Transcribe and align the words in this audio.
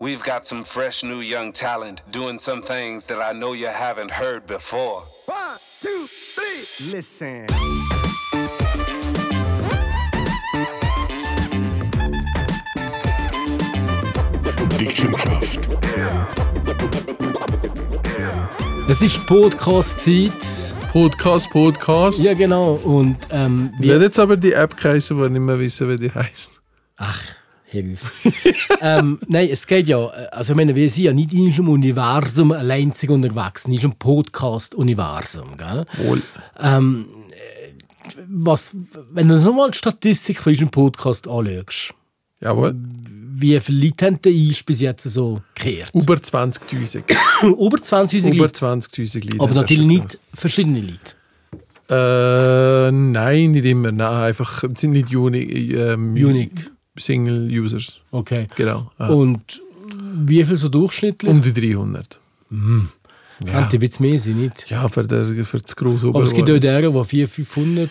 We've 0.00 0.22
got 0.22 0.46
some 0.46 0.62
fresh 0.62 1.02
new 1.02 1.18
young 1.18 1.52
talent 1.52 2.02
doing 2.12 2.38
some 2.38 2.62
things 2.62 3.06
that 3.06 3.20
I 3.20 3.32
know 3.32 3.52
you 3.52 3.66
haven't 3.66 4.12
heard 4.12 4.46
before. 4.46 5.02
One, 5.26 5.58
two, 5.80 6.06
three. 6.06 6.92
Listen. 6.92 7.46
Es 18.88 19.02
ist 19.02 19.26
Podcast-Zeit. 19.26 20.32
Podcast, 20.92 21.50
Podcast. 21.50 22.20
Ja, 22.20 22.34
genau. 22.34 22.74
Und 22.74 23.16
ähm, 23.30 23.70
Ich 23.80 23.88
werde 23.88 24.04
jetzt 24.06 24.18
aber 24.18 24.36
die 24.36 24.52
App 24.52 24.82
heißen, 24.82 25.16
die 25.16 25.28
nicht 25.30 25.40
mehr 25.40 25.58
wissen, 25.58 25.88
wie 25.88 25.96
die 25.96 26.10
heißt. 26.10 26.52
Ach, 26.96 27.22
Hilfe. 27.70 28.10
ähm, 28.80 29.18
nein, 29.28 29.48
es 29.52 29.66
geht 29.66 29.88
ja, 29.88 29.98
also 30.06 30.52
ich 30.52 30.56
meine, 30.56 30.74
wir 30.74 30.88
sind 30.88 31.04
ja 31.04 31.12
nicht 31.12 31.34
in 31.34 31.46
unserem 31.46 31.68
Universum 31.68 32.52
allein 32.52 32.92
unterwegs, 33.08 33.68
nicht 33.68 33.84
im 33.84 33.92
Podcast-Universum, 33.92 35.56
gell? 35.58 35.84
Wohl. 35.98 36.22
Ähm, 36.58 37.06
äh, 37.30 38.16
was, 38.26 38.74
wenn 39.12 39.28
du 39.28 39.38
so 39.38 39.52
mal 39.52 39.70
die 39.70 39.76
Statistik 39.76 40.38
von 40.38 40.52
unserem 40.52 40.70
Podcast 40.70 41.28
anschaust, 41.28 41.94
Jawohl. 42.40 42.74
wie 43.34 43.60
viele 43.60 43.84
Leute 43.86 44.06
haben 44.06 44.22
denn 44.22 44.46
uns 44.46 44.62
bis 44.62 44.80
jetzt 44.80 45.04
so 45.04 45.42
gehört? 45.54 45.90
Über 45.94 46.14
20.000. 46.14 47.02
Über 47.42 47.76
20'000 47.76 48.28
Über 48.28 48.44
Leute, 48.44 48.64
20.000 48.64 49.24
Leute. 49.24 49.40
aber 49.42 49.54
natürlich 49.54 49.86
nicht 49.86 50.18
verschiedene 50.32 50.80
Leute. 50.80 51.18
Äh, 51.90 52.92
nein, 52.92 53.50
nicht 53.50 53.66
immer. 53.66 53.92
Nein, 53.92 54.16
einfach 54.22 54.64
sind 54.74 54.92
nicht 54.92 55.14
unique, 55.14 55.72
ähm, 55.74 56.14
Unique. 56.14 56.70
Single 56.98 57.48
Users. 57.50 58.00
Okay. 58.10 58.48
Genau. 58.56 58.90
Ja. 58.98 59.08
Und 59.08 59.60
wie 60.14 60.44
viel 60.44 60.56
so 60.56 60.68
durchschnittlich? 60.68 61.30
um 61.30 61.42
die 61.42 61.52
300. 61.52 62.18
Ja. 63.46 63.52
Könnte 63.52 63.76
jetzt 63.76 64.00
mehr 64.00 64.18
sein, 64.18 64.40
nicht? 64.40 64.68
Ja, 64.68 64.88
für, 64.88 65.04
der, 65.04 65.24
für 65.44 65.60
das 65.60 65.76
grosse 65.76 66.08
Aber 66.08 66.22
es 66.22 66.34
gibt 66.34 66.50
auch 66.50 66.58
deren, 66.58 66.92
die 66.92 67.04
400, 67.04 67.90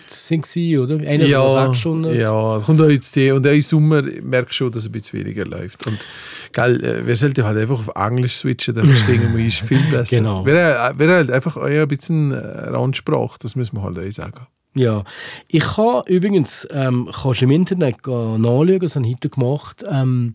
waren, 0.56 0.78
oder? 0.78 1.08
Einer 1.08 1.24
ja, 1.24 1.42
ja, 1.42 1.66
600. 1.68 2.14
ja, 2.14 2.60
kommt 2.64 2.82
auch 2.82 2.88
jetzt 2.88 3.16
die, 3.16 3.30
und 3.30 3.46
auch 3.46 3.50
im 3.50 3.62
Sommer 3.62 4.02
merkst 4.02 4.50
du 4.50 4.54
schon, 4.54 4.72
dass 4.72 4.82
es 4.82 4.88
ein 4.88 4.92
bisschen 4.92 5.20
weniger 5.20 5.46
läuft. 5.46 5.86
Und 5.86 6.06
gell, 6.52 6.84
äh, 6.84 7.06
wir 7.06 7.16
sollten 7.16 7.44
halt 7.44 7.56
einfach 7.56 7.78
auf 7.78 7.90
Englisch 7.96 8.36
switchen, 8.36 8.74
dann 8.74 8.86
verstehen 8.86 9.34
wir 9.34 9.44
uns 9.44 9.54
viel 9.54 9.80
besser. 9.90 10.16
Genau. 10.16 10.44
Wäre 10.44 10.92
wär 10.98 11.08
halt 11.08 11.30
einfach 11.30 11.56
auch 11.56 11.62
ein 11.62 11.88
bisschen 11.88 12.32
äh, 12.32 12.36
Randsprache, 12.36 13.38
das 13.40 13.56
müssen 13.56 13.76
wir 13.76 13.82
halt 13.82 13.98
auch 13.98 14.12
sagen. 14.12 14.46
Ja. 14.74 15.04
Ich 15.48 15.64
kann 15.64 16.02
übrigens, 16.06 16.66
ähm, 16.70 17.10
kannst 17.12 17.42
im 17.42 17.50
Internet 17.50 18.06
nachschauen, 18.06 18.78
das 18.78 18.96
habe 18.96 19.06
ich 19.06 19.14
heute 19.14 19.28
gemacht, 19.28 19.84
ähm, 19.90 20.34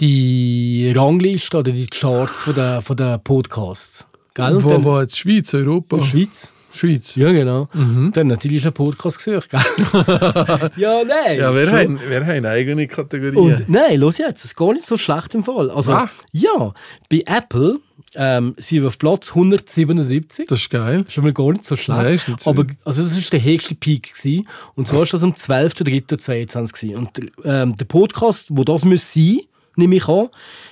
die 0.00 0.92
Rangliste 0.94 1.58
oder 1.58 1.72
die 1.72 1.86
Charts 1.86 2.42
von 2.42 2.54
der, 2.54 2.82
von 2.82 2.96
der 2.96 3.18
Podcasts. 3.18 4.06
Gell? 4.34 4.62
Wo, 4.62 4.82
wo 4.82 5.00
jetzt 5.00 5.18
Schweiz, 5.18 5.54
Europa? 5.54 6.00
Schweiz. 6.00 6.52
Schweiz. 6.74 7.14
Ja, 7.16 7.32
genau. 7.32 7.68
Dann 8.12 8.26
natürlich 8.26 8.66
ein 8.66 8.72
Podcast 8.72 9.24
gesucht, 9.24 9.50
gell? 9.50 9.60
ja, 10.76 11.02
nein. 11.04 11.38
Ja, 11.38 11.54
wir 11.54 11.66
Schon. 11.66 11.74
haben, 11.78 12.00
wir 12.08 12.26
haben 12.26 12.46
eigene 12.46 12.86
Kategorien. 12.86 13.36
Und 13.36 13.68
nein, 13.68 14.00
los 14.00 14.18
jetzt, 14.18 14.40
es 14.40 14.50
ist 14.52 14.56
gar 14.56 14.72
nicht 14.72 14.86
so 14.86 14.96
schlecht 14.98 15.34
im 15.34 15.44
Fall. 15.44 15.70
Also, 15.70 15.92
Ah. 15.92 16.10
ja, 16.32 16.74
bei 17.08 17.22
Apple 17.26 17.78
ähm, 18.16 18.54
sind 18.58 18.82
wir 18.82 18.88
auf 18.88 18.98
Platz 18.98 19.30
177. 19.30 20.46
das 20.48 20.60
ist 20.60 20.70
geil. 20.70 21.04
Schon 21.08 21.24
mal 21.24 21.32
gar 21.32 21.52
nicht 21.52 21.64
so 21.64 21.76
schlecht. 21.76 22.02
Nein, 22.02 22.14
ist 22.14 22.28
nicht 22.28 22.40
so. 22.40 22.50
Aber 22.50 22.64
also 22.84 23.02
das 23.02 23.14
war 23.14 23.22
der 23.32 23.44
höchste 23.44 23.74
Peak. 23.74 24.12
Gewesen. 24.14 24.46
Und 24.74 24.86
zwar 24.88 25.00
war 25.00 25.06
das 25.06 25.22
am 25.22 25.32
12.03.22. 25.32 26.72
gewesen. 26.72 26.96
Und 26.96 27.10
ähm, 27.44 27.76
der 27.76 27.84
Podcast, 27.86 28.48
wo 28.50 28.64
das 28.64 28.84
muss 28.84 29.12
sein, 29.12 29.40
nehme 29.76 29.96
ich 29.96 30.08
an, 30.08 30.28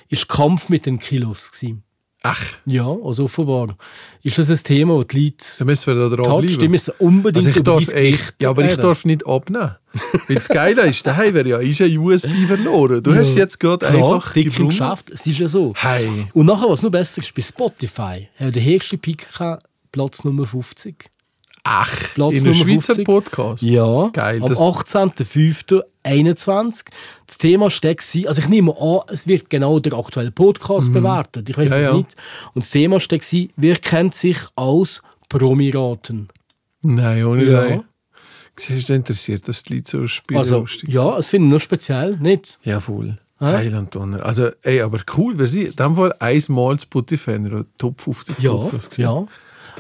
ist 0.09 0.29
Kampf 0.29 0.69
mit 0.69 0.87
den 0.87 0.99
Kilos. 0.99 1.51
Gewesen. 1.51 1.83
Ach, 2.25 2.45
Ja, 2.67 2.87
also 2.87 3.25
offenbar. 3.25 3.77
Ist 4.23 4.39
das 4.39 4.49
ein 4.49 4.63
Thema, 4.63 4.97
das 4.99 5.09
die 5.09 5.25
Leute 5.25 5.45
dann 5.59 5.67
müssen 5.67 5.87
wir 5.87 5.95
da 5.95 6.17
toucht? 6.17 6.27
Die 6.27 6.31
dranbleiben. 6.31 6.71
müssen 6.71 6.95
unbedingt 6.99 7.47
Also 7.47 7.59
ich 7.59 7.65
darf, 7.65 7.89
ey, 7.95 8.19
ja, 8.41 8.51
aber 8.51 8.65
ich 8.65 8.77
darf 8.77 9.05
nicht 9.05 9.27
abnehmen. 9.27 9.75
Weil 10.29 10.37
das 10.37 10.49
Geile 10.49 10.83
ist, 10.83 11.05
daheim 11.07 11.35
wäre 11.35 11.49
ja 11.49 11.59
ist 11.59 11.81
ein 11.81 11.99
USB 11.99 12.31
verloren. 12.47 13.03
Du 13.03 13.15
hast 13.15 13.35
jetzt 13.35 13.59
gerade 13.59 13.85
Klar, 13.87 14.15
einfach 14.15 14.35
gebrummt. 14.35 14.71
Geschäft, 14.71 15.11
es 15.11 15.27
ist 15.27 15.39
ja 15.39 15.49
so. 15.49 15.73
Hey. 15.77 16.29
Und 16.33 16.47
nachher, 16.47 16.69
was 16.69 16.83
noch 16.83 16.91
besser 16.91 17.21
ist, 17.23 17.35
bei 17.35 17.43
Spotify, 17.43 18.29
hat 18.37 18.55
der 18.55 18.65
höchste 18.65 18.99
gehabt, 18.99 19.65
Platz 19.91 20.23
Nummer 20.23 20.47
50. 20.47 21.11
Ach, 21.65 22.15
Platz 22.15 22.35
in 22.35 22.45
einem 22.45 22.55
Schweizer 22.55 22.95
50. 22.95 23.05
Podcast. 23.05 23.63
Ja, 23.63 24.09
Geil. 24.13 24.43
am 24.43 24.49
Das, 24.49 24.59
18.05.21. 24.59 26.85
Das 27.27 27.39
Thema 27.39 27.71
steckt 27.71 28.03
sie, 28.03 28.27
also 28.27 28.41
ich 28.41 28.49
nehme 28.49 28.75
an, 28.79 29.01
es 29.09 29.27
wird 29.29 29.49
genau 29.49 29.79
der 29.79 29.93
aktuelle 29.95 30.33
Podcast 30.33 30.93
bewertet. 30.93 31.49
Ich 31.49 31.57
weiß 31.57 31.71
Mhm. 31.71 31.75
Ja, 31.75 31.79
es 31.81 31.85
ja. 31.87 31.95
nicht. 31.95 32.17
Und 32.55 32.65
das 32.65 32.71
Thema 32.71 32.99
steckt 33.01 33.25
sie, 33.25 33.51
wer 33.57 33.77
kennt 33.77 34.15
sich 34.15 34.39
als 34.57 35.03
Promiraten? 35.29 36.29
nein, 36.83 37.25
ohne 37.25 37.45
Ja. 37.45 37.65
ja. 37.67 37.85
Siehst 38.57 38.89
du, 38.89 38.95
interessiert 38.95 39.47
das 39.49 39.63
die 39.63 39.77
Leute 39.77 39.91
so 39.91 40.07
spielen 40.09 40.39
Also, 40.39 40.67
ja, 40.87 41.17
es 41.17 41.29
finde 41.29 41.47
ich 41.47 41.53
noch 41.55 41.61
speziell, 41.61 42.17
nicht? 42.19 42.59
Ja, 42.65 42.81
voll. 42.81 43.17
Hä? 43.39 43.45
Heiland 43.47 43.95
Donner. 43.95 44.25
Also, 44.27 44.51
ey, 44.63 44.83
aber 44.83 44.99
cool, 45.17 45.39
wir 45.39 45.47
sind 45.47 45.69
in 45.69 45.77
dem 45.77 45.97
Fall 45.97 46.13
einmal 46.19 46.79
Spotify 46.79 47.31
in 47.33 47.45
der 47.49 47.65
Top 47.79 48.01
50 48.01 48.39
Ja, 48.41 48.51
Podcast 48.53 48.91
gewesen. 48.91 49.03
ja. 49.03 49.27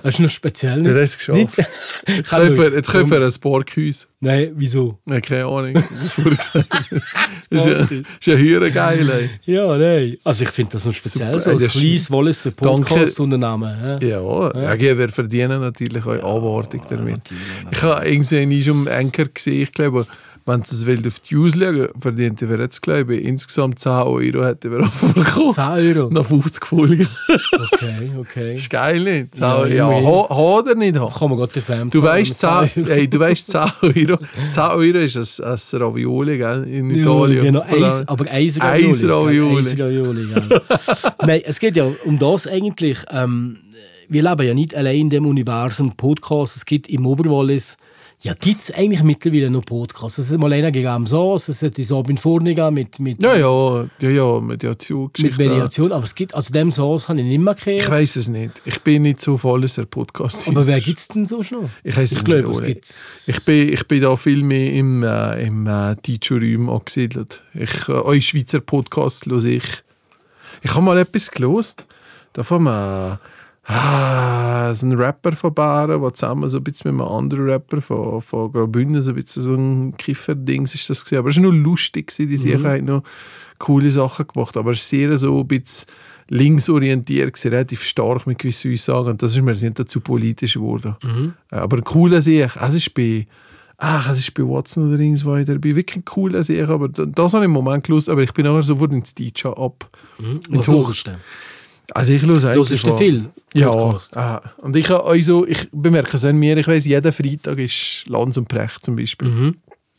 Das 0.03 0.15
ist 0.15 0.21
noch 0.21 0.31
speziell. 0.31 0.83
Der 0.83 0.93
Nicht? 0.93 1.03
Rest 1.03 1.19
geschafft. 1.19 1.39
Nicht? 1.39 1.57
Jetzt 2.09 2.31
können 2.91 3.11
wir, 3.11 3.21
ein 3.25 3.31
Sporkhäus. 3.31 4.09
Nein, 4.21 4.53
wieso? 4.55 4.99
Ja, 5.09 5.21
keine 5.21 5.47
Ahnung. 5.47 5.75
Das 5.75 6.25
wurde 6.25 6.37
gesagt. 6.37 6.67
Das 7.51 7.67
ist 7.67 8.27
ja, 8.27 8.33
ja 8.35 8.39
höher 8.39 8.71
geil, 8.71 9.11
ey. 9.11 9.31
Ja, 9.45 9.77
nein. 9.77 10.17
Also 10.25 10.45
ich 10.45 10.51
finde 10.51 10.73
das 10.73 10.87
noch 10.87 10.95
speziell, 10.95 11.29
Super, 11.39 11.41
so 11.41 11.51
als 11.51 11.63
ist- 11.63 11.73
kleines 11.73 12.11
Walliser 12.11 12.51
Podcast-Unternehmen. 12.51 14.01
Ja, 14.01 14.21
ja. 14.21 14.75
ja. 14.75 14.99
wir 14.99 15.09
verdienen 15.11 15.61
natürlich 15.61 16.05
auch 16.05 16.37
Anwartung 16.37 16.83
damit. 16.89 17.35
Ich 17.71 17.83
habe 17.83 18.09
irgendwie 18.09 18.47
nie 18.47 18.63
schon 18.63 18.89
einen 18.89 19.07
Anker 19.07 19.27
gesehen, 19.27 19.65
ich 19.65 19.73
glaube, 19.73 20.07
wenn 20.45 20.61
das 20.61 20.85
will 20.87 21.07
auf 21.07 21.21
die 21.21 21.37
Views 21.37 21.53
schauen, 21.53 21.89
verdient 22.01 22.41
wir 22.41 22.59
jetzt, 22.59 22.83
glaube 22.83 23.17
ich, 23.17 23.25
insgesamt 23.25 23.79
10 23.79 23.93
Euro 23.93 24.45
hätten 24.45 24.71
wir 24.73 24.79
bekommen. 25.15 25.53
10 25.53 25.65
Euro. 25.65 26.11
Nach 26.11 26.25
50 26.25 26.67
Folgen. 26.67 27.09
Okay, 27.29 28.11
okay. 28.19 28.55
ist 28.57 28.69
geil 28.71 29.03
nicht? 29.03 29.35
10 29.35 29.43
Ja, 29.43 29.57
Euro. 29.57 29.69
Ja, 29.69 29.87
ha, 29.87 30.29
ha 30.31 30.59
oder 30.59 30.75
nicht 30.75 30.99
ha? 30.99 31.07
Kann 31.19 31.31
man 31.31 31.49
den 31.49 31.61
Sam 31.63 31.91
Du 31.91 32.03
weißt, 32.03 32.43
mit 32.43 32.73
10, 32.75 32.85
10 32.87 32.93
ey, 32.93 33.09
du 33.09 33.19
weißt 33.21 33.49
10 33.51 33.61
Euro. 33.83 34.19
10 34.51 34.63
Euro 34.63 34.99
ist 34.99 35.41
ein, 35.41 35.47
ein 35.53 35.83
Ravioli 35.83 36.39
gell, 36.39 36.65
in 36.65 36.91
Italien. 36.91 37.45
Genau, 37.45 37.63
Vor 37.63 37.73
allem- 37.77 37.85
Eis, 37.85 38.09
aber 38.09 38.31
Eisravioli. 38.31 38.89
Eisravioli. 38.91 39.59
Eisravioli, 39.59 40.27
gell. 40.35 40.61
Nein, 41.27 41.41
es 41.45 41.59
geht 41.61 41.77
ja 41.77 41.87
um 42.05 42.19
das 42.19 42.47
eigentlich. 42.47 42.99
Ähm, 43.11 43.59
wir 44.09 44.23
leben 44.23 44.47
ja 44.47 44.55
nicht 44.55 44.75
allein 44.75 44.97
in 45.01 45.11
dem 45.11 45.27
Universum 45.27 45.93
Podcast. 45.97 46.57
Es 46.57 46.65
gibt 46.67 46.89
im 46.89 47.07
Oberwallis, 47.07 47.77
ja, 48.23 48.35
gibt 48.35 48.61
es 48.61 48.71
eigentlich 48.71 49.03
mittlerweile 49.03 49.51
noch 49.51 49.65
Podcasts. 49.65 50.19
Es 50.19 50.31
hat 50.31 50.39
mal 50.39 50.53
einer 50.53 50.71
gegeben, 50.71 51.07
so, 51.07 51.35
es 51.35 51.61
hat 51.61 51.77
die 51.77 51.83
Sabine 51.83 52.19
Furniger 52.19 52.71
mit, 52.71 53.01
mit, 53.01 53.21
Ja, 53.23 53.37
ja, 53.37 53.85
ja, 54.01 54.11
ja, 54.11 54.41
mit 54.41 54.63
der 54.63 54.77
mit. 54.79 55.39
Variation, 55.39 55.91
aber 55.91 56.05
es 56.05 56.15
gibt, 56.15 56.33
also 56.35 56.53
dem 56.53 56.71
Sauce 56.71 57.09
habe 57.09 57.21
ich 57.21 57.27
nicht 57.27 57.41
mehr 57.41 57.55
Ich 57.59 57.65
gehört. 57.65 57.91
weiß 57.91 58.17
es 58.17 58.29
nicht. 58.29 58.63
Ich 58.65 58.81
bin 58.83 59.03
nicht 59.03 59.21
so 59.21 59.37
voll 59.37 59.63
als 59.63 59.75
der 59.75 59.87
Podcast. 59.87 60.47
Aber 60.47 60.65
wer 60.67 60.81
gibt 60.81 60.99
es 60.99 61.09
denn 61.09 61.27
so 61.27 61.43
schon? 61.43 61.69
Ich 61.83 61.97
Ich 61.97 62.13
es 62.13 62.25
glaube, 62.25 62.51
es 62.51 62.63
gibt. 62.63 62.95
Ich 63.27 63.45
bin, 63.45 63.73
ich 63.73 63.89
bin 63.89 64.01
da 64.03 64.15
viel 64.17 64.43
mehr 64.45 64.73
im, 64.73 65.03
äh, 65.03 65.43
im 65.45 65.67
äh, 65.67 65.97
Teacher-Räum 65.97 66.71
angesiedelt. 66.71 67.43
Ich, 67.55 67.89
äh, 67.89 67.93
eure 67.93 68.21
Schweizer 68.21 68.61
Podcasts 68.61 69.27
höre 69.27 69.45
ich. 69.45 69.65
Ich 70.63 70.73
habe 70.75 70.83
mal 70.85 70.97
etwas 70.99 71.29
gelost. 71.31 71.87
Da 72.35 72.45
von 72.45 72.67
einem, 72.69 73.19
ah, 73.65 74.75
so 74.75 74.87
ein 74.87 74.93
Rapper 74.95 75.33
von 75.33 75.55
Baren, 75.55 76.01
der 76.01 76.15
zusammen 76.15 76.49
so 76.49 76.59
ein 76.59 76.65
bisschen 76.65 76.95
mit 76.97 77.01
einem 77.05 77.11
anderen 77.15 77.47
Rapper 77.49 77.81
von, 77.81 78.21
von 78.21 78.53
Graubünden 78.53 79.03
so 79.03 79.11
ein 79.13 79.17
bisschen 79.17 79.43
so 79.43 79.55
ein 79.55 79.97
Kifferdings 79.97 80.75
ist 80.75 80.89
das 80.91 81.05
gewesen. 81.05 81.19
Aber 81.19 81.29
es 81.31 81.37
war 81.37 81.43
nur 81.43 81.53
lustig, 81.55 82.09
gewesen. 82.09 82.29
die 82.29 82.57
mhm. 82.57 82.67
haben 82.67 82.85
noch 82.85 83.03
coole 83.59 83.91
Sachen 83.91 84.27
gemacht. 84.27 84.57
Aber 84.57 84.73
es 84.73 84.79
ist 84.81 84.89
sehr 84.89 85.17
so 85.19 85.41
ein 85.41 85.49
bisschen 85.49 85.87
linksorientiert, 86.29 87.33
gewesen, 87.35 87.49
relativ 87.53 87.83
stark 87.85 88.27
mit 88.27 88.39
gewissen 88.39 88.73
Aussagen. 88.73 89.09
Und 89.11 89.23
das 89.23 89.37
ist 89.37 89.43
mir 89.43 89.53
nicht 89.53 89.79
dazu 89.79 90.01
politisch 90.01 90.55
geworden. 90.55 90.97
Äh, 91.51 91.57
Aber 91.57 91.77
ein 91.77 91.85
cooler 91.85 92.23
Sieg. 92.23 92.51
Es 92.61 92.75
ist 92.75 92.95
bei, 92.95 93.27
ach, 93.77 94.11
es 94.11 94.19
ist 94.19 94.35
bei 94.35 94.43
Watson 94.43 94.89
oder 94.89 94.99
irgendwas 95.01 95.25
weiter. 95.27 95.59
Bei 95.59 95.75
wirklich 95.75 95.97
ein 95.99 96.05
cooler 96.05 96.43
Sieg. 96.43 96.69
Aber 96.69 96.89
da- 96.89 97.05
das 97.07 97.35
habe 97.35 97.45
ich 97.45 97.49
im 97.49 97.53
Moment 97.53 97.85
gelust. 97.85 98.09
Aber 98.09 98.23
ich 98.23 98.33
bin 98.33 98.45
nachher 98.47 98.63
sofort 98.63 98.93
ins 98.93 99.15
DJ 99.15 99.49
ab. 99.49 99.91
Was 100.51 100.69
Hoch- 100.69 100.89
hörst 100.89 101.07
du 101.07 101.11
denn? 101.11 101.21
Also 101.95 102.13
ich 102.13 102.23
höre 102.23 102.45
eigentlich... 102.45 102.85
Hörst 102.85 102.99
viel 102.99 103.31
Ja. 103.55 103.71
Podcast? 103.71 104.17
Ah. 104.17 104.43
Und 104.59 104.77
ich, 104.77 104.89
habe 104.89 105.05
also, 105.05 105.47
ich 105.47 105.69
bemerke 105.73 106.17
es 106.17 106.25
an 106.25 106.37
mir, 106.37 106.57
ich 106.57 106.67
weiß 106.69 106.87
jeden 106.87 107.13
Freitag 107.13 107.59
ist 107.59 108.05
Lanz 108.07 108.37
und 108.37 108.49
Precht 108.49 108.85
zum 108.85 108.97
Beispiel. 108.97 109.29
Mhm. 109.29 109.57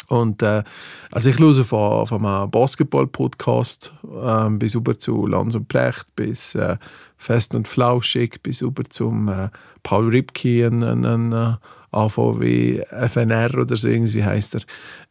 Und 0.08 0.42
äh, 0.42 0.64
also 1.12 1.30
ich 1.30 1.40
höre 1.40 1.64
von, 1.64 2.08
von 2.08 2.26
einem 2.26 2.52
Basketball-Podcast 2.52 3.94
ähm, 4.24 4.60
bis 4.60 4.76
über 4.76 4.98
zu 4.98 5.28
Lanz 5.28 5.56
und 5.56 5.68
Precht, 5.68 6.16
bis 6.16 6.56
äh, 6.56 6.78
Fest 7.18 7.56
und 7.56 7.68
Flauschig, 7.68 8.42
bis 8.44 8.62
über 8.62 8.84
zum 8.84 9.30
äh, 9.30 9.50
Paul 9.82 10.10
Ripke, 10.10 10.68
ein, 10.68 10.84
ein, 10.84 11.06
ein 11.06 11.32
äh, 11.32 11.56
AVW, 11.92 12.84
FNR 13.08 13.58
oder 13.58 13.76
so 13.76 13.88
irgendwie 13.88 14.24
heisst 14.24 14.56
er. 14.56 14.62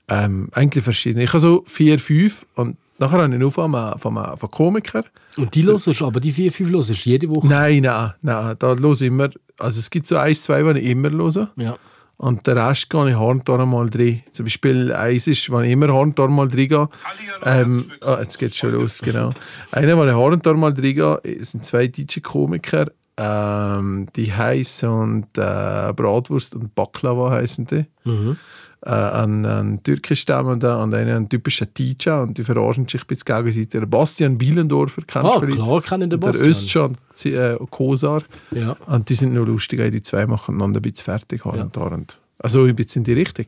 Ähm, 0.09 0.49
eigentlich 0.53 0.85
verschiedene. 0.85 1.25
Ich 1.25 1.31
habe 1.31 1.41
so 1.41 1.65
vier, 1.67 1.99
fünf 1.99 2.45
und 2.55 2.77
nachher 2.99 3.23
habe 3.23 3.33
ich 3.33 3.41
noch 3.41 3.51
von 3.51 3.75
einem, 3.75 3.99
von 3.99 4.19
einem, 4.19 4.37
von 4.37 4.49
einem 4.49 4.51
Komiker. 4.51 5.05
Und 5.37 5.55
die 5.55 5.65
hörst 5.65 5.87
du, 5.87 6.07
aber 6.07 6.21
die 6.21 6.33
vier, 6.33 6.53
fünf 6.53 6.71
hörst 6.71 6.91
du 6.91 6.95
jede 6.95 7.29
Woche? 7.29 7.47
Nein, 7.47 7.83
nein, 7.83 8.13
nein, 8.21 8.57
da 8.59 8.75
ich 8.75 9.03
immer, 9.03 9.31
also 9.59 9.79
es 9.79 9.91
gibt 9.91 10.07
so 10.07 10.17
ein, 10.17 10.35
zwei, 10.35 10.63
die 10.75 10.81
ich 10.81 10.91
immer 10.91 11.11
höre. 11.11 11.51
Ja. 11.57 11.77
Und 12.19 12.47
den 12.47 12.57
Rest 12.57 12.89
gehe 12.89 13.09
ich 13.09 13.17
Horntor 13.17 13.67
mal 13.67 13.91
drin. 13.91 14.23
Zum 14.31 14.45
Beispiel 14.45 14.93
eins 14.93 15.27
ist, 15.27 15.51
wenn 15.51 15.65
ich 15.65 15.73
immer 15.73 15.89
Horntor 15.89 16.29
mal 16.29 16.47
drin 16.47 16.69
gehe. 16.69 16.89
Ähm, 17.45 17.85
ah, 18.03 18.19
jetzt 18.21 18.39
geht 18.39 18.55
schon 18.55 18.73
los, 18.73 19.01
genau. 19.03 19.31
Einer, 19.73 19.99
wenn 19.99 20.09
ich 20.09 20.15
Horntor 20.15 20.55
mal 20.55 20.73
drin 20.73 20.95
gehe, 20.95 21.21
sind 21.41 21.65
zwei 21.65 21.89
deutsche 21.89 22.21
Komiker. 22.21 22.93
Ähm, 23.17 24.07
die 24.15 24.33
heißen 24.33 25.27
äh, 25.37 25.93
Bratwurst 25.93 26.55
und 26.55 26.75
Baklava 26.77 27.31
heißen 27.33 27.67
die. 27.67 27.87
Äh, 28.85 28.91
ein, 28.91 29.47
ein 29.47 29.83
türkisch 29.85 30.23
stammender 30.23 30.83
und 30.83 30.93
einer 30.93 31.15
ein 31.15 31.29
typischer 31.29 31.73
Teacher 31.73 32.23
und 32.23 32.37
die 32.37 32.43
verarschen 32.43 32.89
sich 32.89 33.01
ein 33.03 33.07
bisschen 33.07 33.25
gegenseitig. 33.27 33.69
Der 33.71 33.87
Bastian 33.87 34.37
Bielendorfer 34.39 35.03
kennst 35.07 35.29
Ah, 35.29 35.39
du 35.39 35.47
vielleicht? 35.47 35.63
klar 35.63 35.81
kenne 35.83 36.05
ich 36.05 36.11
den 36.11 36.15
Und 36.19 36.25
Der 36.25 36.29
Bastian. 36.51 36.97
Özcan 37.15 37.33
äh, 37.33 37.57
Kosar. 37.71 38.23
Ja. 38.51 38.77
Und 38.87 39.09
die 39.09 39.15
sind 39.15 39.35
noch 39.35 39.47
lustig, 39.47 39.81
die 39.93 40.03
zwei 40.03 40.27
machen 40.27 40.57
einander 40.57 40.81
ein 40.81 40.83
bisschen 40.83 41.05
fertig. 41.05 41.43
Ja. 41.45 41.51
Und 41.53 42.19
also 42.39 42.65
ein 42.65 42.75
bisschen 42.75 43.01
in 43.01 43.05
die 43.05 43.13
Richtung. 43.13 43.47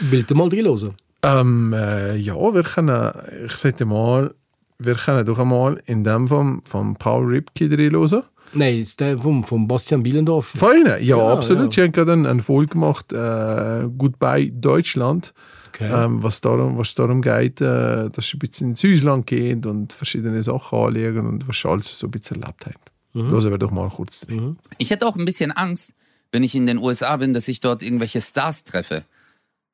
Willst 0.00 0.30
du 0.30 0.34
mal 0.34 0.48
drin 0.48 0.64
hören? 0.66 0.94
Ähm, 1.22 1.72
äh, 1.72 2.16
ja, 2.16 2.34
wir 2.34 2.62
können, 2.64 3.12
ich 3.46 3.52
sage 3.52 3.84
mal, 3.84 4.34
wir 4.78 4.94
können 4.94 5.24
doch 5.24 5.38
einmal 5.38 5.80
in 5.86 6.02
dem 6.02 6.26
vom, 6.26 6.62
vom 6.64 6.94
Paul 6.96 7.24
Ripke 7.26 7.70
reinhören. 7.70 8.22
Nein, 8.56 8.78
ist 8.78 9.00
der 9.00 9.18
vom, 9.18 9.44
vom 9.44 9.68
Bastian 9.68 10.02
Bielendorf. 10.02 10.46
Von 10.46 10.76
ihnen? 10.76 10.86
Ja, 10.86 11.18
Ja, 11.18 11.32
absolut. 11.32 11.64
ja. 11.66 11.70
Sie 11.72 11.82
haben 11.86 11.92
gerade 11.92 12.12
eine, 12.12 12.28
eine 12.28 12.42
Folge 12.42 12.68
gemacht, 12.70 13.12
äh, 13.12 13.88
Goodbye 13.96 14.50
Deutschland, 14.52 15.32
Okay. 15.68 15.90
ähm, 15.92 16.22
was, 16.22 16.40
darum, 16.40 16.78
was 16.78 16.94
darum 16.94 17.20
geht, 17.20 17.60
äh, 17.60 18.08
dass 18.08 18.28
sie 18.28 18.36
ein 18.36 18.38
bisschen 18.38 18.70
ins 18.70 18.82
Ausland 18.82 19.26
gehen 19.26 19.62
und 19.66 19.92
verschiedene 19.92 20.42
Sachen 20.42 20.78
anlegen 20.78 21.26
und 21.26 21.46
was 21.48 21.60
sie 21.60 21.68
alles 21.68 21.98
so 21.98 22.06
ein 22.06 22.10
bisschen 22.10 22.40
erlebt 22.40 22.64
haben. 22.64 22.74
Mhm. 23.12 23.30
Hören 23.30 23.50
wir 23.50 23.58
doch 23.58 23.70
mal 23.70 23.90
kurz 23.90 24.20
drin. 24.20 24.56
Ich 24.78 24.90
hätte 24.90 25.06
auch 25.06 25.16
ein 25.16 25.26
bisschen 25.26 25.52
Angst, 25.52 25.94
wenn 26.32 26.42
ich 26.44 26.54
in 26.54 26.64
den 26.64 26.78
USA 26.78 27.16
bin, 27.18 27.34
dass 27.34 27.46
ich 27.48 27.60
dort 27.60 27.82
irgendwelche 27.82 28.22
Stars 28.22 28.64
treffe. 28.64 29.04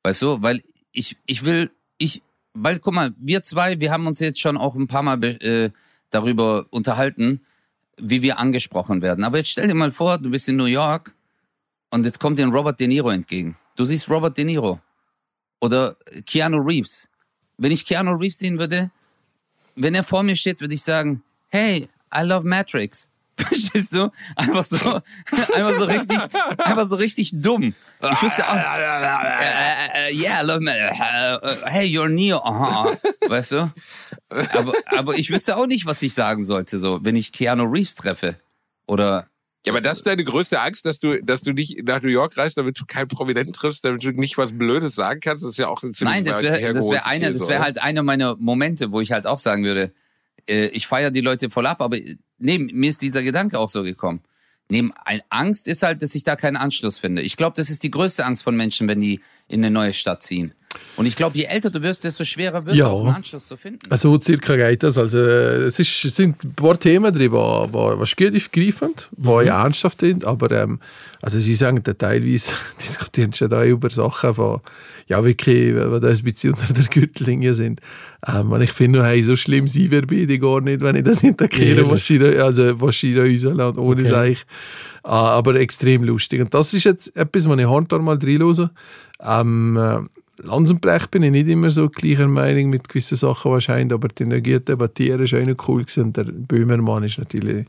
Weißt 0.03 0.21
du, 0.21 0.41
weil 0.41 0.61
ich, 0.91 1.15
ich 1.25 1.45
will, 1.45 1.71
ich, 1.97 2.21
weil, 2.53 2.79
guck 2.79 2.93
mal, 2.93 3.11
wir 3.17 3.41
zwei, 3.43 3.79
wir 3.79 3.89
haben 3.91 4.05
uns 4.05 4.19
jetzt 4.19 4.41
schon 4.41 4.57
auch 4.57 4.75
ein 4.75 4.87
paar 4.87 5.03
Mal 5.03 5.23
äh, 5.23 5.69
darüber 6.09 6.65
unterhalten, 6.69 7.39
wie 7.97 8.21
wir 8.21 8.39
angesprochen 8.39 9.01
werden. 9.01 9.23
Aber 9.23 9.37
jetzt 9.37 9.49
stell 9.49 9.67
dir 9.67 9.73
mal 9.73 9.91
vor, 9.91 10.17
du 10.17 10.29
bist 10.29 10.49
in 10.49 10.55
New 10.55 10.65
York 10.65 11.13
und 11.89 12.05
jetzt 12.05 12.19
kommt 12.19 12.39
dir 12.39 12.47
Robert 12.47 12.79
De 12.79 12.87
Niro 12.87 13.09
entgegen. 13.09 13.57
Du 13.75 13.85
siehst 13.85 14.09
Robert 14.09 14.37
De 14.37 14.45
Niro 14.45 14.79
oder 15.59 15.95
Keanu 16.25 16.57
Reeves. 16.57 17.09
Wenn 17.57 17.71
ich 17.71 17.85
Keanu 17.85 18.11
Reeves 18.11 18.39
sehen 18.39 18.59
würde, 18.59 18.91
wenn 19.75 19.95
er 19.95 20.03
vor 20.03 20.23
mir 20.23 20.35
steht, 20.35 20.61
würde 20.61 20.73
ich 20.73 20.81
sagen, 20.81 21.23
hey, 21.49 21.89
I 22.13 22.21
love 22.21 22.47
Matrix. 22.47 23.09
Verstehst 23.37 23.95
du? 23.95 24.11
Einfach 24.35 24.63
so, 24.63 24.77
einfach 25.53 25.77
so 25.77 25.85
richtig, 25.85 26.19
einfach 26.59 26.85
so 26.85 26.95
richtig 26.95 27.31
dumm. 27.33 27.73
Ich 28.11 28.21
wüsste 28.21 28.47
auch, 28.47 28.55
äh, 28.55 30.09
äh, 30.09 30.13
yeah, 30.15 30.41
I 30.41 30.45
love 30.45 30.59
Matrix. 30.59 30.99
Äh, 30.99 31.69
hey, 31.69 31.87
you're 31.87 32.09
Neo. 32.09 32.37
Aha. 32.39 32.97
Weißt 33.27 33.53
du? 33.53 33.71
Aber, 34.29 34.73
aber 34.87 35.15
ich 35.15 35.29
wüsste 35.31 35.57
auch 35.57 35.67
nicht, 35.67 35.85
was 35.85 36.01
ich 36.01 36.13
sagen 36.13 36.43
sollte, 36.43 36.79
so, 36.79 36.99
wenn 37.03 37.15
ich 37.15 37.31
Keanu 37.31 37.63
Reeves 37.63 37.95
treffe. 37.95 38.37
Oder, 38.87 39.27
Ja, 39.65 39.71
aber 39.71 39.81
das 39.81 39.99
ist 39.99 40.07
deine 40.07 40.23
größte 40.23 40.59
Angst, 40.59 40.85
dass 40.85 40.99
du, 40.99 41.21
dass 41.23 41.41
du 41.41 41.53
nicht 41.53 41.83
nach 41.85 42.01
New 42.01 42.09
York 42.09 42.35
reist, 42.37 42.57
damit 42.57 42.79
du 42.79 42.85
keinen 42.85 43.07
Prominenten 43.07 43.53
triffst, 43.53 43.85
damit 43.85 44.03
du 44.03 44.11
nicht 44.11 44.37
was 44.37 44.51
Blödes 44.57 44.95
sagen 44.95 45.21
kannst. 45.21 45.43
Das 45.43 45.51
ist 45.51 45.57
ja 45.57 45.69
auch 45.69 45.81
ein 45.83 45.93
ziemlich 45.93 46.15
nein, 46.15 46.25
das 46.25 46.41
wäre, 46.41 46.73
das 46.73 46.89
wäre 46.89 47.05
einer, 47.05 47.27
These, 47.27 47.39
das 47.39 47.47
wäre 47.47 47.63
halt 47.63 47.81
einer 47.81 48.03
meiner 48.03 48.35
Momente, 48.35 48.91
wo 48.91 48.99
ich 48.99 49.13
halt 49.13 49.25
auch 49.25 49.39
sagen 49.39 49.63
würde, 49.63 49.93
äh, 50.47 50.67
ich 50.67 50.87
feiere 50.87 51.11
die 51.11 51.21
Leute 51.21 51.49
voll 51.49 51.65
ab, 51.65 51.81
aber 51.81 51.97
äh, 51.97 52.17
nee, 52.37 52.57
mir 52.57 52.89
ist 52.89 53.01
dieser 53.01 53.23
Gedanke 53.23 53.57
auch 53.57 53.69
so 53.69 53.83
gekommen. 53.83 54.21
Neben 54.73 54.91
Angst 55.29 55.67
ist 55.67 55.83
halt, 55.83 56.01
dass 56.01 56.15
ich 56.15 56.23
da 56.23 56.35
keinen 56.35 56.57
Anschluss 56.57 56.97
finde. 56.97 57.21
Ich 57.21 57.37
glaube, 57.37 57.53
das 57.55 57.69
ist 57.69 57.83
die 57.83 57.91
größte 57.91 58.25
Angst 58.25 58.43
von 58.43 58.55
Menschen, 58.55 58.87
wenn 58.87 59.01
die 59.01 59.21
in 59.47 59.63
eine 59.63 59.69
neue 59.69 59.93
Stadt 59.93 60.23
ziehen. 60.23 60.55
Und 60.95 61.05
ich 61.07 61.15
glaube, 61.15 61.37
je 61.37 61.45
älter 61.45 61.69
du 61.69 61.81
wirst, 61.81 62.03
desto 62.03 62.23
schwerer 62.23 62.65
wird 62.65 62.75
es 62.75 62.79
Ja. 62.79 62.87
auch 62.87 63.05
einen 63.05 63.15
Anschluss 63.15 63.47
zu 63.47 63.57
finden. 63.57 63.79
Also 63.89 64.19
circa 64.21 64.55
geht 64.55 64.83
das. 64.83 64.97
Also, 64.97 65.17
es, 65.19 65.79
ist, 65.79 66.05
es 66.05 66.15
sind 66.15 66.43
ein 66.43 66.53
paar 66.53 66.79
Themen 66.79 67.13
drin, 67.13 67.31
die, 67.31 67.67
die, 67.71 68.31
die 68.31 68.31
gut 68.31 68.35
aufgreifend, 68.35 69.09
die 69.17 69.29
Mhm. 69.29 69.47
ernsthaft 69.47 69.99
sind, 70.01 70.25
aber 70.25 70.51
ähm, 70.51 70.79
also 71.21 71.39
sie 71.39 71.55
sagen 71.55 71.81
teilweise, 71.83 72.51
diskutieren 72.81 73.33
schon 73.33 73.49
da 73.49 73.63
über 73.65 73.89
Sachen 73.89 74.33
von, 74.33 74.61
ja 75.07 75.23
wirklich, 75.25 75.73
die 75.73 75.99
da 75.99 76.07
ein 76.07 76.23
bisschen 76.23 76.53
unter 76.53 76.73
der 76.73 76.85
Gürtellinie 76.85 77.53
sind. 77.55 77.81
Ähm, 78.27 78.51
und 78.51 78.61
ich 78.61 78.71
finde, 78.71 79.03
hey, 79.05 79.21
so 79.23 79.35
schlimm 79.35 79.67
sein 79.67 79.89
wir 79.91 80.05
beide 80.05 80.37
gar 80.39 80.61
nicht, 80.61 80.81
wenn 80.81 80.95
ich 80.95 81.03
das 81.03 81.21
hinterkehre, 81.21 81.89
was 81.89 82.05
sie 82.05 82.19
da, 82.19 82.27
also, 82.45 82.79
was 82.79 82.99
sie 82.99 83.13
da 83.13 83.23
rauslassen, 83.23 83.79
ohne 83.79 84.01
Okay. 84.01 84.09
Seich. 84.09 84.45
Ah, 85.05 85.31
aber 85.31 85.55
extrem 85.55 86.03
lustig. 86.05 86.39
Und 86.39 86.53
das 86.53 86.73
ist 86.73 86.85
jetzt 86.85 87.15
etwas, 87.17 87.49
was 87.49 87.59
ich 87.59 87.65
Handtar 87.67 87.99
mal 87.99 88.17
reinhöre. 88.17 88.71
Ähm, 89.21 89.75
äh, 89.77 89.99
Lanzenbrecht 90.37 91.11
bin 91.11 91.23
ich 91.23 91.31
nicht 91.31 91.47
immer 91.47 91.69
so 91.69 91.89
gleicher 91.89 92.27
Meinung 92.27 92.69
mit 92.69 92.89
gewissen 92.89 93.15
Sachen 93.15 93.51
wahrscheinlich, 93.51 93.93
aber 93.93 94.07
die 94.07 94.23
Energie 94.23 94.59
debattieren 94.59 95.23
ist 95.23 95.33
auch 95.33 95.67
cool 95.67 95.81
gewesen. 95.81 96.03
Und 96.05 96.17
der 96.17 96.23
Böhmermann 96.23 97.03
ist 97.03 97.19
natürlich, 97.19 97.65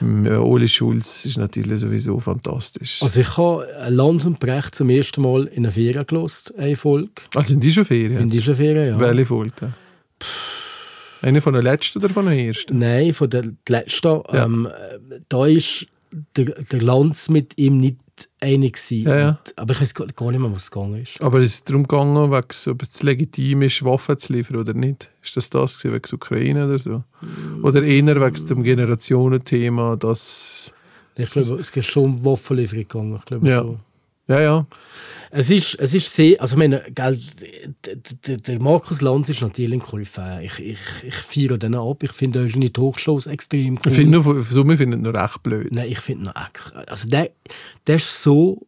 ähm, 0.00 0.26
Oli 0.26 0.68
Schulz 0.68 1.24
ist 1.24 1.38
natürlich 1.38 1.80
sowieso 1.80 2.18
fantastisch. 2.18 3.02
Also 3.02 3.20
ich 3.20 3.36
habe 3.36 3.66
Lanz 3.88 4.24
und 4.24 4.40
Brecht 4.40 4.74
zum 4.74 4.90
ersten 4.90 5.22
Mal 5.22 5.46
in 5.46 5.64
einer 5.64 5.72
Ferien 5.72 6.06
gelost, 6.06 6.52
eine 6.58 6.76
Folge. 6.76 7.12
Also 7.34 7.50
sind 7.50 7.62
die 7.62 7.72
schon 7.72 7.84
Ferien? 7.84 8.22
In 8.22 8.28
dieser 8.28 8.54
Ferien, 8.54 8.88
ja. 8.88 9.00
Welche 9.00 9.26
Folge? 9.26 9.72
Eine 11.22 11.40
von 11.40 11.54
der 11.54 11.62
letzten 11.62 12.00
oder 12.00 12.10
von 12.10 12.26
der 12.26 12.36
ersten? 12.36 12.78
Nein, 12.78 13.14
von 13.14 13.30
der 13.30 13.44
letzten. 13.68 14.08
Ja. 14.08 14.44
Ähm, 14.44 14.66
äh, 14.66 15.20
da 15.28 15.46
ist 15.46 15.86
der, 16.36 16.46
der 16.46 16.82
Lanz 16.82 17.28
mit 17.28 17.56
ihm 17.56 17.78
nicht 17.78 17.96
einig 18.40 18.74
gewesen. 18.74 19.08
Ja, 19.08 19.18
ja. 19.18 19.28
Und, 19.30 19.58
aber 19.58 19.72
ich 19.74 19.80
weiß 19.80 19.94
gar 19.94 20.06
nicht 20.06 20.40
mehr, 20.40 20.52
was 20.52 20.70
gegangen 20.70 21.02
ist. 21.02 21.20
Aber 21.20 21.38
es 21.38 21.54
ist 21.54 21.68
darum 21.68 21.82
gegangen, 21.86 22.16
ob 22.16 22.82
es 22.82 23.02
legitim 23.02 23.62
ist, 23.62 23.84
Waffen 23.84 24.18
zu 24.18 24.32
liefern 24.32 24.56
oder 24.56 24.74
nicht. 24.74 25.10
Ist 25.22 25.36
das 25.36 25.50
das 25.50 25.78
gewesen, 25.78 25.94
wegen 25.94 26.02
der 26.02 26.14
Ukraine 26.14 26.66
oder 26.66 26.78
so? 26.78 27.04
Oder 27.62 27.82
eher 27.82 28.04
wegen 28.20 28.46
dem 28.48 28.62
Generationenthema, 28.62 29.96
dass... 29.96 30.72
Ich 31.16 31.30
glaube, 31.30 31.60
es 31.60 31.70
geht 31.70 31.84
schon 31.84 32.04
um 32.04 32.24
Waffenlieferung 32.24 32.82
gegangen. 32.82 33.16
Ich 33.16 33.24
glaube, 33.24 33.48
Ja. 33.48 33.62
so. 33.62 33.78
Ja, 34.26 34.40
ja. 34.40 34.66
Es 35.30 35.50
ist, 35.50 35.74
es 35.80 35.92
ist 35.94 36.10
sehr, 36.12 36.40
also 36.40 36.54
ich 36.54 36.58
meine, 36.58 36.82
gell, 36.94 37.18
d- 37.84 37.96
d- 38.26 38.36
der 38.36 38.60
Markus 38.60 39.00
Lanz 39.02 39.28
ist 39.28 39.42
natürlich 39.42 39.74
ein 39.74 39.80
Koryphäe. 39.80 40.42
Ich, 40.44 40.58
ich, 40.60 40.78
ich 41.02 41.14
feiere 41.14 41.58
den 41.58 41.74
ab. 41.74 42.02
Ich 42.02 42.12
finde 42.12 42.48
seine 42.48 42.72
Talkshows 42.72 43.26
extrem 43.26 43.74
cool. 43.74 43.80
Ich 43.86 43.94
finde, 43.94 44.18
nur- 44.22 44.40
so, 44.42 44.66
wir 44.66 44.76
finden 44.76 45.00
ihn 45.00 45.02
noch 45.02 45.20
recht 45.20 45.42
blöd. 45.42 45.72
Nein, 45.72 45.88
ich 45.90 45.98
finde 45.98 46.24
noch 46.26 46.34
echt- 46.36 46.88
also 46.88 47.08
der, 47.08 47.30
der 47.86 47.96
ist 47.96 48.22
so 48.22 48.64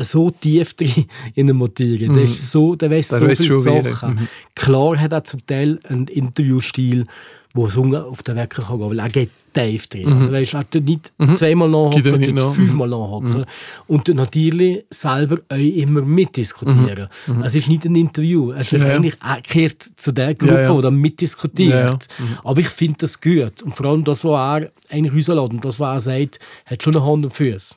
so 0.00 0.30
tief 0.30 0.72
drin 0.78 1.04
in 1.34 1.46
der 1.48 1.54
Materie. 1.54 2.08
Der, 2.08 2.22
ist 2.22 2.50
so, 2.50 2.74
der 2.74 2.90
weiß 2.90 3.08
Der 3.08 3.18
so 3.18 3.26
viele 3.26 3.60
Sachen. 3.60 4.26
Klar 4.54 4.98
hat 4.98 5.12
er 5.12 5.22
zum 5.24 5.44
Teil 5.44 5.78
einen 5.86 6.06
Interviewstil, 6.08 7.06
wo 7.54 7.68
so 7.68 7.84
auf 7.96 8.22
den 8.22 8.36
Wecker 8.36 8.62
kann 8.62 8.78
gehen, 8.78 8.90
weil 8.90 8.98
er 8.98 9.08
geht 9.08 9.30
tief 9.52 9.86
drin. 9.86 10.10
Also 10.12 10.32
weißt, 10.32 10.54
er 10.54 10.70
tut 10.70 10.84
nicht 10.84 11.12
zweimal 11.36 11.68
Geht 11.90 12.06
er 12.06 12.12
nachhaken, 12.12 12.20
nicht 12.20 12.28
tut 12.30 12.34
nach. 12.38 12.54
fünfmal 12.54 12.88
nachhaken. 12.88 13.44
Und 13.86 14.08
natürlich 14.14 14.84
selber 14.88 15.38
auch 15.50 15.56
immer 15.56 16.00
mitdiskutieren. 16.00 17.08
Es 17.44 17.54
ist 17.54 17.68
nicht 17.68 17.84
ein 17.84 17.94
Interview. 17.94 18.52
Es 18.52 18.72
ist 18.72 18.80
Ja, 18.80 18.88
ja. 18.88 18.94
eigentlich 18.96 19.16
er 19.22 19.42
gehört 19.42 19.82
zu 19.82 20.12
der 20.12 20.34
Gruppe, 20.34 20.54
Ja, 20.54 20.60
ja. 20.62 20.74
die 20.74 20.80
da 20.82 20.90
mitdiskutiert. 20.90 21.70
Ja, 21.70 21.86
ja. 21.90 21.98
Aber 22.44 22.60
ich 22.60 22.68
finde 22.68 22.96
das 23.00 23.20
gut. 23.20 23.62
Und 23.62 23.76
vor 23.76 23.86
allem 23.86 24.04
das, 24.04 24.24
was 24.24 24.62
er 24.62 24.70
eigentlich 24.90 25.28
rauslässt 25.28 25.52
und 25.52 25.64
das, 25.64 25.78
was 25.78 26.06
er 26.06 26.18
sagt, 26.20 26.38
hat 26.66 26.82
schon 26.82 26.96
eine 26.96 27.04
Hand 27.04 27.26
und 27.26 27.34
Füße. 27.34 27.74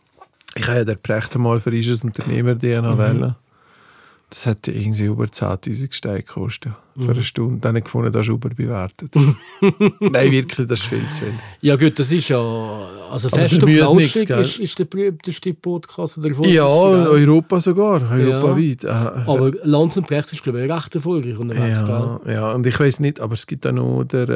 Ich 0.57 0.67
habe 0.67 0.77
ja 0.77 0.85
den 0.85 0.97
Precht 0.99 1.35
mal 1.37 1.59
für 1.59 1.71
ein 1.71 1.99
Unternehmer 2.03 2.57
DNA 2.57 2.97
wählen. 2.97 3.35
Das 4.29 4.45
hätte 4.45 4.71
irgendwie 4.71 5.03
über 5.05 5.25
10'000 5.25 5.93
Steine 5.93 6.23
gekostet. 6.23 6.71
Für 6.97 7.11
eine 7.11 7.23
Stunde. 7.23 7.59
Dann 7.59 7.69
habe 7.69 7.79
ich 7.79 7.83
gefunden, 7.85 8.11
das 8.11 8.21
ist 8.21 8.29
überbewertet. 8.29 9.13
Nein, 9.99 10.31
wirklich, 10.31 10.65
das 10.67 10.79
ist 10.79 10.85
viel 10.85 11.07
zu 11.09 11.19
viel. 11.19 11.33
Ja 11.61 11.75
gut, 11.75 11.99
das 11.99 12.11
ist 12.11 12.29
ja... 12.29 12.39
Also 13.11 13.27
Aber 13.27 13.37
Fest 13.37 13.61
und 13.63 13.69
Flauschig 13.71 14.29
ist, 14.29 14.59
ist 14.59 14.79
der 14.79 14.85
berühmteste 14.85 15.53
Podcast 15.53 16.23
der 16.23 16.31
Ja? 16.49 16.65
Europa 16.65 17.59
sogar. 17.59 18.01
Europaweit. 18.11 18.83
Äh, 18.83 18.87
Aber 18.87 19.51
Lanz 19.63 19.95
und 19.97 20.07
Brecht 20.07 20.33
ist, 20.33 20.43
glaube 20.43 20.63
ich, 20.65 20.71
recht 20.71 20.95
erfolgreich 20.95 21.37
unterwegs, 21.37 21.81
Ja, 21.81 22.19
gell? 22.23 22.33
ja, 22.33 22.51
und 22.53 22.65
ich 22.65 22.79
weiß 22.79 22.99
nicht, 23.01 23.19
aber 23.19 23.33
es 23.35 23.45
gibt 23.45 23.67
auch 23.67 23.71
noch 23.73 24.03
der, 24.05 24.29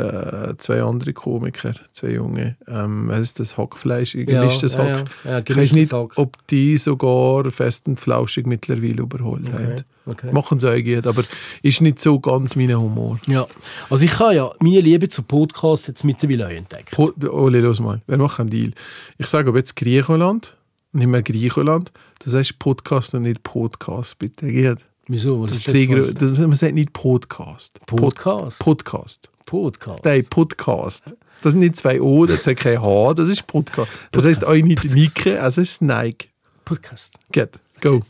äh, 0.51 0.57
zwei 0.57 0.81
andere 0.83 1.13
Komiker, 1.13 1.73
zwei 1.91 2.11
junge. 2.11 2.57
Ähm, 2.67 3.07
was 3.07 3.21
ist 3.21 3.39
das 3.39 3.57
Hackfleisch? 3.57 4.13
Gemischtes 4.13 4.73
ja, 4.73 4.79
Hack. 4.79 5.05
ja, 5.25 5.31
ja, 5.31 5.41
ich 5.47 5.57
weiß 5.57 5.73
nicht, 5.73 5.91
Hack. 5.91 6.13
ob 6.17 6.35
die 6.47 6.77
sogar 6.77 7.49
fest 7.51 7.87
und 7.87 7.99
flauschig 7.99 8.45
mittlerweile 8.45 9.01
überholt 9.01 9.51
haben. 9.51 9.75
Okay. 10.09 10.31
Machen 10.31 10.59
sie 10.59 10.69
auch 10.69 10.83
gut, 10.83 11.07
aber 11.07 11.23
ist 11.61 11.81
nicht 11.81 11.99
so 11.99 12.19
ganz 12.19 12.55
mein 12.55 12.75
Humor. 12.77 13.19
Ja, 13.27 13.47
also 13.89 14.03
ich 14.03 14.19
habe 14.19 14.35
ja 14.35 14.51
meine 14.59 14.81
Liebe 14.81 15.07
zu 15.09 15.23
Podcasts 15.23 15.87
jetzt 15.87 16.03
mittlerweile 16.03 16.47
auch 16.47 16.51
entdeckt. 16.51 16.91
Po 16.91 17.11
Oli, 17.29 17.59
los 17.59 17.79
mal, 17.79 18.01
wir 18.07 18.17
machen 18.17 18.41
einen 18.43 18.49
Deal. 18.49 18.71
Ich 19.17 19.27
sage 19.27 19.49
aber 19.49 19.57
jetzt 19.57 19.75
Griechenland, 19.75 20.55
nicht 20.91 21.07
mehr 21.07 21.21
Griechenland. 21.23 21.91
Du 22.23 22.29
sagst 22.29 22.59
Podcast 22.59 23.13
und 23.15 23.23
nicht 23.23 23.43
Podcast, 23.43 24.17
bitte. 24.19 24.47
Geht. 24.47 24.79
Wieso? 25.07 25.41
Was 25.41 25.51
Das 25.51 25.59
ist 25.59 25.67
Regel- 25.73 26.13
das, 26.13 26.37
man 26.37 26.53
sagt 26.53 26.73
nicht 26.75 26.93
Podcast. 26.93 27.79
Podcast. 27.87 28.59
Pod, 28.59 28.83
Podcast. 28.85 29.29
Podcast. 29.45 30.05
Nein, 30.05 30.25
Podcast. 30.29 31.15
Das 31.41 31.53
sind 31.53 31.61
nicht 31.61 31.77
zwei 31.77 32.01
O, 32.01 32.25
das 32.25 32.45
hat 32.45 32.57
kein 32.57 32.81
H, 32.81 33.13
das 33.13 33.29
ist 33.29 33.47
Podcast. 33.47 33.89
Das 34.11 34.25
heißt 34.25 34.45
auch 34.45 34.53
nicht 34.53 34.83
Nike, 34.93 35.29
es 35.29 35.57
ist 35.57 35.81
Nike. 35.81 36.27
Podcast. 36.65 37.15
Geht, 37.31 37.51
go. 37.81 38.01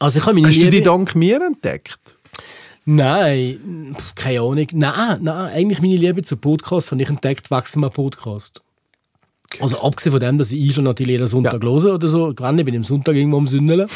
Also 0.00 0.18
ich 0.18 0.24
habe 0.24 0.34
meine 0.34 0.48
Hast 0.48 0.60
du 0.60 0.70
die 0.70 0.82
dank 0.82 1.14
mir 1.14 1.42
entdeckt? 1.42 1.98
Nein, 2.86 3.94
pf, 3.98 4.14
keine 4.14 4.40
Ahnung. 4.40 4.66
Nein, 4.72 5.18
nein, 5.20 5.52
eigentlich 5.52 5.82
meine 5.82 5.96
Liebe 5.96 6.22
zu 6.22 6.38
Podcasts 6.38 6.90
habe 6.90 7.02
ich 7.02 7.10
entdeckt, 7.10 7.50
wachsen 7.50 7.82
wir 7.82 7.90
Podcast. 7.90 8.62
Also 9.60 9.78
abgesehen 9.82 10.12
von 10.12 10.20
dem, 10.20 10.38
dass 10.38 10.52
ich 10.52 10.74
schon 10.74 10.84
natürlich 10.84 11.12
jeden 11.12 11.26
Sonntag 11.26 11.62
Ja. 11.62 11.68
höre 11.68 11.94
oder 11.94 12.08
so, 12.08 12.32
bin 12.32 12.66
ich 12.68 12.76
am 12.76 12.84
Sonntag 12.84 13.14
irgendwo 13.14 13.36
am 13.36 13.46
Sündeln, 13.46 13.88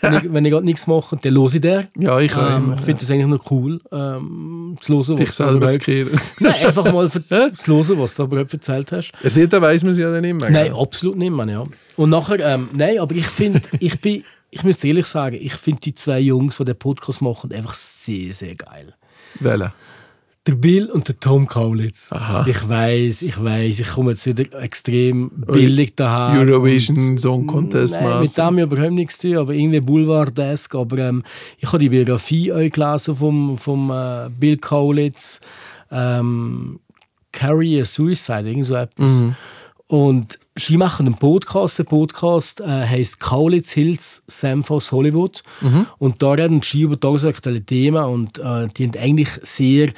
wenn 0.00 0.14
ich, 0.14 0.32
wenn 0.32 0.44
ich 0.46 0.52
gerade 0.52 0.64
nichts 0.64 0.86
mache, 0.86 1.18
dann 1.20 1.34
höre 1.34 1.52
ich 1.54 1.60
den. 1.60 1.86
Ja, 1.98 2.18
ich 2.18 2.34
auch 2.34 2.50
ähm, 2.50 2.64
immer, 2.64 2.74
Ich 2.76 2.80
finde 2.80 3.00
das 3.00 3.10
eigentlich 3.10 3.26
noch 3.26 3.50
cool, 3.50 3.80
ähm, 3.92 4.76
zu 4.80 4.94
hören, 4.94 5.16
Dich 5.18 5.28
was 5.28 5.36
du 5.36 5.44
selber 5.44 5.72
zu 5.72 5.78
kehren. 5.80 6.20
Nein, 6.40 6.66
einfach 6.66 6.90
mal 6.90 7.10
zu 7.10 7.22
hören, 7.28 7.98
was 7.98 8.14
du 8.14 8.22
überhaupt 8.22 8.54
erzählt 8.54 8.90
hast. 8.90 9.12
Ja, 9.22 9.46
da 9.46 9.60
weiss 9.60 9.82
man 9.82 9.92
es 9.92 9.98
ja 9.98 10.10
dann 10.10 10.24
immer. 10.24 10.48
Nein, 10.48 10.72
gell? 10.72 10.74
absolut 10.80 11.18
nicht, 11.18 11.30
man, 11.30 11.48
ja. 11.50 11.62
Und 11.96 12.08
nachher, 12.08 12.40
ähm, 12.40 12.70
nein, 12.72 12.98
aber 12.98 13.14
ich 13.14 13.26
finde, 13.26 13.60
ich 13.80 14.00
bin, 14.00 14.24
ich 14.52 14.62
muss 14.64 14.84
ehrlich 14.84 15.06
sagen, 15.06 15.38
ich 15.40 15.54
finde 15.54 15.80
die 15.80 15.94
zwei 15.94 16.20
Jungs, 16.20 16.58
die 16.58 16.64
den 16.64 16.76
Podcast 16.76 17.22
machen, 17.22 17.50
einfach 17.52 17.74
sehr, 17.74 18.34
sehr 18.34 18.54
geil. 18.54 18.94
Welche? 19.40 19.72
Der 20.46 20.54
Bill 20.56 20.90
und 20.90 21.08
der 21.08 21.18
Tom 21.18 21.46
Kaulitz. 21.46 22.12
Aha. 22.12 22.44
Ich 22.46 22.68
weiß, 22.68 23.22
ich 23.22 23.42
weiß, 23.42 23.80
ich 23.80 23.88
komme 23.88 24.10
jetzt 24.10 24.26
wieder 24.26 24.60
extrem 24.60 25.30
billig 25.30 25.94
daher. 25.94 26.38
Eurovision 26.38 27.16
Song 27.16 27.46
Contest 27.46 27.94
Nein, 27.94 28.20
mit 28.20 28.36
dem 28.36 28.44
habe 28.44 28.56
ich 28.56 28.62
überhaupt 28.64 28.92
nichts 28.92 29.18
zu 29.18 29.28
tun, 29.28 29.38
aber 29.38 29.54
irgendwie 29.54 29.80
Boulevard-desk. 29.80 30.74
Aber 30.74 30.98
ähm, 30.98 31.22
ich 31.58 31.68
habe 31.68 31.78
die 31.78 31.88
Biografie 31.88 32.52
auch 32.52 32.70
gelesen 32.70 33.16
vom, 33.16 33.56
vom 33.56 33.90
äh, 33.90 34.28
Bill 34.38 34.58
Kaulitz. 34.58 35.40
Ähm, 35.90 36.80
Carry 37.30 37.80
a 37.80 37.84
Suicide, 37.84 38.46
irgend 38.48 38.66
so 38.66 38.74
etwas. 38.74 39.22
Mhm. 39.22 39.36
Und 39.86 40.38
sie 40.56 40.76
machen 40.76 41.06
einen 41.06 41.16
Podcast. 41.16 41.78
Der 41.78 41.84
Podcast 41.84 42.60
äh, 42.60 42.64
heißt 42.64 43.20
Kaulitz 43.20 43.72
Hills 43.72 44.22
Samfos 44.26 44.92
Hollywood. 44.92 45.42
Mhm. 45.60 45.86
Und 45.98 46.22
da 46.22 46.32
reden 46.32 46.62
sie 46.62 46.82
über 46.82 46.98
tagesaktuelle 46.98 47.62
Themen 47.62 48.04
und 48.04 48.38
äh, 48.38 48.68
die 48.68 48.84
haben 48.84 48.98
eigentlich 48.98 49.30
sehr 49.42 49.90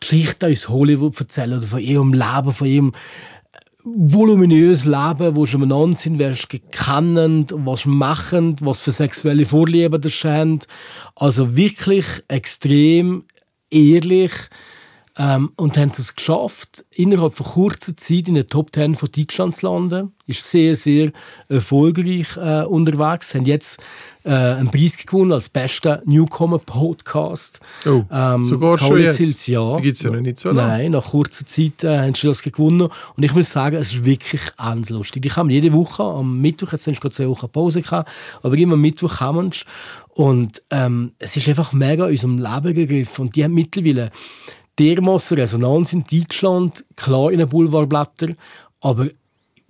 Geschichten 0.00 0.52
aus 0.52 0.68
Hollywood 0.68 1.18
erzählen 1.20 1.58
oder 1.58 1.66
von 1.66 1.80
ihrem 1.80 2.12
Leben, 2.12 2.52
von 2.52 2.66
ihrem 2.66 2.92
voluminöses 3.84 4.84
Leben, 4.84 5.36
wo 5.36 5.46
sie 5.46 5.56
miteinander 5.56 5.96
sind, 5.96 6.18
wer 6.18 6.34
sie 6.34 6.58
kennen, 6.58 7.46
was 7.50 7.80
sie 7.80 7.88
machen, 7.88 8.56
was 8.60 8.80
für 8.80 8.90
sexuelle 8.90 9.46
Vorlieben 9.46 10.00
das 10.00 10.24
haben. 10.24 10.58
Also 11.14 11.56
wirklich 11.56 12.06
extrem 12.28 13.24
ehrlich 13.70 14.32
ähm, 15.18 15.50
und 15.56 15.76
haben 15.76 15.90
es 15.90 16.14
geschafft, 16.14 16.84
innerhalb 16.92 17.34
von 17.34 17.44
kurzer 17.44 17.96
Zeit 17.96 18.28
in 18.28 18.34
den 18.34 18.46
Top 18.46 18.72
10 18.72 18.94
von 18.94 19.08
Deutschland 19.10 19.56
zu 19.56 19.66
landen. 19.66 20.12
Ist 20.26 20.48
sehr, 20.48 20.76
sehr 20.76 21.10
erfolgreich 21.48 22.36
äh, 22.36 22.62
unterwegs. 22.62 23.34
Haben 23.34 23.46
jetzt 23.46 23.80
äh, 24.24 24.30
einen 24.30 24.70
Preis 24.70 24.96
gewonnen 24.96 25.32
als 25.32 25.48
bester 25.48 26.02
Newcomer-Podcast. 26.04 27.60
Oh, 27.84 28.04
sogar 28.42 28.78
schon 28.78 29.00
jetzt? 29.00 29.16
Hills, 29.16 29.46
ja. 29.48 29.76
Die 29.78 29.82
gibt's 29.82 30.02
ja 30.02 30.10
noch 30.10 30.20
nicht 30.20 30.38
so 30.38 30.50
lange. 30.50 30.68
Nein, 30.68 30.92
nach 30.92 31.06
kurzer 31.06 31.46
Zeit 31.46 31.82
äh, 31.82 31.98
haben 31.98 32.14
sie 32.14 32.26
das 32.28 32.42
gewonnen. 32.42 32.88
Und 33.16 33.22
ich 33.24 33.34
muss 33.34 33.50
sagen, 33.50 33.76
es 33.76 33.94
ist 33.94 34.04
wirklich 34.04 34.42
ganz 34.56 34.90
lustig. 34.90 35.26
Ich 35.26 35.34
habe 35.34 35.50
jede 35.50 35.72
Woche, 35.72 36.04
am 36.04 36.40
Mittwoch, 36.40 36.72
jetzt 36.72 36.86
haben 36.86 36.94
sie 36.94 37.00
gerade 37.00 37.14
zwei 37.14 37.28
Wochen 37.28 37.48
Pause 37.48 37.82
gehabt, 37.82 38.08
aber 38.42 38.56
immer 38.56 38.74
am 38.74 38.82
Mittwoch 38.82 39.18
sie. 39.18 39.64
Und 40.10 40.62
ähm, 40.70 41.12
es 41.18 41.36
ist 41.36 41.48
einfach 41.48 41.72
mega 41.72 42.06
in 42.06 42.10
unserem 42.10 42.38
Leben 42.38 42.74
gegriffen. 42.74 43.26
Und 43.26 43.36
die 43.36 43.44
haben 43.44 43.54
mittlerweile 43.54 44.10
dermaßen 44.78 45.38
Resonanz 45.38 45.92
in 45.92 46.04
Deutschland, 46.04 46.84
klar 46.96 47.30
in 47.30 47.38
den 47.38 47.48
Boulevardblättern, 47.48 48.34
aber 48.80 49.08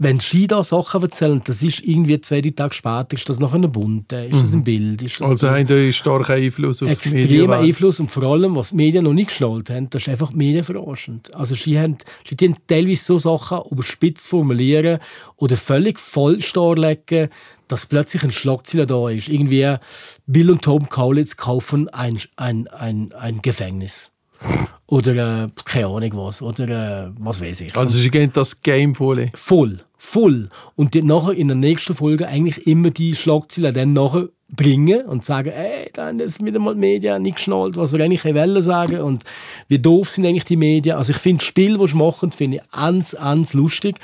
wenn 0.00 0.21
sie 0.21 0.47
da 0.47 0.62
Sachen 0.62 1.03
erzählen, 1.03 1.43
das 1.45 1.61
ist 1.61 1.81
irgendwie 1.81 2.21
zwei, 2.21 2.41
drei 2.41 2.50
Tage 2.50 2.73
später, 2.73 3.15
ist 3.15 3.29
das 3.29 3.41
noch 3.41 3.53
ein 3.53 3.71
Bund, 3.71 4.12
äh, 4.12 4.29
ist 4.29 4.43
das 4.43 4.53
ein 4.53 4.62
Bild, 4.62 5.03
ist 5.03 5.21
das 5.21 5.29
Also 5.29 5.50
haben 5.50 5.67
die 5.67 5.93
starken 5.93 6.33
Einfluss 6.33 6.83
auf 6.83 6.88
die 6.88 6.93
extremer 6.93 7.25
Medienwelt. 7.25 7.62
Einfluss 7.62 7.99
und 7.99 8.11
vor 8.11 8.23
allem, 8.23 8.55
was 8.55 8.71
die 8.71 8.77
Medien 8.77 9.05
noch 9.05 9.12
nicht 9.12 9.31
geschnallt 9.31 9.71
haben, 9.71 9.91
das 9.91 10.03
ist 10.03 10.09
einfach 10.09 10.31
medienverarschend. 10.31 11.35
Also 11.35 11.57
sie 11.57 11.81
haben, 11.81 11.99
sie 12.25 12.37
haben 12.47 12.57
teilweise 12.69 13.05
so 13.05 13.19
Sachen 13.19 13.59
überspitzt 13.73 14.29
formulieren 14.29 15.00
oder 15.35 15.57
völlig 15.57 15.99
falsch 15.99 16.53
darlegen, 16.53 17.29
dass 17.67 17.87
plötzlich 17.87 18.23
ein 18.23 18.33
Schlagzeiler 18.33 18.87
da 18.87 19.09
ist. 19.09 19.29
Irgendwie 19.29 19.75
Bill 20.29 20.53
und 20.53 20.62
Tom 20.62 20.88
Kaulitz 20.88 21.37
kaufen 21.37 21.88
ein, 21.88 22.21
ein, 22.37 22.69
ein, 22.69 23.12
ein 23.15 23.43
Gefängnis. 23.43 24.12
Oder 24.87 25.45
äh, 25.45 25.49
keine 25.64 25.87
Ahnung 25.87 26.11
was. 26.14 26.42
Oder 26.42 27.09
äh, 27.09 27.11
was 27.18 27.40
weiß 27.40 27.61
ich. 27.62 27.76
Also 27.76 27.99
sie 27.99 28.11
gehen 28.11 28.30
das 28.33 28.61
Game 28.61 28.95
voll. 28.95 29.30
Voll, 29.35 29.80
voll. 29.97 30.49
Und 30.76 30.95
die 30.95 31.02
nachher 31.02 31.35
in 31.35 31.49
der 31.49 31.57
nächsten 31.57 31.95
Folge 31.95 32.26
eigentlich 32.26 32.66
immer 32.66 32.90
die 32.90 33.14
Schlagzeilen 33.14 33.75
dann 33.75 33.92
nachher 33.92 34.28
bringen 34.50 35.04
und 35.04 35.25
sagen, 35.25 35.50
ey, 35.50 35.90
da 35.92 36.07
haben 36.07 36.18
jetzt 36.18 36.42
wieder 36.42 36.59
mal 36.59 36.75
die 36.75 36.80
Medien 36.80 37.23
nicht 37.23 37.37
geschnallt, 37.37 37.76
was 37.76 37.92
wir 37.92 38.02
eigentlich 38.02 38.25
wollen 38.25 38.62
sagen 38.62 39.00
und 39.00 39.25
wie 39.68 39.78
doof 39.78 40.09
sind 40.09 40.25
eigentlich 40.25 40.47
die 40.47 40.57
Medien. 40.57 40.97
Also 40.97 41.11
ich 41.12 41.18
finde 41.18 41.40
das 41.40 41.47
Spiel, 41.47 41.76
das 41.76 41.90
sie 41.90 41.97
machen, 41.97 42.33
finde 42.33 42.57
ich 42.59 42.71
ganz, 42.71 43.14
ganz 43.21 43.52
lustig. 43.52 43.97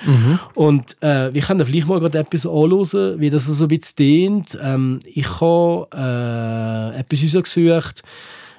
Und 0.54 1.02
äh, 1.02 1.32
wir 1.32 1.40
können 1.40 1.64
vielleicht 1.64 1.88
mal 1.88 1.98
gerade 1.98 2.18
etwas 2.18 2.46
anhören, 2.46 3.20
wie 3.20 3.30
das 3.30 3.46
so 3.46 3.64
ein 3.64 3.68
bisschen 3.68 3.96
dehnt. 3.96 4.58
Ähm, 4.62 5.00
ich 5.06 5.40
habe 5.40 5.88
äh, 5.94 7.00
etwas 7.00 7.34
rausgesucht, 7.34 8.02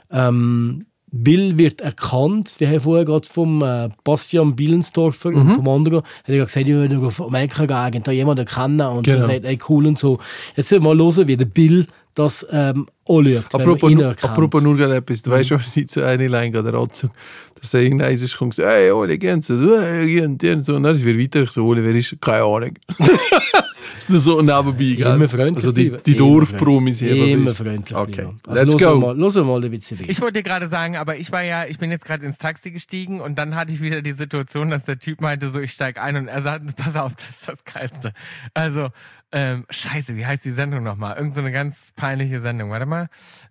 ähm, 0.09 0.85
Bill 1.23 1.57
wird 1.57 1.81
erkannt. 1.81 2.55
Wir 2.59 2.67
haben 2.69 2.79
vorher 2.81 3.05
gerade 3.05 3.27
vom 3.27 3.61
äh, 3.63 3.89
Bastian 4.03 4.55
Billensdorfer 4.55 5.29
und 5.29 5.51
vom 5.53 5.67
anderen, 5.69 5.99
hat 5.99 6.05
er 6.27 6.35
gerade 6.35 6.45
gesagt, 6.47 6.67
ich 6.67 6.73
würde 6.73 6.97
auf 6.99 7.21
Amerika 7.21 7.89
gehen, 7.89 8.03
da 8.03 8.11
jemanden 8.11 8.45
erkennen 8.45 8.81
und 8.81 9.03
Genau. 9.05 9.17
er 9.17 9.21
sagt, 9.21 9.45
ey, 9.45 9.57
cool 9.69 9.87
und 9.87 9.97
so. 9.97 10.19
Jetzt 10.55 10.71
werden 10.71 10.83
wir 10.83 10.93
mal 10.93 11.03
hören, 11.03 11.27
wie 11.27 11.37
der 11.37 11.45
Bill 11.45 11.85
das 12.15 12.45
ähm, 12.51 12.87
wenn 13.07 13.37
Apropos, 13.51 13.81
man 13.83 13.91
ihn 13.91 13.97
nur- 13.97 14.07
erkennt. 14.07 14.31
apropos 14.31 14.61
nur 14.61 14.77
gerade 14.77 14.95
etwas, 14.95 15.21
du 15.21 15.31
weißt 15.31 15.49
schon, 15.49 15.59
sie 15.59 15.85
zu 15.85 16.01
einer 16.05 16.27
Line 16.29 16.51
geht, 16.51 16.65
der 16.65 16.73
Anzug, 16.73 17.11
dass 17.59 17.71
der 17.71 17.81
irgendeiner 17.81 18.11
ist 18.11 18.41
und 18.41 18.49
gesagt, 18.51 18.69
hey, 18.69 18.89
Oli, 18.91 19.17
gehen 19.17 19.41
Sie, 19.41 19.57
gehen 20.05 20.37
Sie, 20.61 20.71
und 20.71 20.83
dann 20.83 20.93
ist 20.93 21.05
wieder 21.05 21.19
weiter, 21.19 21.41
ich 21.43 21.51
so, 21.51 21.65
Oli, 21.65 21.83
wer 21.83 21.93
ist, 21.93 22.15
keine 22.21 22.43
Ahnung. 22.45 22.71
das 23.95 24.03
ist 24.05 24.09
nur 24.09 24.19
so 24.19 24.41
nebenbei, 24.41 24.95
gell? 24.95 25.15
Immer 25.15 25.29
freundlich 25.29 25.55
Also 25.57 25.71
die, 25.71 25.95
die 26.05 26.11
Immer 26.11 26.17
Dorfpromis 26.17 26.99
hier. 26.99 27.09
freundlich. 27.09 27.33
Immer 27.33 27.53
freundlich 27.53 27.95
Okay, 27.97 28.11
bleiben. 28.15 28.39
let's 28.47 28.59
Also 28.59 28.77
go. 28.77 28.99
mal, 28.99 29.17
wir 29.17 29.43
mal 29.43 29.63
ein 29.63 29.71
bisschen 29.71 29.97
rein. 29.99 30.07
Ich 30.09 30.21
wollte 30.21 30.33
dir 30.39 30.43
gerade 30.43 30.67
sagen, 30.67 30.97
aber 30.97 31.17
ich 31.17 31.31
war 31.31 31.43
ja, 31.43 31.65
ich 31.65 31.77
bin 31.77 31.91
jetzt 31.91 32.05
gerade 32.05 32.25
ins 32.25 32.37
Taxi 32.37 32.71
gestiegen 32.71 33.21
und 33.21 33.37
dann 33.37 33.55
hatte 33.55 33.71
ich 33.71 33.81
wieder 33.81 34.01
die 34.01 34.13
Situation, 34.13 34.69
dass 34.69 34.85
der 34.85 34.99
Typ 34.99 35.21
meinte, 35.21 35.49
so 35.49 35.59
ich 35.59 35.71
steig 35.71 36.01
ein 36.01 36.15
und 36.15 36.27
er 36.27 36.41
sagte, 36.41 36.73
pass 36.75 36.95
auf, 36.95 37.15
das 37.15 37.29
ist 37.29 37.47
das 37.47 37.63
Geilste. 37.63 38.13
Also, 38.53 38.89
ähm, 39.31 39.65
scheiße, 39.69 40.15
wie 40.15 40.25
heißt 40.25 40.45
die 40.45 40.51
Sendung 40.51 40.83
nochmal? 40.83 41.17
Irgend 41.17 41.33
so 41.33 41.41
eine 41.41 41.51
ganz 41.51 41.91
peinliche 41.95 42.39
Sendung, 42.39 42.69
warte 42.71 42.85
mal. 42.85 43.07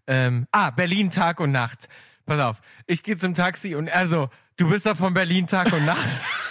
Ähm, 0.06 0.46
ah, 0.52 0.70
Berlin 0.70 1.10
Tag 1.10 1.40
und 1.40 1.52
Nacht. 1.52 1.88
Pass 2.26 2.40
auf, 2.40 2.60
ich 2.86 3.02
gehe 3.02 3.16
zum 3.18 3.34
Taxi 3.34 3.74
und 3.74 3.86
er 3.88 4.06
so, 4.06 4.28
du 4.56 4.70
bist 4.70 4.86
doch 4.86 4.96
von 4.96 5.12
Berlin 5.12 5.46
Tag 5.46 5.72
und 5.72 5.84
Nacht. 5.84 5.98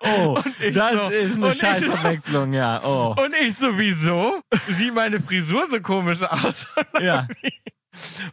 Oh, 0.00 0.38
das 0.60 0.92
so- 0.92 1.08
ist 1.08 1.36
eine 1.36 1.48
ich 1.48 1.54
so- 1.54 1.66
Scheißverwechslung, 1.66 2.52
ja. 2.52 2.80
Oh. 2.84 3.14
Und 3.18 3.34
ich 3.40 3.54
so, 3.56 3.76
wieso? 3.78 4.40
Sieht 4.68 4.94
meine 4.94 5.20
Frisur 5.20 5.66
so 5.70 5.80
komisch 5.80 6.22
aus? 6.22 6.66
Ja. 7.00 7.26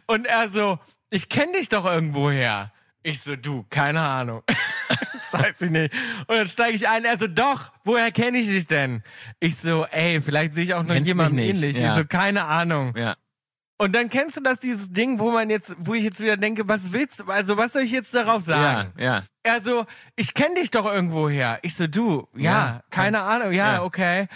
Und 0.06 0.26
er 0.26 0.48
so, 0.48 0.78
ich 1.10 1.28
kenne 1.28 1.52
dich 1.52 1.68
doch 1.68 1.84
irgendwoher. 1.84 2.72
Ich 3.02 3.20
so, 3.20 3.36
du, 3.36 3.64
keine 3.70 4.00
Ahnung. 4.00 4.42
das 5.12 5.32
weiß 5.32 5.62
ich 5.62 5.70
nicht. 5.70 5.92
Und 6.26 6.36
dann 6.36 6.46
steige 6.46 6.76
ich 6.76 6.88
ein, 6.88 7.04
er 7.04 7.18
so, 7.18 7.26
doch, 7.26 7.72
woher 7.84 8.12
kenne 8.12 8.38
ich 8.38 8.46
dich 8.46 8.66
denn? 8.66 9.02
Ich 9.40 9.56
so, 9.56 9.84
ey, 9.86 10.20
vielleicht 10.20 10.54
sehe 10.54 10.64
ich 10.64 10.74
auch 10.74 10.82
noch 10.84 10.94
Kennst 10.94 11.08
jemanden 11.08 11.38
ähnlich. 11.38 11.76
ja. 11.76 11.92
Ich 11.92 11.98
so, 11.98 12.04
keine 12.06 12.44
Ahnung. 12.44 12.94
Ja. 12.96 13.16
Und 13.78 13.92
dann 13.94 14.10
kennst 14.10 14.36
du 14.36 14.40
das, 14.40 14.60
dieses 14.60 14.92
Ding, 14.92 15.18
wo 15.18 15.32
man 15.32 15.50
jetzt, 15.50 15.74
wo 15.78 15.94
ich 15.94 16.04
jetzt 16.04 16.20
wieder 16.20 16.36
denke, 16.36 16.68
was 16.68 16.92
willst 16.92 17.20
du, 17.20 17.24
also 17.24 17.56
was 17.56 17.72
soll 17.72 17.82
ich 17.82 17.90
jetzt 17.90 18.14
darauf 18.14 18.42
sagen? 18.42 18.92
Ja, 18.96 19.04
ja. 19.04 19.22
Er 19.44 19.60
so, 19.60 19.86
ich 20.14 20.34
kenne 20.34 20.54
dich 20.54 20.70
doch 20.70 20.84
irgendwoher. 20.86 21.58
Ich 21.62 21.74
so, 21.74 21.88
du, 21.88 22.28
ja, 22.36 22.50
Ja. 22.52 22.82
keine 22.90 23.22
Ahnung, 23.22 23.50
ja, 23.52 23.74
Ja. 23.74 23.82
okay. 23.82 24.28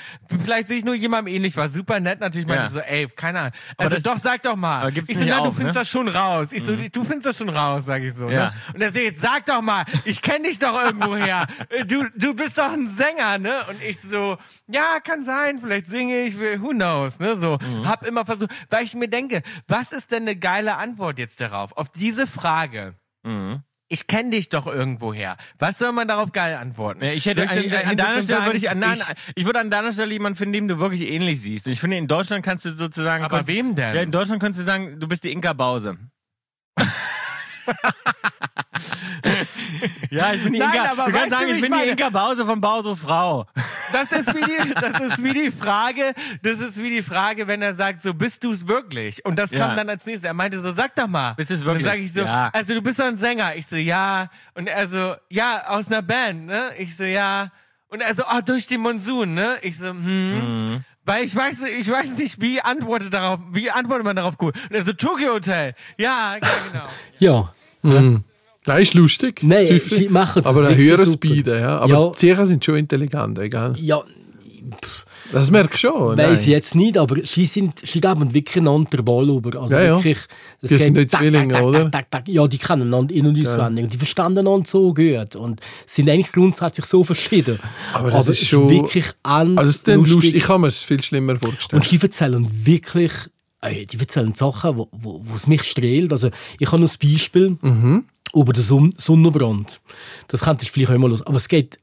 Vielleicht 0.43 0.67
sehe 0.67 0.79
ich 0.79 0.85
nur 0.85 0.97
jemandem 0.97 1.33
ähnlich, 1.33 1.57
war 1.57 1.69
super 1.69 2.01
nett 2.01 2.19
natürlich. 2.19 2.47
Meinte 2.49 2.65
Ja. 2.65 2.71
so, 2.71 2.81
ey, 2.81 3.07
keine 3.15 3.39
Ahnung. 3.39 3.53
Also 3.77 3.95
das- 3.95 4.03
doch, 4.03 4.19
sag 4.19 4.43
doch 4.43 4.57
mal. 4.57 4.93
ich 5.07 5.17
so, 5.17 5.25
na, 5.25 5.37
du 5.37 5.43
auch, 5.43 5.55
findest 5.55 5.77
ne? 5.77 5.81
das 5.81 5.89
schon 5.89 6.09
raus. 6.09 6.51
Ich 6.51 6.65
so, 6.65 6.75
du 6.75 7.05
findest 7.05 7.27
das 7.27 7.39
schon 7.39 7.51
raus, 7.51 7.85
sag 7.85 8.03
ich 8.03 8.15
so. 8.15 8.29
Ja. 8.29 8.47
Ne? 8.47 8.53
Und 8.75 8.83
er 8.83 8.91
so, 8.91 8.99
jetzt 8.99 9.21
sag 9.21 9.47
doch 9.47 9.63
mal, 9.63 9.85
ich 10.05 10.21
kenne 10.23 10.49
dich 10.49 10.59
doch 10.59 10.75
irgendwoher. 10.83 11.47
du, 11.87 12.09
du 12.17 12.35
bist 12.35 12.59
doch 12.59 12.73
ein 12.73 12.89
Sänger, 12.89 13.39
ne? 13.39 13.61
Und 13.69 13.81
ich 13.85 14.01
so, 14.01 14.37
ja, 14.67 14.99
kann 15.05 15.23
sein, 15.23 15.61
vielleicht 15.61 15.87
singe 15.87 16.23
ich, 16.25 16.37
who 16.37 16.71
knows, 16.71 17.21
ne? 17.21 17.37
So, 17.37 17.59
Mhm. 17.63 17.89
hab 17.89 18.05
immer 18.05 18.25
versucht, 18.25 18.51
weil 18.71 18.83
ich 18.83 18.95
mir 18.97 19.09
denke, 19.09 19.43
was 19.69 19.93
ist 19.93 20.11
denn 20.11 20.23
eine 20.23 20.35
geile 20.35 20.77
Antwort 20.79 21.21
jetzt 21.21 21.41
darauf? 21.41 21.77
Auf 21.77 21.91
diese 21.91 22.27
Frage. 22.27 22.97
Mhm. 23.23 23.63
Ich 23.89 24.07
kenne 24.07 24.31
dich 24.31 24.49
doch 24.49 24.67
irgendwoher. 24.67 25.37
Was 25.59 25.79
soll 25.79 25.93
man 25.93 26.09
darauf 26.09 26.33
geil 26.33 26.57
antworten? 26.57 27.05
Ja, 27.05 27.13
ich 27.13 27.27
hätte 27.27 27.47
Soll 27.47 27.57
an, 27.59 27.63
denn- 27.71 27.87
an 27.89 27.97
deiner 27.97 28.23
Stelle 28.23 28.27
sagen, 28.27 28.47
würde 28.47 28.59
ich, 28.59 28.71
an, 28.71 28.83
ich- 28.83 29.03
ich, 29.37 29.45
würde 29.47 29.61
an 29.61 29.71
deiner 29.71 29.93
Stelle 29.93 30.13
jemanden 30.13 30.37
finden, 30.37 30.53
dem 30.55 30.69
du 30.69 30.79
wirklich 30.79 31.03
ähnlich 31.09 31.41
siehst. 31.41 31.67
Ich 31.69 31.81
finde, 31.81 31.97
in 31.97 32.09
Deutschland 32.09 32.45
kannst 32.45 32.65
du 32.65 32.71
sozusagen. 32.71 33.25
Aber 33.25 33.39
konntest- 33.39 33.57
wem 33.57 33.75
denn? 33.75 33.95
Ja, 33.95 34.03
in 34.03 34.11
Deutschland 34.11 34.43
kannst 34.43 34.59
du 34.59 34.65
sagen, 34.65 34.99
du 34.99 35.07
bist 35.09 35.25
die 35.25 35.33
Inka 35.33 35.53
Bause. 35.53 35.97
Ja, 40.11 40.33
ich 40.35 40.43
bin 40.45 40.53
die 40.53 40.59
Nein, 40.59 40.75
Inka. 40.75 40.91
aber 40.93 41.05
du 41.07 41.13
kannst 41.13 41.27
du, 41.27 41.31
sagen, 41.31 41.49
ich 41.49 41.55
bin 41.55 41.65
die 41.65 41.71
meine? 41.71 41.91
Inka 41.93 42.11
Bause 42.11 42.47
von 42.47 42.61
Bause 42.61 42.97
Frau. 42.97 43.47
Das 43.93 44.13
ist 44.13 44.35
wie 44.35 44.43
die, 44.43 44.75
das 44.75 45.01
ist 45.01 45.23
wie 45.25 45.33
die 45.33 45.51
Frage, 45.51 46.13
das 46.43 46.61
ist 46.61 46.83
wie 46.83 46.91
die 46.91 47.03
Frage, 47.03 47.47
wenn 47.47 47.63
er 47.63 47.75
sagt, 47.75 48.03
so 48.03 48.15
bist 48.15 48.45
du 48.45 48.53
es 48.53 48.67
wirklich? 48.69 49.25
Und 49.25 49.37
das 49.37 49.51
Ja. 49.51 49.67
kam 49.67 49.77
dann 49.77 49.89
als 49.89 50.05
nächstes. 50.07 50.25
Er 50.27 50.35
meinte 50.35 50.61
so, 50.61 50.73
sag 50.73 50.95
doch 50.97 51.07
mal. 51.07 51.35
Bist 51.35 51.51
du's 51.51 51.61
Und 51.61 51.67
wirklich? 51.67 51.85
Dann 51.85 51.93
sage 51.93 52.03
ich 52.03 52.13
so, 52.13 52.21
Ja. 52.21 52.51
also 52.53 52.75
du 52.75 52.83
bist 52.83 52.99
doch 52.99 53.07
ein 53.07 53.17
Sänger. 53.17 53.57
Ich 53.57 53.67
so, 53.67 53.77
ja. 53.77 54.29
Und 54.55 54.67
er 54.69 54.87
so, 54.87 55.15
ja, 55.31 55.65
aus 55.69 55.89
einer 55.91 56.03
Band, 56.03 56.47
ne? 56.47 56.71
Ich 56.79 56.97
so, 56.97 57.05
ja. 57.05 57.51
Und 57.89 58.01
er 58.01 58.15
so, 58.15 58.25
oh, 58.25 58.41
durch 58.45 58.67
den 58.67 58.81
Monsun, 58.81 59.35
ne? 59.35 59.59
Ich 59.63 59.79
so, 59.79 59.89
hm. 59.89 60.85
Weil 61.05 61.25
ich 61.25 61.37
weiß, 61.37 61.63
ich 61.63 61.89
weiß 61.89 62.19
nicht, 62.19 62.41
wie 62.41 62.61
antwortet 62.61 63.15
darauf, 63.15 63.41
wie 63.53 63.71
antwortet 63.71 64.05
man 64.05 64.17
darauf 64.17 64.37
gut. 64.39 64.57
Und 64.69 64.75
er 64.75 64.83
so, 64.83 64.93
Tokyo 64.93 65.35
Hotel. 65.35 65.75
Ja, 65.97 66.35
ja, 66.35 66.39
genau. 66.73 66.87
Ja. 67.19 67.53
Nein, 67.89 68.83
ist 68.83 68.95
lustig. 68.95 69.41
Nein, 69.43 69.65
süffig. 69.67 69.99
sie 69.99 70.09
machen 70.09 70.43
es 70.43 70.47
Aber 70.47 70.67
ein 70.67 70.77
höheres. 70.77 71.13
Speed, 71.13 71.47
ja. 71.47 71.79
Aber 71.79 71.89
Ja. 71.93 72.09
die 72.09 72.13
Zieher 72.17 72.47
sind 72.47 72.65
schon 72.65 72.77
intelligent, 72.77 73.39
egal. 73.39 73.75
Ja, 73.79 74.03
Das 75.33 75.51
merkst 75.51 75.83
du 75.83 75.89
schon. 75.89 76.17
weiß 76.19 76.43
ich 76.43 76.47
jetzt 76.49 76.75
nicht, 76.77 76.97
aber 76.99 77.17
sie, 77.25 77.47
sind, 77.47 77.81
sie 77.81 78.01
geben 78.01 78.33
wirklich 78.33 78.57
einander 78.59 78.91
den 78.97 79.05
Ball 79.05 79.29
über. 79.29 79.61
Also 79.61 79.77
Ja, 79.77 79.83
ja. 79.83 79.97
wirklich, 79.97 80.19
das 80.61 80.71
Die 80.71 80.79
sind 80.79 80.95
nicht 80.95 81.11
Zwillinge, 81.11 81.63
oder? 81.65 81.91
tak, 81.91 82.11
tak. 82.11 82.29
Ja, 82.29 82.47
die 82.47 82.59
kennen 82.59 82.83
einander 82.83 83.15
in- 83.15 83.27
und 83.27 83.39
auswendig. 83.41 83.85
Und 83.85 83.93
die 83.95 83.99
verstehen 83.99 84.39
einander 84.39 84.63
so 84.67 84.93
gut. 84.95 85.37
Und 85.37 85.61
sind 85.85 86.09
eigentlich 86.11 86.33
grundsätzlich 86.33 86.87
so 86.87 87.03
verschieden. 87.05 87.59
Aber 87.93 88.11
das 88.11 88.29
ist 88.29 88.43
es 88.43 88.49
schon- 88.49 88.69
wirklich 88.69 89.07
anders 89.23 89.59
Also, 89.59 89.71
es 89.71 89.77
ist 89.77 89.89
dann 89.89 90.05
lustig. 90.05 90.35
Ich 90.35 90.45
kann 90.45 90.61
mir 90.61 90.69
es 90.69 90.83
viel 90.83 91.03
schlimmer 91.03 91.37
vorstellen. 91.37 91.83
Und 91.83 91.91
die 91.91 92.01
erzählen 92.01 92.49
wirklich, 92.65 93.13
äh, 93.71 93.87
die 93.87 93.99
erzählen 93.99 94.35
Sachen, 94.35 94.77
wo, 94.77 94.89
wo, 94.93 95.21
wo 95.25 95.35
es 95.35 95.47
mich 95.47 95.63
strahlt. 95.63 96.13
Also 96.13 96.31
ich 96.59 96.67
habe 96.67 96.81
noch 96.83 96.89
ein 96.93 96.99
Beispiel 97.13 97.57
Mhm. 97.61 98.05
über 98.35 98.53
den 98.53 98.63
Son 98.63 98.95
Sonnenbrand. 98.97 99.81
Das 100.29 100.41
könntest 100.41 100.71
du 100.71 100.73
vielleicht 100.75 100.93
auch 100.93 100.99
mal 100.99 101.11
los. 101.11 101.23
Aber 101.23 101.37
es 101.37 101.49
geht, 101.49 101.79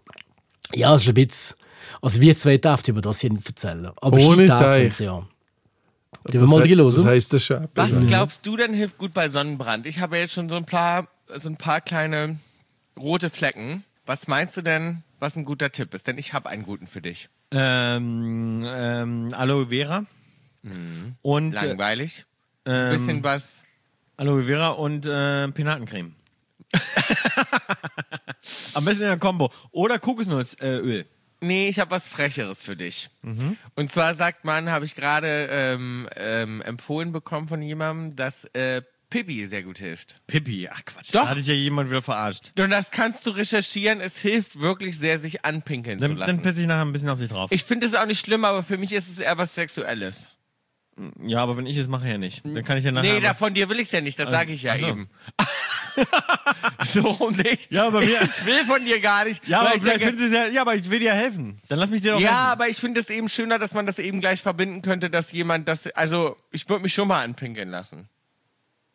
ja, 0.73 0.93
es 0.95 1.03
ist 1.03 1.07
ein 1.09 1.13
bisschen, 1.13 1.55
also 2.01 2.19
wir 2.21 2.35
zwei 2.37 2.57
dürfen 2.57 2.89
über 2.91 3.01
das 3.01 3.19
hier 3.19 3.31
nicht 3.31 3.47
erzählen. 3.47 3.87
Aber 4.01 4.17
Ohne 4.17 4.47
sie 4.47 4.85
es, 4.87 4.99
ja. 4.99 5.25
Die 6.31 6.39
wir 6.39 6.47
mal 6.47 6.63
he- 6.63 6.69
reinhören? 6.73 6.95
Das 6.95 7.05
heisst 7.05 7.33
das 7.33 7.43
schon. 7.43 7.67
Was 7.75 7.99
glaubst 8.07 8.45
du 8.47 8.55
denn 8.55 8.73
hilft 8.73 8.97
gut 8.97 9.13
bei 9.13 9.27
Sonnenbrand? 9.29 9.85
Ich 9.85 9.99
habe 9.99 10.15
ja 10.15 10.21
jetzt 10.23 10.33
schon 10.33 10.47
so 10.47 10.55
ein 10.55 10.65
paar, 10.65 11.07
so 11.35 11.49
ein 11.49 11.57
paar 11.57 11.81
kleine 11.81 12.37
rote 12.97 13.29
Flecken. 13.29 13.83
Was 14.05 14.27
meinst 14.27 14.55
du 14.57 14.61
denn, 14.61 15.03
was 15.19 15.35
ein 15.37 15.43
guter 15.45 15.71
Tipp 15.71 15.93
ist? 15.93 16.07
Denn 16.07 16.17
ich 16.17 16.33
habe 16.33 16.49
einen 16.49 16.63
guten 16.63 16.87
für 16.87 17.01
dich. 17.01 17.29
Ähm, 17.51 18.63
ähm, 18.65 19.29
Aloe 19.33 19.67
Vera. 19.67 20.05
Und 21.22 21.53
äh, 21.53 21.65
Langweilig. 21.67 22.25
ähm, 22.65 22.91
Bisschen 22.91 23.24
was. 23.24 23.63
Aloe 24.17 24.43
Vera 24.43 24.70
und 24.70 25.05
äh, 25.05 25.48
Pinatencreme. 25.50 26.15
Am 28.74 28.86
besten 28.86 29.03
in 29.03 29.10
der 29.10 29.17
Kombo. 29.20 29.51
Oder 29.72 30.00
Kokosnussöl. 30.00 31.05
Nee, 31.41 31.67
ich 31.67 31.79
habe 31.79 31.91
was 31.91 32.08
Frecheres 32.08 32.63
für 32.63 32.75
dich. 32.77 33.10
Und 33.75 33.91
zwar 33.91 34.15
sagt 34.15 34.46
man, 34.46 34.70
habe 34.70 34.86
ich 34.86 34.96
gerade 34.96 35.48
ähm, 35.51 36.08
ähm, 36.15 36.62
empfohlen 36.62 37.12
bekommen 37.12 37.48
von 37.50 37.62
jemandem, 37.62 38.15
dass 38.15 38.46
äh, 38.53 38.82
Pippi 39.10 39.46
sehr 39.48 39.62
gut 39.63 39.77
hilft. 39.77 40.15
Pippi. 40.25 40.70
Ach 40.72 40.84
Quatsch. 40.86 41.13
Doch. 41.13 41.24
Da 41.24 41.29
hatte 41.29 41.41
ich 41.41 41.48
ja 41.48 41.53
jemand 41.53 41.89
wieder 41.89 42.01
verarscht. 42.01 42.53
Und 42.58 42.70
das 42.70 42.91
kannst 42.91 43.25
du 43.27 43.32
recherchieren. 43.32 44.00
Es 44.00 44.17
hilft 44.20 44.62
wirklich 44.62 44.98
sehr, 44.98 45.20
sich 45.20 45.43
anpinkeln 45.43 46.00
zu 46.00 46.08
Dann, 46.08 46.17
dann 46.17 46.27
lassen. 46.29 46.41
pisse 46.41 46.62
ich 46.62 46.67
nachher 46.67 46.86
ein 46.86 46.93
bisschen 46.93 47.10
auf 47.10 47.20
dich 47.20 47.29
drauf. 47.29 47.51
Ich 47.51 47.63
finde 47.63 47.88
es 47.88 47.93
auch 47.93 48.05
nicht 48.05 48.25
schlimm, 48.25 48.46
aber 48.46 48.63
für 48.63 48.77
mich 48.77 48.93
ist 48.93 49.10
es 49.10 49.20
eher 49.20 49.38
was 49.38 49.53
Sexuelles. 49.53 50.29
Ja, 51.25 51.39
aber 51.39 51.57
wenn 51.57 51.65
ich 51.65 51.77
es 51.77 51.88
mache, 51.88 52.07
ja 52.07 52.17
nicht. 52.17 52.45
Dann 52.45 52.63
kann 52.63 52.77
ich 52.77 52.83
ja 52.83 52.91
nachher. 52.91 53.13
Nee, 53.13 53.19
da, 53.19 53.33
von 53.33 53.53
dir 53.53 53.69
will 53.69 53.77
ich 53.79 53.88
es 53.88 53.91
ja 53.91 54.01
nicht, 54.01 54.19
das 54.19 54.29
sage 54.29 54.51
ich 54.53 54.63
ja 54.63 54.73
ach 54.73 54.79
so. 54.79 54.88
eben. 54.88 55.09
so 56.85 57.29
nicht. 57.31 57.71
Ja, 57.71 57.88
aber 57.88 58.01
wir- 58.01 58.21
ich 58.21 58.45
will 58.45 58.63
von 58.65 58.83
dir 58.83 59.00
gar 59.00 59.25
nicht. 59.25 59.47
ja, 59.47 59.62
aber 59.62 59.75
ich 59.75 59.81
denke, 59.81 60.13
ja. 60.31 60.47
Ja, 60.47 60.62
aber 60.62 60.75
ich 60.75 60.89
will 60.89 61.00
dir 61.00 61.13
helfen. 61.13 61.59
Dann 61.67 61.79
lass 61.79 61.89
mich 61.89 62.01
dir 62.01 62.13
doch 62.13 62.19
ja, 62.19 62.29
helfen. 62.29 62.51
aber 62.51 62.67
ich 62.69 62.77
finde 62.77 62.99
es 62.99 63.10
eben 63.10 63.29
schöner, 63.29 63.60
dass 63.60 63.73
man 63.73 63.86
das 63.86 63.99
eben 63.99 64.19
gleich 64.19 64.41
verbinden 64.41 64.82
könnte, 64.82 65.10
dass 65.10 65.32
jemand 65.32 65.67
das. 65.67 65.88
Also, 65.88 66.38
ich 66.51 66.67
würde 66.69 66.84
mich 66.84 66.93
schon 66.93 67.08
mal 67.08 67.23
anpinkeln 67.23 67.69
lassen. 67.69 68.10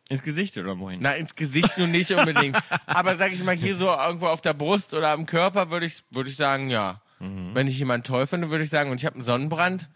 Ins 0.09 0.23
Gesicht 0.23 0.57
oder 0.57 0.79
wohin? 0.79 0.99
Na, 1.01 1.13
ins 1.13 1.35
Gesicht 1.35 1.77
nun 1.77 1.91
nicht 1.91 2.11
unbedingt. 2.11 2.57
aber 2.87 3.15
sag 3.15 3.31
ich 3.31 3.43
mal, 3.43 3.55
hier 3.55 3.75
so 3.75 3.87
irgendwo 3.87 4.25
auf 4.25 4.41
der 4.41 4.53
Brust 4.55 4.93
oder 4.93 5.09
am 5.09 5.25
Körper 5.27 5.69
würde 5.69 5.85
ich, 5.85 6.03
würde 6.09 6.29
ich 6.29 6.35
sagen, 6.35 6.69
ja. 6.69 7.01
Mhm. 7.19 7.51
Wenn 7.53 7.67
ich 7.67 7.77
jemanden 7.77 8.05
toll 8.05 8.25
finde, 8.25 8.49
würde 8.49 8.63
ich 8.63 8.69
sagen, 8.69 8.89
und 8.89 8.97
ich 8.97 9.05
habe 9.05 9.15
einen 9.15 9.23
Sonnenbrand, 9.23 9.89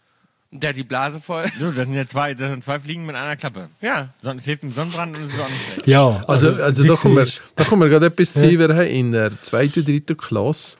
der 0.54 0.70
hat 0.70 0.76
die 0.76 0.84
Blase 0.84 1.20
voll. 1.20 1.44
Du, 1.58 1.72
das 1.72 1.84
sind 1.86 1.94
ja 1.94 2.06
zwei, 2.06 2.34
das 2.34 2.50
sind 2.50 2.62
zwei 2.62 2.78
Fliegen 2.78 3.04
mit 3.04 3.16
einer 3.16 3.36
Klappe. 3.36 3.68
Ja. 3.80 4.14
Es 4.22 4.44
hilft 4.44 4.62
im 4.62 4.70
Sonnenbrand 4.70 5.16
und 5.16 5.24
es 5.24 5.34
ist 5.34 5.40
auch 5.40 5.48
nicht 5.48 5.62
schlecht. 5.72 5.86
Ja, 5.86 6.22
Also, 6.28 6.54
also 6.54 6.84
wie 6.84 6.88
da, 6.88 6.94
kommen 6.94 7.16
wir, 7.16 7.26
da 7.56 7.64
kommen 7.64 7.82
wir 7.82 7.88
gerade 7.88 8.06
etwas 8.06 8.34
sehen. 8.34 8.58
Wir 8.58 8.68
haben 8.68 8.86
in 8.86 9.12
der 9.12 9.42
zweiten, 9.42 9.84
dritten 9.84 10.16
Klasse 10.16 10.78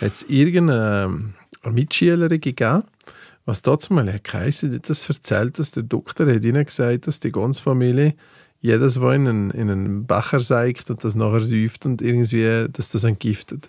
hat 0.00 0.12
es 0.12 0.22
irgendeine 0.24 1.32
Mitschülerin 1.64 2.40
gegeben, 2.40 2.82
was 3.44 3.62
dazu 3.62 3.92
mal 3.94 4.12
hat 4.12 4.24
geheißen, 4.24 4.70
die 4.70 4.76
hat 4.76 4.90
das 4.90 5.08
erzählt, 5.08 5.58
dass 5.58 5.70
der 5.70 5.82
Doktor 5.84 6.32
hat 6.32 6.44
ihnen 6.44 6.64
gesagt, 6.64 7.06
dass 7.06 7.20
die 7.20 7.32
ganze 7.32 7.62
Familie 7.62 8.14
jedes 8.60 8.98
Mal 8.98 9.16
in 9.16 9.26
einen, 9.26 9.50
in 9.50 9.70
einen 9.70 10.06
Becher 10.06 10.38
seigt 10.40 10.88
und 10.90 11.02
das 11.02 11.16
nachher 11.16 11.40
säuft 11.40 11.84
und 11.86 12.00
irgendwie, 12.00 12.66
dass 12.70 12.90
das 12.90 13.02
entgiftet. 13.04 13.68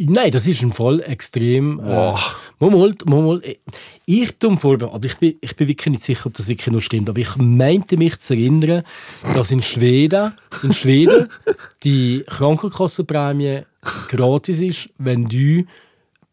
Nein, 0.00 0.30
das 0.30 0.46
ist 0.46 0.62
im 0.62 0.72
Fall 0.72 1.00
extrem. 1.00 1.78
Äh, 1.80 1.82
Wow. 1.84 2.40
mal, 2.58 2.70
mal, 2.70 2.94
mal, 3.04 3.22
mal, 3.22 3.40
äh, 3.44 3.56
Irrtum 4.06 4.58
vorbe, 4.58 4.90
aber 4.92 5.06
ich 5.06 5.16
bin, 5.16 5.34
ich 5.40 5.56
bin 5.56 5.68
wirklich 5.68 5.92
nicht 5.92 6.04
sicher, 6.04 6.26
ob 6.26 6.34
das 6.34 6.48
wirklich 6.48 6.72
noch 6.72 6.80
stimmt. 6.80 7.08
Aber 7.08 7.18
ich 7.18 7.34
meinte 7.36 7.96
mich 7.96 8.18
zu 8.20 8.34
erinnern, 8.34 8.82
dass 9.34 9.50
in 9.50 9.62
Schweden, 9.62 10.34
in 10.62 10.72
Schweden 10.72 11.28
die 11.84 12.24
Krankenkassenprämie 12.26 13.62
gratis 14.08 14.60
ist, 14.60 14.88
wenn 14.98 15.26
du 15.28 15.64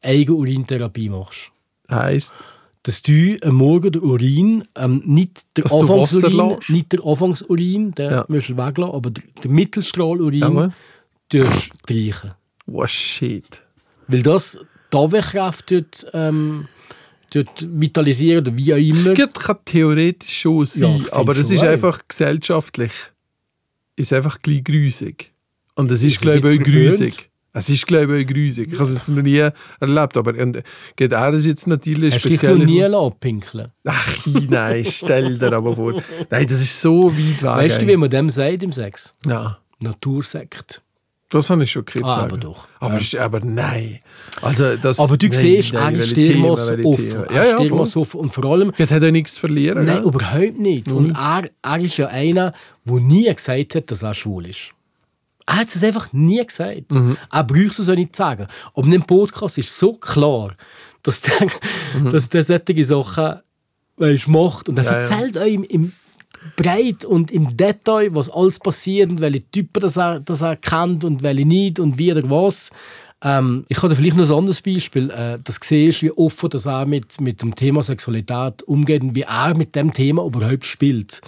Eigenurintherapie 0.02 1.10
machst. 1.10 1.52
Heißt, 1.90 2.34
Dass 2.86 3.02
du 3.02 3.38
am 3.44 3.56
Morgen 3.56 3.92
den 3.94 4.02
Urin, 4.02 4.66
ähm, 4.76 5.02
nicht 5.06 5.46
der 5.56 5.72
Anfangsurin, 5.72 6.58
nicht 6.68 6.92
der 6.92 7.06
Anfangsurin, 7.06 7.92
den 7.94 8.12
Ja. 8.12 8.26
musst 8.28 8.50
du 8.50 8.58
weglassen, 8.58 8.94
aber 8.96 9.10
der, 9.10 9.24
der 9.42 9.50
Mittelstrahlurin 9.52 10.40
Jawohl. 10.42 10.74
durchstreichen. 11.30 12.32
Oh 12.68 12.88
shit. 12.88 13.62
Weil 14.08 14.24
das 14.24 14.58
die 14.92 14.98
Abwehrkraft 14.98 15.72
dort, 15.72 16.06
ähm, 16.14 16.68
dort 17.34 17.68
vitalisieren 17.80 18.46
oder 18.46 18.58
wie 18.58 18.74
auch 18.74 18.78
immer. 18.78 19.14
Das 19.16 19.34
kann 19.34 19.58
theoretisch 19.66 20.40
schon 20.42 20.60
Ja, 20.60 20.66
sein, 20.66 20.96
ich 20.98 21.04
find 21.04 21.14
aber 21.14 21.32
es 21.38 21.50
ist 21.50 21.62
ja. 21.62 21.70
einfach 21.72 22.02
gesellschaftlich 22.08 22.92
ist 23.96 24.14
einfach 24.14 24.42
gleich 24.42 24.64
grusig. 24.64 25.34
Und 25.76 25.92
es 25.92 26.04
ist, 26.04 26.14
Ist 26.14 26.22
glaube 26.22 26.54
ich, 26.54 26.60
auch 26.60 26.64
grusig. 26.64 27.30
Es 27.56 27.70
ist, 27.70 27.86
glaube 27.86 28.20
ich, 28.20 28.26
auch 28.26 28.34
grusig. 28.34 28.70
Ich 28.72 28.80
habe 28.80 28.90
es 28.90 28.96
jetzt 28.96 29.10
noch 29.10 29.22
nie 29.22 29.48
erlebt, 29.80 30.18
aber 30.18 30.34
und, 30.42 30.64
geht 30.96 31.12
er 31.12 31.32
das 31.32 31.46
jetzt 31.46 31.68
natürlich 31.68 32.16
Hast 32.16 32.26
du 32.26 32.30
dich 32.30 32.40
speziell... 32.40 32.58
noch 32.58 32.66
nie 32.66 32.84
abpinkeln 32.84 33.72
Ach, 33.86 34.26
nein, 34.26 34.86
stell 34.86 35.38
dir 35.38 35.54
aber 35.54 35.76
vor. 35.76 36.02
Nein, 36.30 36.48
das 36.48 36.62
ist 36.62 36.82
so 36.82 37.12
weit 37.12 37.44
weg. 37.44 37.44
Weißt 37.44 37.82
du, 37.82 37.88
wie 37.88 37.98
man 37.98 38.10
dem 38.10 38.30
sagt 38.30 38.64
im 38.64 38.72
Sex? 38.72 39.14
Ja, 39.26 39.60
Natursekt. 39.80 40.83
Das 41.34 41.50
habe 41.50 41.64
ich 41.64 41.72
schon 41.72 41.86
gehört. 41.86 42.06
Ah, 42.06 42.24
aber 42.24 42.38
doch. 42.38 42.68
Aber, 42.80 42.98
ist- 42.98 43.16
aber 43.16 43.40
nein. 43.42 44.00
Also, 44.42 44.76
das, 44.78 45.00
Aber 45.00 45.18
du 45.18 45.28
nein, 45.28 45.38
siehst, 45.38 45.74
nein, 45.74 46.00
er 46.00 46.06
dermaßen 46.08 46.78
welche 46.78 46.88
offen. 46.88 47.26
Er 47.30 47.36
Ja, 47.36 47.44
ist 47.44 47.70
ja, 47.70 47.72
offen. 47.98 48.20
Und 48.20 48.34
vor 48.34 48.46
allem, 48.46 48.72
Jetzt 48.78 48.92
hat 48.92 49.04
er 49.04 49.12
nichts 49.12 49.36
zu 49.36 49.40
verlieren. 49.42 49.86
nein, 49.86 49.98
gell? 49.98 50.06
überhaupt 50.06 50.60
nicht. 50.60 50.92
Und 50.92 51.12
er, 51.12 51.50
er 51.62 51.80
ist 51.80 51.98
ja 51.98 52.08
einer, 52.08 52.54
der 52.86 53.00
nie 53.00 53.34
gesagt 53.34 53.76
hat, 53.76 53.92
dass 53.92 54.04
er 54.04 54.14
schwul 54.14 54.48
ist. 54.48 54.72
Er 55.46 55.58
hat 55.58 55.68
es 55.76 55.84
einfach 55.84 56.14
nie 56.14 56.46
gesagt. 56.46 56.92
Mhm. 56.94 57.18
Er 57.32 57.44
bräuchte 57.44 57.82
es 57.82 57.90
auch 57.90 57.96
nicht 57.96 58.16
zu 58.16 58.22
sagen. 58.24 58.48
Aber 58.74 58.86
in 58.86 58.92
dem 58.92 59.04
Podcast 59.04 59.58
ist 59.58 59.78
so 59.78 59.94
klar, 59.94 60.54
dass 61.04 61.22
der, 61.22 61.48
Mhm. 62.00 62.12
dass 62.12 62.30
der 62.30 62.44
solche 62.44 62.84
Sachen 62.86 63.40
weißt, 63.98 64.28
macht. 64.30 64.70
Und 64.70 64.78
er 64.80 64.86
Ja, 64.86 64.92
ja. 64.92 64.98
erzählt 65.00 65.38
euch 65.38 65.54
im, 65.54 65.64
im 65.66 65.92
breit 66.56 67.06
und 67.06 67.32
im 67.32 67.56
Detail, 67.56 68.16
was 68.16 68.30
alles 68.30 68.60
passiert 68.60 69.12
und 69.12 69.22
welche 69.22 69.50
Typen 69.52 69.82
das 69.82 69.98
er, 69.98 70.20
das 70.20 70.42
er 70.42 70.56
kennt 70.56 71.04
und 71.04 71.24
welche 71.24 71.46
nicht 71.46 71.80
und 71.80 71.98
wie 71.98 72.12
oder 72.12 72.30
was. 72.30 72.72
Ähm, 73.24 73.66
ich 73.70 73.82
habe 73.82 73.96
vielleicht 73.96 74.18
noch 74.18 74.30
ein 74.30 74.36
anderes 74.36 74.62
Beispiel. 74.62 75.10
Äh, 75.10 75.40
das 75.44 75.60
siehst 75.62 76.02
wie 76.02 76.12
offen 76.12 76.50
dass 76.50 76.66
er 76.66 76.86
mit, 76.86 77.20
mit 77.22 77.42
dem 77.42 77.56
Thema 77.56 77.82
Sexualität 77.82 78.64
umgeht 78.64 79.04
und 79.04 79.16
wie 79.16 79.22
er 79.22 79.58
mit 79.58 79.76
dem 79.76 79.94
Thema 79.94 80.26
überhaupt 80.26 80.66
spielt. 80.66 81.22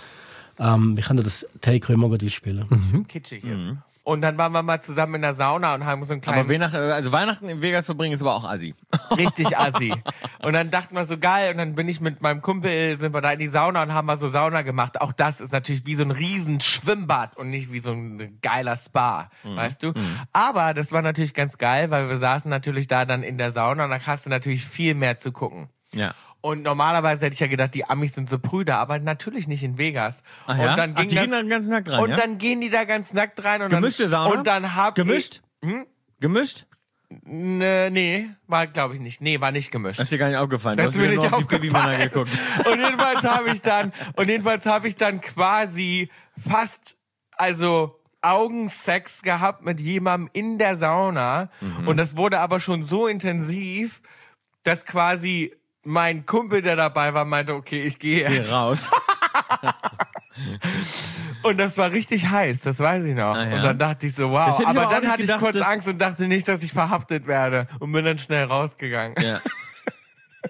Ähm, 0.59 0.95
wir 0.95 1.03
können 1.03 1.23
das 1.23 1.45
Take 1.61 1.93
immer 1.93 2.09
gerade 2.09 2.29
spielen. 2.29 3.05
Kitschig 3.07 3.43
ist. 3.43 3.71
Und 4.05 4.21
dann 4.21 4.37
waren 4.37 4.51
wir 4.51 4.61
mal 4.61 4.81
zusammen 4.81 5.15
in 5.15 5.21
der 5.23 5.33
Sauna 5.33 5.73
und 5.73 5.83
haben 5.83 6.03
so 6.03 6.13
einen 6.13 6.21
kleinen 6.21 6.41
Aber 6.41 6.49
Weihnachten, 6.49 6.75
also 6.75 7.11
Weihnachten 7.11 7.49
in 7.49 7.63
Vegas 7.63 7.87
verbringen 7.87 8.13
ist 8.13 8.21
aber 8.21 8.35
auch 8.35 8.45
assi. 8.45 8.75
richtig 9.17 9.57
assi. 9.57 9.95
Und 10.43 10.53
dann 10.53 10.69
dachten 10.69 10.93
wir 10.93 11.05
so 11.05 11.17
geil 11.17 11.51
und 11.51 11.57
dann 11.57 11.73
bin 11.73 11.89
ich 11.89 12.01
mit 12.01 12.21
meinem 12.21 12.43
Kumpel, 12.43 12.97
sind 12.97 13.15
wir 13.15 13.21
da 13.21 13.31
in 13.31 13.39
die 13.39 13.47
Sauna 13.47 13.81
und 13.81 13.93
haben 13.93 14.05
mal 14.05 14.19
so 14.19 14.29
Sauna 14.29 14.61
gemacht. 14.61 15.01
Auch 15.01 15.11
das 15.11 15.41
ist 15.41 15.51
natürlich 15.51 15.87
wie 15.87 15.95
so 15.95 16.03
ein 16.03 16.11
riesen 16.11 16.61
Schwimmbad 16.61 17.35
und 17.35 17.49
nicht 17.49 17.71
wie 17.71 17.79
so 17.79 17.93
ein 17.93 18.37
geiler 18.43 18.75
Spa, 18.75 19.31
weißt 19.43 19.81
du? 19.81 19.93
Aber 20.33 20.75
das 20.75 20.91
war 20.91 21.01
natürlich 21.01 21.33
ganz 21.33 21.57
geil, 21.57 21.89
weil 21.89 22.07
wir 22.07 22.19
saßen 22.19 22.47
natürlich 22.47 22.85
da 22.85 23.05
dann 23.05 23.23
in 23.23 23.39
der 23.39 23.49
Sauna 23.51 23.85
und 23.85 23.89
da 23.89 23.99
hast 24.05 24.27
du 24.27 24.29
natürlich 24.29 24.63
viel 24.63 24.93
mehr 24.93 25.17
zu 25.17 25.31
gucken. 25.31 25.69
Ja. 25.93 26.13
Und 26.45 26.61
normalerweise 26.61 27.25
hätte 27.25 27.33
ich 27.33 27.39
ja 27.39 27.47
gedacht, 27.47 27.73
die 27.73 27.85
Amis 27.85 28.13
sind 28.13 28.29
so 28.29 28.37
Brüder, 28.37 28.77
aber 28.77 28.99
natürlich 28.99 29.47
nicht 29.47 29.63
in 29.63 29.79
Vegas. 29.79 30.21
Ach 30.45 30.55
ja? 30.55 30.69
Und 30.69 30.77
dann 30.77 30.91
Ach, 30.93 30.99
ging 30.99 31.09
die 31.09 31.15
das, 31.15 31.23
gehen 31.23 31.31
dann 31.31 31.49
ganz 31.49 31.65
nackt 31.65 31.89
rein, 31.89 31.99
Und 31.99 32.11
ja? 32.11 32.17
dann 32.17 32.37
gehen 32.37 32.61
die 32.61 32.69
da 32.69 32.83
ganz 32.83 33.13
nackt 33.13 33.43
rein 33.43 33.63
und 33.63 33.69
Gemischte 33.71 34.03
dann, 34.03 34.11
Sauna? 34.11 34.37
Und 34.37 34.45
dann 34.45 34.75
hab 34.75 34.93
Gemischt? 34.93 35.41
Ich, 35.63 35.69
hm? 35.71 35.87
Gemischt? 36.19 36.67
Nee, 37.23 37.89
nee, 37.89 38.29
war 38.45 38.67
glaube 38.67 38.93
ich 38.93 38.99
nicht. 38.99 39.21
Nee, 39.21 39.41
war 39.41 39.51
nicht 39.51 39.71
gemischt. 39.71 39.99
Das 39.99 40.05
ist 40.05 40.11
dir 40.11 40.19
gar 40.19 40.27
nicht 40.27 40.37
aufgefallen. 40.37 40.77
Das 40.77 40.93
mir 40.93 41.09
nicht 41.09 41.25
auf 41.25 41.35
die 41.35 41.45
Babymänner 41.45 41.97
geguckt. 41.97 42.29
Und 42.71 42.79
jedenfalls 42.79 43.23
habe 43.23 43.49
ich 43.49 43.63
dann, 43.63 43.91
und 44.15 44.29
jedenfalls 44.29 44.67
habe 44.67 44.87
ich 44.87 44.97
dann 44.97 45.21
quasi 45.21 46.11
fast, 46.37 46.95
also 47.31 47.99
Augensex 48.21 49.23
gehabt 49.23 49.65
mit 49.65 49.79
jemandem 49.79 50.29
in 50.33 50.59
der 50.59 50.77
Sauna. 50.77 51.49
Mhm. 51.59 51.87
Und 51.87 51.97
das 51.97 52.15
wurde 52.17 52.39
aber 52.39 52.59
schon 52.59 52.85
so 52.85 53.07
intensiv, 53.07 54.03
dass 54.61 54.85
quasi 54.85 55.51
mein 55.85 56.25
Kumpel, 56.25 56.61
der 56.61 56.75
dabei 56.75 57.13
war, 57.13 57.23
meinte, 57.25 57.53
okay, 57.53 57.83
ich 57.83 57.97
gehe 57.99 58.27
Geh 58.27 58.41
raus. 58.51 58.89
Und 61.43 61.57
das 61.59 61.77
war 61.77 61.91
richtig 61.91 62.27
heiß, 62.27 62.61
das 62.61 62.79
weiß 62.79 63.03
ich 63.05 63.15
noch. 63.15 63.35
Ah, 63.35 63.45
ja. 63.47 63.55
Und 63.57 63.63
dann 63.63 63.77
dachte 63.77 64.07
ich 64.07 64.15
so, 64.15 64.31
wow. 64.31 64.59
ich 64.59 64.65
Aber 64.67 64.81
aber 64.81 64.93
dann 64.93 65.07
hatte 65.07 65.21
ich 65.21 65.27
gedacht, 65.27 65.39
kurz 65.39 65.57
dass- 65.57 65.67
Angst 65.67 65.87
und 65.87 65.99
dachte 65.99 66.27
nicht, 66.27 66.47
dass 66.47 66.63
ich 66.63 66.73
verhaftet 66.73 67.27
werde. 67.27 67.67
Und 67.79 67.91
bin 67.91 68.03
dann 68.03 68.17
schnell 68.17 68.45
rausgegangen. 68.45 69.15
Ja. 69.23 69.39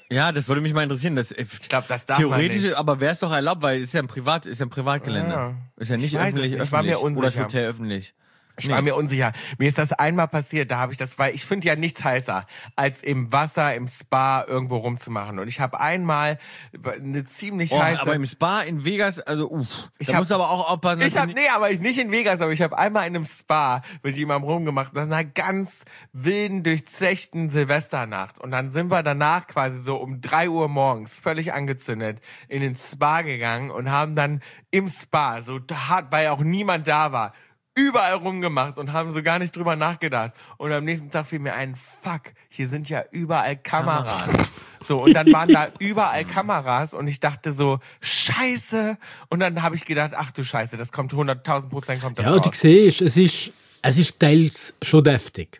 Ja, 0.09 0.31
das 0.31 0.47
würde 0.47 0.61
mich 0.61 0.73
mal 0.73 0.83
interessieren. 0.83 1.15
Das, 1.15 1.31
Ich 1.31 1.69
glaube, 1.69 1.85
das 1.87 2.05
darf 2.05 2.17
man 2.19 2.27
theoretisch, 2.29 2.63
nicht. 2.63 2.73
aber 2.75 2.99
wäre 2.99 3.11
es 3.13 3.19
doch 3.19 3.31
erlaubt, 3.31 3.61
weil 3.61 3.77
es 3.77 3.83
ist 3.85 3.93
ja 3.93 4.01
ein 4.01 4.07
Privat, 4.07 4.45
ist 4.45 4.59
ja 4.59 4.65
ein 4.65 4.69
Privatgelände. 4.69 5.31
Ja. 5.31 5.53
Ist 5.77 5.89
ja 5.91 5.97
nicht 5.97 6.13
Ich 6.13 6.19
öffentlich, 6.19 6.51
nicht, 6.51 6.63
ich 6.63 6.71
war 6.71 6.79
öffentlich. 6.81 7.01
mir 7.01 7.17
Oder 7.17 7.27
das 7.27 7.35
unsicher. 7.37 7.43
Hotel 7.45 7.69
öffentlich. 7.69 8.13
Ich 8.57 8.69
war 8.69 8.81
mir 8.81 8.95
unsicher. 8.95 9.33
Mir 9.57 9.67
ist 9.67 9.77
das 9.77 9.91
einmal 9.93 10.27
passiert, 10.27 10.71
da 10.71 10.77
habe 10.77 10.91
ich 10.91 10.97
das, 10.97 11.19
weil 11.19 11.35
ich 11.35 11.45
finde 11.45 11.67
ja 11.67 11.75
nichts 11.75 12.03
heißer, 12.03 12.45
als 12.75 13.03
im 13.03 13.31
Wasser, 13.31 13.75
im 13.75 13.87
Spa 13.87 14.43
irgendwo 14.47 14.77
rumzumachen. 14.77 15.39
Und 15.39 15.47
ich 15.47 15.59
habe 15.59 15.79
einmal 15.81 16.37
eine 16.83 17.25
ziemlich 17.25 17.71
Oh, 17.71 17.81
heiße. 17.81 18.01
aber 18.01 18.15
im 18.15 18.25
Spa 18.25 18.61
in 18.61 18.85
Vegas, 18.85 19.19
also 19.19 19.49
uff. 19.51 19.89
Ich 19.97 20.07
da 20.07 20.13
hab- 20.13 20.19
musst 20.21 20.31
du 20.31 20.35
aber 20.35 20.49
auch 20.49 20.69
aufpassen, 20.71 21.01
ich 21.01 21.17
habe 21.17 21.33
nee, 21.33 21.47
aber 21.53 21.71
ich 21.71 21.79
nicht 21.79 21.99
in 21.99 22.11
Vegas, 22.11 22.41
aber 22.41 22.51
ich 22.51 22.61
habe 22.61 22.77
einmal 22.77 23.07
in 23.07 23.15
einem 23.15 23.25
Spa 23.25 23.81
mit 24.03 24.15
jemandem 24.15 24.49
rumgemacht, 24.49 24.93
nach 24.93 25.03
einer 25.03 25.23
ganz 25.23 25.85
wilden, 26.13 26.63
durchzechten 26.63 27.49
Silvesternacht. 27.49 28.39
Und 28.39 28.51
dann 28.51 28.71
sind 28.71 28.89
wir 28.89 29.03
danach 29.03 29.47
quasi 29.47 29.79
so 29.79 29.97
um 29.97 30.21
drei 30.21 30.49
Uhr 30.49 30.69
morgens 30.69 31.17
völlig 31.17 31.53
angezündet 31.53 32.19
in 32.47 32.61
den 32.61 32.75
Spa 32.75 33.21
gegangen 33.21 33.71
und 33.71 33.91
haben 33.91 34.15
dann 34.15 34.41
im 34.71 34.87
Spa 34.87 35.41
so 35.41 35.59
hart, 35.73 36.11
weil 36.11 36.27
auch 36.29 36.39
niemand 36.41 36.87
da 36.87 37.11
war, 37.11 37.33
überall 37.75 38.13
rumgemacht 38.15 38.79
und 38.79 38.93
haben 38.93 39.11
so 39.11 39.21
gar 39.21 39.37
nicht 39.37 39.55
drüber 39.55 39.75
nachgedacht. 39.75 40.31
Und 40.57 40.71
am 40.71 40.83
nächsten 40.85 41.09
Tag 41.09 41.27
fiel 41.27 41.39
mir 41.39 41.53
ein, 41.53 41.75
fuck, 41.75 42.21
hier 42.49 42.67
sind 42.69 42.89
ja 42.89 43.03
überall 43.11 43.57
Kameras. 43.57 44.51
So, 44.79 45.03
und 45.03 45.13
dann 45.13 45.31
waren 45.33 45.49
da 45.49 45.67
überall 45.79 46.23
Kameras 46.25 46.93
und 46.93 47.07
ich 47.07 47.19
dachte 47.19 47.51
so, 47.51 47.79
scheiße. 48.01 48.97
Und 49.29 49.39
dann 49.39 49.61
habe 49.61 49.75
ich 49.75 49.85
gedacht, 49.85 50.11
ach 50.15 50.31
du 50.31 50.43
Scheiße, 50.43 50.77
das 50.77 50.91
kommt 50.91 51.13
100.000 51.13 51.69
Prozent 51.69 52.01
kommt 52.01 52.17
das 52.17 52.25
Ja, 52.25 52.31
raus. 52.31 52.41
du 52.41 52.49
siehst, 52.53 53.01
es 53.01 53.17
ist, 53.17 53.51
es 53.87 53.99
ist 53.99 54.19
teils 54.19 54.75
schon 54.81 55.03
deftig. 55.03 55.59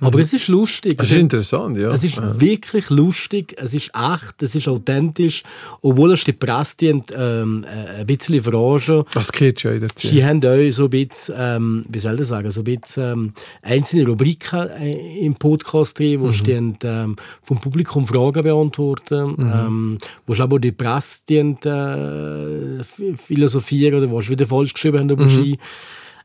Aber 0.00 0.18
es 0.18 0.32
ist 0.32 0.48
lustig. 0.48 0.96
Das 0.96 1.10
ist 1.10 1.18
interessant, 1.18 1.76
ja. 1.76 1.90
Es 1.90 2.02
ist 2.02 2.16
wirklich 2.40 2.88
lustig, 2.88 3.54
es 3.58 3.74
ist 3.74 3.90
echt, 3.94 4.42
es 4.42 4.54
ist 4.54 4.68
authentisch, 4.68 5.42
obwohl 5.82 6.12
es 6.12 6.24
die 6.24 6.32
die 6.32 6.46
haben, 6.48 7.04
ähm, 7.14 7.64
äh, 7.64 8.00
ein 8.00 8.06
bisschen 8.06 8.42
verarschen. 8.42 9.04
Das 9.12 9.30
geht 9.30 9.60
schon 9.60 9.74
in 9.74 9.80
der 9.80 9.90
Zeit. 9.90 10.10
Sie 10.10 10.24
haben 10.24 10.42
euch 10.44 10.74
so 10.74 10.84
ein 10.84 10.90
bisschen, 10.90 11.34
ähm, 11.36 11.84
wie 11.88 11.98
soll 11.98 12.18
ich 12.20 12.26
sagen, 12.26 12.50
so 12.50 12.62
ein 12.62 12.78
bisschen 12.80 13.12
ähm, 13.12 13.32
einzelne 13.60 14.06
Rubriken 14.06 14.70
äh, 14.70 15.18
im 15.18 15.34
Podcast 15.34 15.98
drin, 15.98 16.20
wo 16.20 16.32
stehen 16.32 16.78
ähm, 16.84 17.16
vom 17.42 17.60
Publikum 17.60 18.06
Fragen 18.06 18.44
beantworten, 18.44 19.36
ähm, 19.38 19.98
wo 20.26 20.32
sie 20.32 20.42
aber 20.42 20.58
die 20.58 20.74
haben, 20.80 21.58
äh, 21.64 23.16
philosophieren 23.16 23.98
oder 24.02 24.10
wo 24.10 24.22
sie 24.22 24.30
wieder 24.30 24.46
falsch 24.46 24.72
geschrieben 24.72 25.00
haben 25.00 25.10
über 25.10 25.28
Ski. 25.28 25.58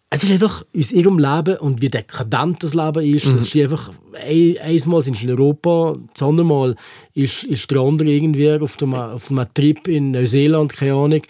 Es 0.10 0.24
ist 0.24 0.32
einfach 0.32 0.64
aus 0.76 0.92
ihrem 0.92 1.20
Leben 1.20 1.58
und 1.58 1.82
wie 1.82 1.90
dekadent 1.90 2.64
das 2.64 2.74
Leben 2.74 3.04
ist. 3.04 3.28
Das 3.28 3.44
ist 3.44 3.56
einfach, 3.58 3.92
ein, 4.26 4.56
einmal 4.62 5.02
sind 5.02 5.18
sie 5.18 5.26
in 5.26 5.32
Europa, 5.32 5.98
das 6.14 6.24
andere 6.24 6.46
Mal 6.46 6.76
ist, 7.14 7.44
ist 7.44 7.70
der 7.70 7.82
andere 7.82 8.10
irgendwie 8.10 8.50
auf 8.52 8.82
einem, 8.82 8.94
auf 8.94 9.30
einem 9.30 9.46
Trip 9.54 9.86
in 9.88 10.12
Neuseeland, 10.12 10.74
keine 10.74 10.94
Ahnung 10.94 11.22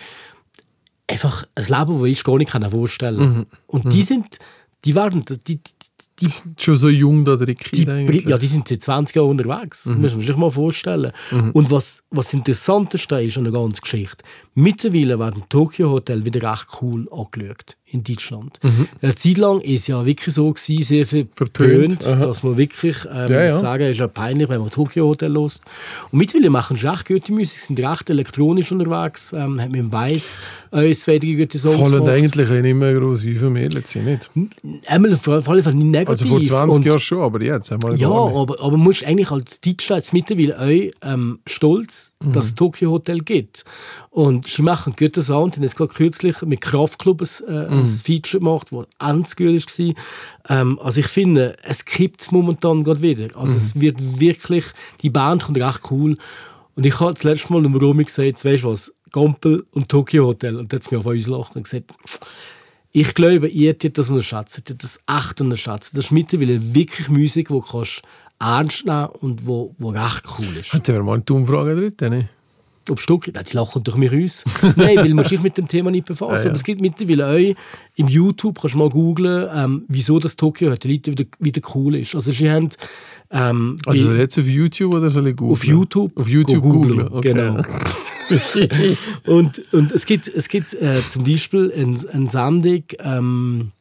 einfach 1.07 1.45
ein 1.55 1.63
Leben, 1.63 1.99
das 2.01 2.09
ich 2.09 2.23
gar 2.23 2.37
nicht 2.37 2.51
vorstellen 2.51 3.17
kann. 3.17 3.45
Und 3.67 3.93
die 3.93 4.03
sind, 4.03 4.37
die 4.85 4.93
waren, 4.93 5.23
die, 5.25 5.57
die, 5.57 5.59
die, 6.19 6.29
Schon 6.59 6.75
so 6.75 6.89
jung 6.89 7.23
da 7.23 7.35
drin 7.35 7.55
ja, 8.27 8.37
die 8.37 8.47
sind 8.47 8.67
seit 8.67 8.81
20 8.81 9.15
Jahren 9.15 9.29
unterwegs. 9.29 9.85
Muss 9.85 10.15
man 10.15 10.25
sich 10.25 10.35
mal 10.35 10.51
vorstellen. 10.51 11.11
Und 11.53 11.71
was, 11.71 12.03
was 12.09 12.33
interessanteste 12.33 13.21
ist 13.21 13.37
an 13.37 13.45
der 13.45 13.53
ganzen 13.53 13.81
Geschichte, 13.81 14.23
mittlerweile 14.57 15.19
werden 15.19 15.43
Tokyo 15.49 15.91
Hotel 15.91 16.25
wieder 16.25 16.41
recht 16.51 16.65
cool 16.81 17.07
angeschaut 17.11 17.77
in 17.89 18.03
Deutschland. 18.03 18.59
Eine 19.01 19.15
Zeit 19.15 19.37
lang 19.37 19.61
ist 19.61 19.81
es 19.81 19.87
ja 19.87 20.05
wirklich 20.05 20.35
so 20.35 20.51
gewesen, 20.51 20.83
sehr 20.83 21.05
viel 21.05 21.25
Verpönt, 21.35 22.05
aha. 22.05 22.25
dass 22.25 22.43
man 22.43 22.57
wirklich 22.57 22.97
ähm, 23.05 23.31
Ja, 23.31 23.43
ja. 23.43 23.49
sagen, 23.57 23.83
es 23.83 23.91
ist 23.91 23.99
ja 23.99 24.07
peinlich, 24.09 24.49
wenn 24.49 24.59
man 24.59 24.69
Tokyo 24.69 25.05
Hotel 25.07 25.31
lost. 25.31 25.63
Und 26.11 26.19
mittlerweile 26.19 26.49
machen 26.49 26.75
sie 26.75 26.85
echt 26.87 27.07
gute 27.07 27.31
Musik, 27.31 27.59
sind 27.59 27.79
recht 27.79 28.09
elektronisch 28.09 28.73
unterwegs, 28.73 29.31
ähm, 29.31 29.61
haben 29.61 29.71
mit 29.71 29.79
dem 29.79 29.91
Weiss 29.93 30.37
uns 30.71 31.05
viele 31.05 31.37
gute 31.37 31.57
Songs 31.57 31.75
Fallen 31.89 31.91
gemacht. 32.03 32.09
eigentlich 32.09 32.49
nicht 32.49 32.75
mehr 32.75 32.93
groß 32.93 33.25
auf, 33.25 33.37
vermittelt 33.37 33.87
sie 33.87 33.99
nicht. 33.99 34.29
Einmal 34.87 35.11
jeden 35.47 35.63
Fall 35.63 35.73
nicht 35.75 35.85
negativ. 35.87 36.09
Also 36.09 36.25
vor 36.25 36.43
20 36.43 36.75
Und- 36.79 36.85
Jahren 36.85 36.99
schon, 36.99 37.21
aber 37.21 37.41
jetzt 37.41 37.71
einmal 37.71 37.97
ja, 37.97 38.09
aber, 38.09 38.59
aber 38.59 38.71
man 38.71 38.81
muss 38.81 39.01
eigentlich 39.03 39.31
als 39.31 39.61
Deutscher 39.61 39.95
jetzt 39.95 40.11
mittlerweile 40.11 40.59
auch 40.59 41.09
ähm, 41.13 41.39
stolz, 41.47 42.11
Mhm. 42.21 42.33
dass 42.33 42.47
es 42.47 42.55
Tokyo 42.55 42.91
Hotel 42.91 43.19
gibt. 43.19 43.63
Und 44.09 44.46
sie 44.53 44.61
machen 44.61 44.93
guten 44.97 45.21
Sound. 45.21 45.57
Und 45.57 45.63
es 45.63 45.75
gerade 45.75 45.93
kürzlich 45.93 46.41
mit 46.43 46.61
Kraftklub 46.61 47.21
ein, 47.21 47.47
äh, 47.47 47.69
Mhm. 47.69 47.79
ein 47.79 47.85
Feature 47.85 48.39
gemacht, 48.39 48.67
das 48.71 48.85
ganz 48.99 49.35
gut 49.35 49.47
war. 49.79 49.93
Ähm, 50.61 50.79
also 50.79 50.99
ich 50.99 51.07
finde, 51.07 51.55
es 51.63 51.85
kippt 51.85 52.31
momentan 52.31 52.83
gerade 52.83 53.01
wieder. 53.01 53.35
Also 53.37 53.53
Mhm. 53.53 53.57
es 53.57 53.79
wird 53.81 54.19
wirklich, 54.19 54.65
die 55.01 55.09
Band 55.09 55.43
kommt 55.43 55.57
recht 55.59 55.79
cool. 55.91 56.17
Und 56.75 56.85
ich 56.85 56.99
habe 56.99 57.13
das 57.13 57.23
letzte 57.23 57.51
Mal 57.53 57.63
dem 57.63 57.75
Romy 57.75 58.03
gesagt, 58.03 58.43
weißt 58.45 58.63
du 58.63 58.69
was, 58.71 58.93
Gompel 59.11 59.65
und 59.71 59.89
Tokyo 59.89 60.27
Hotel. 60.27 60.57
Und 60.57 60.71
dann 60.71 60.77
hat 60.79 60.83
sie 60.83 60.95
mich 60.95 61.05
auf 61.05 61.11
uns 61.11 61.27
lachen 61.27 61.53
und 61.55 61.63
gesagt, 61.63 61.91
ich 62.91 63.13
glaube, 63.13 63.47
ihr 63.47 63.69
hättet 63.69 63.97
das 63.97 64.09
unterschätzt, 64.09 64.55
ihr 64.57 64.59
hättet 64.59 64.83
das 64.83 64.99
echt 65.07 65.41
unterschätzt. 65.41 65.97
Das 65.97 66.05
ist 66.05 66.11
mittlerweile 66.11 66.73
wirklich 66.75 67.09
Musik, 67.09 67.47
die 67.47 67.53
du 67.53 67.61
kannst 67.61 68.01
ernst 68.39 68.85
nehmen 68.85 69.07
und 69.21 69.45
wo, 69.45 69.73
wo 69.77 69.89
recht 69.89 70.23
cool 70.37 70.45
ist. 70.59 70.73
Hätten 70.73 70.95
wir 70.95 71.03
mal 71.03 71.19
die 71.21 71.33
Umfrage 71.33 71.91
drin, 71.91 72.11
ne? 72.11 72.29
Ob 72.89 72.99
Stuck, 72.99 73.27
Nein, 73.33 73.43
die 73.49 73.55
lachen 73.55 73.83
durch 73.83 73.97
mich 73.97 74.11
aus. 74.11 74.43
Nein, 74.75 74.97
weil 74.97 75.13
man 75.13 75.25
sich 75.25 75.41
mit 75.41 75.57
dem 75.57 75.67
Thema 75.67 75.91
nicht 75.91 76.05
befassen. 76.05 76.33
Ja, 76.33 76.39
ja. 76.41 76.45
Aber 76.49 76.55
es 76.55 76.63
gibt 76.63 76.81
mittlerweile 76.81 77.27
auch 77.27 77.55
im 77.95 78.07
YouTube, 78.07 78.59
kannst 78.59 78.75
du 78.75 78.79
mal 78.79 78.89
googlen, 78.89 79.47
ähm, 79.53 79.85
wieso 79.87 80.19
das 80.19 80.35
Tokyo 80.35 80.71
heute 80.71 80.87
Leute 80.87 81.11
wieder, 81.11 81.25
wieder 81.39 81.61
cool 81.75 81.95
ist. 81.95 82.15
Also 82.15 82.31
sie 82.31 82.49
haben 82.49 82.69
ähm, 83.31 83.75
Also 83.85 84.13
jetzt 84.13 84.37
auf 84.37 84.47
YouTube 84.47 84.93
oder 84.93 85.09
soll 85.09 85.27
ich 85.27 85.35
googeln? 85.35 85.53
auf 85.53 85.63
YouTube. 85.63 86.17
Auf 86.17 86.29
YouTube 86.29 86.61
go 86.61 86.69
googeln. 86.69 87.07
Okay. 87.07 87.33
Genau. 87.33 87.61
und, 89.25 89.63
und 89.73 89.91
es 89.91 90.05
gibt, 90.05 90.27
es 90.27 90.49
gibt 90.49 90.73
äh, 90.73 90.99
zum 91.09 91.23
Beispiel 91.23 91.71
eine 91.75 91.97
ein 92.13 92.29
Sendung, 92.29 92.83
ähm, 92.99 93.71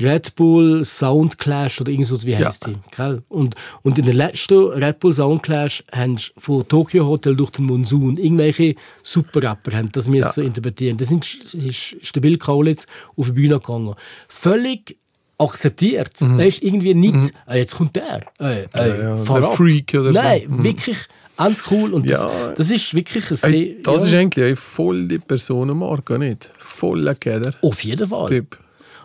Red 0.00 0.34
Bull 0.34 0.84
Sound 0.84 1.38
Clash 1.38 1.80
oder 1.80 1.90
irgend 1.92 2.06
so, 2.06 2.20
wie 2.26 2.36
heißt 2.36 2.66
die? 2.66 2.76
Gell? 2.96 3.22
Und, 3.28 3.54
und 3.82 3.98
in 3.98 4.04
der 4.04 4.14
letzten 4.14 4.58
Red 4.68 4.98
Bull 5.00 5.12
Sound 5.12 5.42
Clash 5.42 5.84
haben 5.92 6.18
sie 6.18 6.30
von 6.38 6.66
Tokyo 6.66 7.06
Hotel 7.06 7.36
durch 7.36 7.50
den 7.50 7.66
Monsun 7.66 8.16
irgendwelche 8.16 8.74
Superrapper 9.02 9.76
haben 9.76 9.90
das 9.92 10.08
müssen 10.08 10.44
interpretieren. 10.46 10.96
Das 10.96 11.08
sind, 11.08 11.24
ist, 11.54 11.92
ist 11.92 12.14
der 12.16 12.20
Bill 12.20 12.38
Kaulitz 12.38 12.86
auf 13.16 13.26
die 13.26 13.32
Bühne 13.32 13.58
gegangen. 13.60 13.94
Völlig 14.28 14.96
akzeptiert. 15.38 16.20
Mhm. 16.20 16.38
Da 16.38 16.44
ist 16.44 16.62
irgendwie 16.62 16.94
nicht, 16.94 17.32
«Ah, 17.46 17.56
jetzt 17.56 17.74
kommt 17.74 17.96
der. 17.96 18.22
Äh, 18.40 18.64
äh, 18.74 19.02
ja, 19.02 19.14
ab.» 19.14 19.54
Freak 19.56 19.92
oder 19.94 20.12
so. 20.12 20.12
Nein, 20.12 20.42
Mhm. 20.48 20.64
wirklich 20.64 20.98
ganz 21.36 21.62
cool. 21.70 21.92
Und 21.94 22.06
Ja. 22.06 22.26
das, 22.50 22.68
das 22.68 22.70
ist 22.70 22.94
wirklich 22.94 23.30
ein 23.42 23.52
Ey, 23.52 23.78
das 23.82 24.02
ja, 24.02 24.08
ist 24.08 24.14
eigentlich 24.14 24.44
eine 24.46 24.56
volle 24.56 25.18
Personenmarke, 25.18 26.18
nicht? 26.18 26.50
Voller 26.58 27.14
Keder. 27.14 27.54
Auf 27.62 27.82
jeden 27.84 28.08
Fall. 28.08 28.28
Typ. 28.28 28.58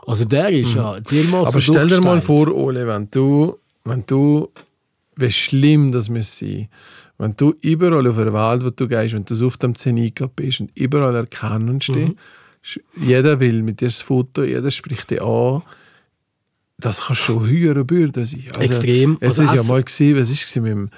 Also 0.08 0.26
der 0.26 0.50
ist 0.50 0.74
ja 0.74 1.00
dermaßen 1.00 1.48
Aber 1.48 1.62
stell 1.62 1.88
dir 1.88 2.02
mal 2.02 2.22
vor, 2.22 2.48
Ole, 2.56 2.88
wenn 2.88 3.12
du, 3.12 3.58
wenn 3.84 4.04
du, 4.08 4.50
wie 5.18 5.32
schlimm 5.32 5.92
das 5.92 6.10
muss 6.10 6.40
sein, 6.40 6.70
wenn 7.18 7.36
du 7.36 7.54
überall 7.62 8.08
auf 8.08 8.16
der 8.16 8.32
Welt, 8.34 8.64
wo 8.64 8.70
du 8.70 8.88
gehst, 8.88 9.14
wenn 9.14 9.26
du 9.26 9.36
so 9.36 9.48
auf 9.48 9.58
dem 9.58 9.76
Zenika 9.76 10.28
bist 10.34 10.62
und 10.62 10.72
überall 10.76 11.16
erkennen 11.16 11.82
stehst, 11.82 12.14
Mhm. 12.14 13.06
jeder 13.06 13.40
will 13.40 13.64
mit 13.64 13.82
dir 13.82 13.88
das 13.88 14.02
Foto, 14.02 14.44
jeder 14.44 14.72
spricht 14.72 15.10
dich 15.12 15.22
an, 15.22 15.62
das 16.78 17.02
kann 17.02 17.16
schon 17.16 17.48
höhere 17.48 17.84
Bürde 17.84 18.26
sein. 18.26 18.44
Also, 18.50 18.62
Extrem. 18.62 19.18
Es 19.20 19.40
Also 19.40 19.44
ist 19.44 19.56
ja 19.56 19.64
mal 19.64 19.84
gesehen, 19.84 20.18
was 20.18 20.30
ist 20.30 20.56
mit 20.58 20.72
dem, 20.72 20.90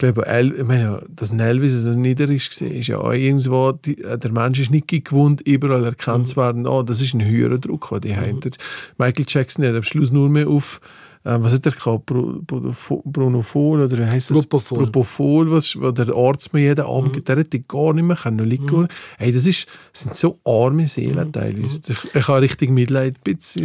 ich 0.00 0.14
glaube, 0.14 0.26
El, 0.26 0.54
ich 0.54 0.64
meine, 0.64 1.02
dass 1.08 1.32
ein 1.32 1.40
Elvis 1.40 1.72
so 1.72 1.90
niederisch 1.90 2.50
gesehen 2.50 2.70
ist 2.70 2.86
ja 2.86 2.98
auch 2.98 3.12
irgendwo, 3.12 3.72
die, 3.72 4.00
äh, 4.04 4.16
der 4.16 4.30
Mensch 4.30 4.60
ist 4.60 4.70
nicht 4.70 4.86
gewohnt, 4.86 5.40
überall 5.40 5.84
erkannt 5.84 6.20
Mhm. 6.20 6.26
zu 6.26 6.36
werden, 6.36 6.66
oh, 6.68 6.84
das 6.84 7.00
ist 7.00 7.14
ein 7.14 7.24
höherer 7.24 7.58
Druck, 7.58 7.88
den 7.90 8.00
die 8.02 8.16
haben. 8.16 8.38
Der 8.38 8.52
Michael 8.96 9.24
Jackson 9.26 9.66
hat 9.66 9.74
am 9.74 9.82
Schluss 9.82 10.12
nur 10.12 10.28
mehr 10.28 10.46
auf, 10.46 10.80
äh, 11.24 11.36
was 11.40 11.52
hat 11.52 11.66
er 11.66 11.72
gehabt, 11.72 12.06
Bru- 12.06 12.40
Bru- 12.46 13.02
Brunofol 13.04 13.80
oder 13.80 13.98
wie 13.98 14.04
heisst 14.04 14.30
das? 14.30 14.38
Propofol. 14.40 14.84
Propofol, 14.84 15.50
was, 15.50 15.76
was 15.80 15.94
der 15.94 16.14
Arzt 16.14 16.52
mir 16.52 16.60
jeden 16.62 16.84
Abend 16.84 17.12
gibt, 17.12 17.28
der 17.28 17.36
hätte 17.38 17.60
gar 17.60 17.92
nicht 17.92 18.04
mehr 18.04 18.16
können 18.16 18.48
liegen. 18.48 18.88
Hey, 19.18 19.32
das, 19.32 19.46
ist, 19.46 19.66
das 19.92 20.02
sind 20.02 20.14
so 20.14 20.38
arme 20.44 20.86
Seelen 20.86 21.32
teilweise. 21.32 21.80
Ich, 21.92 22.14
ich 22.14 22.28
habe 22.28 22.40
richtig 22.42 22.70
Mitleid. 22.70 23.16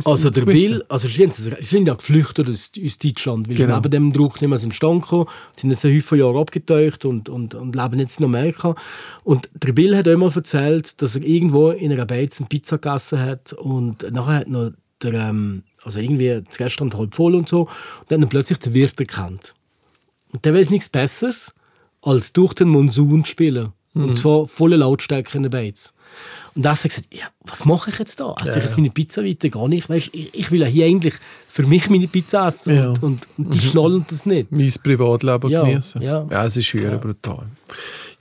Also 0.05 0.29
der. 0.29 0.43
Bill, 0.45 0.83
also 0.89 1.07
sie 1.07 1.29
sind, 1.61 1.87
ja 1.87 1.93
geflüchtet 1.93 2.49
aus, 2.49 2.71
aus 2.83 2.97
Deutschland, 2.97 3.47
weil 3.47 3.55
Genau. 3.55 3.75
sie 3.75 3.81
neben 3.81 3.91
dem 3.91 4.13
Druck 4.13 4.41
nicht 4.41 4.49
mehr 4.49 4.57
sind 4.57 4.75
stand 4.75 5.03
gekommen, 5.03 5.25
sind 5.55 5.69
jetzt 5.69 5.85
ein 5.85 5.95
Haufen 5.95 6.19
Jahre 6.19 6.39
abgetaucht 6.39 7.05
und, 7.05 7.29
und, 7.29 7.55
und 7.55 7.75
leben 7.75 7.99
jetzt 7.99 8.19
in 8.19 8.25
Amerika. 8.25 8.75
Und 9.23 9.49
der 9.53 9.73
Bill 9.73 9.95
hat 9.95 10.07
auch 10.07 10.17
mal 10.17 10.31
erzählt, 10.33 11.01
dass 11.01 11.15
er 11.15 11.23
irgendwo 11.23 11.69
in 11.71 11.91
einer 11.91 12.05
Beiz 12.05 12.39
eine 12.39 12.47
Pizza 12.47 12.77
gegessen 12.77 13.19
hat 13.19 13.53
und 13.53 14.09
nachher 14.11 14.39
hat 14.39 14.47
noch 14.49 14.71
der, 15.01 15.13
ähm, 15.13 15.63
also 15.85 15.99
irgendwie 15.99 16.41
Restaurant 16.59 16.95
halb 16.95 17.15
voll 17.15 17.35
und 17.35 17.47
so, 17.49 17.61
und 17.61 17.69
dann 18.09 18.21
er 18.21 18.27
plötzlich 18.27 18.59
den 18.59 18.73
Wirt 18.73 18.99
erkannt. 18.99 19.53
Und 20.31 20.43
der 20.45 20.53
weiß 20.53 20.69
nichts 20.69 20.89
Besseres, 20.89 21.53
als 22.01 22.33
durch 22.33 22.53
den 22.53 22.69
Monsun 22.69 23.23
zu 23.25 23.31
spielen. 23.31 23.73
Mhm. 23.93 24.03
Und 24.05 24.17
zwar 24.17 24.47
volle 24.47 24.75
Lautstärke 24.77 25.37
in 25.37 25.43
der 25.43 25.51
Beiz. 25.51 25.93
Und 26.55 26.63
dann 26.65 26.73
hat 26.73 26.83
er 26.83 26.89
gesagt, 26.89 27.07
ja, 27.13 27.25
was 27.45 27.65
mache 27.65 27.89
ich 27.91 27.99
jetzt 27.99 28.19
da? 28.19 28.35
Esse 28.41 28.57
ich 28.57 28.63
jetzt 28.63 28.77
meine 28.77 28.89
Pizza 28.89 29.23
weiter? 29.23 29.49
Gar 29.49 29.67
nicht. 29.67 29.89
Weißt, 29.89 30.09
ich, 30.13 30.33
ich 30.33 30.51
will 30.51 30.61
ja 30.61 30.67
hier 30.67 30.85
eigentlich 30.85 31.13
für 31.47 31.63
mich 31.63 31.89
meine 31.89 32.07
Pizza 32.07 32.47
essen. 32.47 32.75
Ja. 32.75 32.89
Und, 32.89 33.03
und, 33.03 33.27
und 33.37 33.53
die 33.53 33.59
schnallen 33.59 34.05
das 34.09 34.25
nicht. 34.25 34.51
mein 34.51 34.73
Privatleben 34.83 35.49
Ja, 35.49 35.63
genießen. 35.63 36.01
ja. 36.01 36.25
es 36.45 36.57
ist 36.57 36.73
höher 36.73 36.97
brutal. 36.97 37.45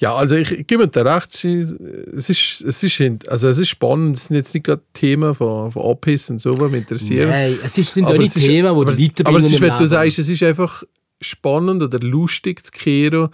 Ja, 0.02 0.16
also 0.16 0.34
ich, 0.34 0.66
gebe 0.66 0.88
dir 0.88 1.04
recht, 1.04 1.32
es 1.32 2.28
ist, 2.28 2.60
es 2.60 2.82
ist, 2.82 3.28
also 3.28 3.46
es 3.46 3.58
ist 3.58 3.68
spannend, 3.68 4.16
es 4.16 4.24
sind 4.24 4.34
jetzt 4.34 4.52
nicht 4.52 4.64
gerade 4.64 4.82
Themen 4.94 5.32
von, 5.32 5.70
von 5.70 5.82
Abhissen 5.82 6.34
und 6.34 6.38
so, 6.40 6.54
die 6.54 6.62
mich 6.62 6.80
interessieren. 6.80 7.30
Nein, 7.30 7.56
es 7.62 7.78
ist, 7.78 7.94
sind 7.94 8.06
Aber 8.08 8.18
nicht 8.18 8.34
Themen, 8.34 8.64
die 8.64 8.66
aber, 8.68 8.86
weiterbringen 8.88 9.26
Aber 9.28 9.38
es 9.38 9.52
ist, 9.52 9.60
wenn 9.60 9.78
du 9.78 9.86
sagst, 9.86 10.18
es 10.18 10.28
ist 10.28 10.42
einfach 10.42 10.82
spannend 11.20 11.82
oder 11.84 12.00
lustig 12.00 12.66
zu 12.66 12.72
kehren, 12.72 13.28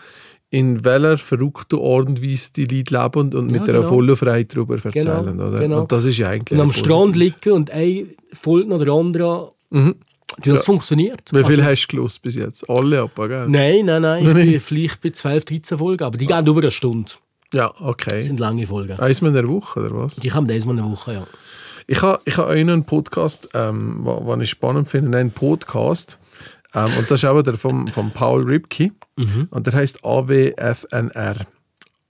in 0.51 0.85
welcher 0.85 1.17
verrückten 1.17 1.79
Art 1.79 2.07
und 2.07 2.23
Weise 2.23 2.53
die 2.55 2.67
Leute 2.67 2.95
leben 3.03 3.19
und, 3.19 3.35
und 3.35 3.47
Ja, 3.49 3.61
mit 3.61 3.69
einer 3.69 3.79
genau. 3.79 3.89
vollen 3.89 4.17
Freiheit 4.17 4.55
darüber 4.55 4.75
erzählen. 4.75 5.41
oder? 5.41 5.59
genau. 5.61 5.81
Und 5.81 5.91
das 5.93 6.05
ist 6.05 6.19
ja 6.19 6.29
eigentlich 6.29 6.59
Und 6.59 6.61
am 6.63 6.69
positiv. 6.69 6.87
Strand 6.87 7.17
liegen 7.17 7.53
und 7.53 7.71
ein 7.71 8.11
folgt 8.35 8.69
noch 8.69 8.79
der 8.79 8.93
andere. 8.93 9.53
Mhm. 9.71 9.95
Das 10.37 10.47
Ja. 10.47 10.57
funktioniert. 10.61 11.23
Wie 11.33 11.43
viel 11.45 11.61
Also- 11.61 11.65
hast 11.65 11.87
du 11.87 11.97
gelost 11.97 12.23
bis 12.23 12.37
jetzt? 12.37 12.69
Alle 12.69 13.01
ab, 13.03 13.13
gell? 13.17 13.49
Nein, 13.49 13.87
nein, 13.87 14.03
nein. 14.03 14.27
Ich 14.27 14.35
bin 14.35 14.61
vielleicht 14.61 15.01
bei 15.01 15.11
12, 15.11 15.45
13 15.47 15.79
Folgen, 15.79 16.05
aber 16.05 16.19
die 16.19 16.27
gehen 16.27 16.47
über 16.47 16.61
eine 16.61 16.71
Stunde. 16.71 17.11
Ja, 17.55 17.69
Das 17.69 17.81
okay. 17.81 18.21
sind 18.21 18.39
lange 18.39 18.67
Folgen. 18.67 18.93
Einmal 18.93 19.29
in 19.29 19.33
der 19.35 19.49
Woche, 19.49 19.81
oder 19.81 19.95
was? 20.05 20.17
Die 20.17 20.31
haben 20.33 20.47
das 20.47 20.67
mal 20.67 20.73
eine 20.79 20.85
Woche, 20.91 21.15
ja. 21.15 21.27
Ich 21.87 22.03
habe 22.03 22.21
ich 22.27 22.37
ha 22.37 22.43
auch 22.45 22.49
noch 22.49 22.55
einen 22.55 22.85
Podcast, 22.85 23.49
ähm, 23.55 24.01
was 24.05 24.41
ich 24.43 24.51
spannend 24.51 24.91
finde, 24.91 25.17
einen 25.17 25.31
Podcast. 25.31 26.19
Ähm, 26.75 26.91
und 26.99 27.11
das 27.11 27.21
ist 27.21 27.25
aber 27.25 27.43
der 27.43 27.55
von, 27.55 27.89
von 27.89 28.11
Paul 28.11 28.43
Ripke. 28.45 28.91
Mhm. 29.17 29.49
Und 29.51 29.67
der 29.67 29.73
heißt 29.73 30.05
AWFNR. 30.05 31.47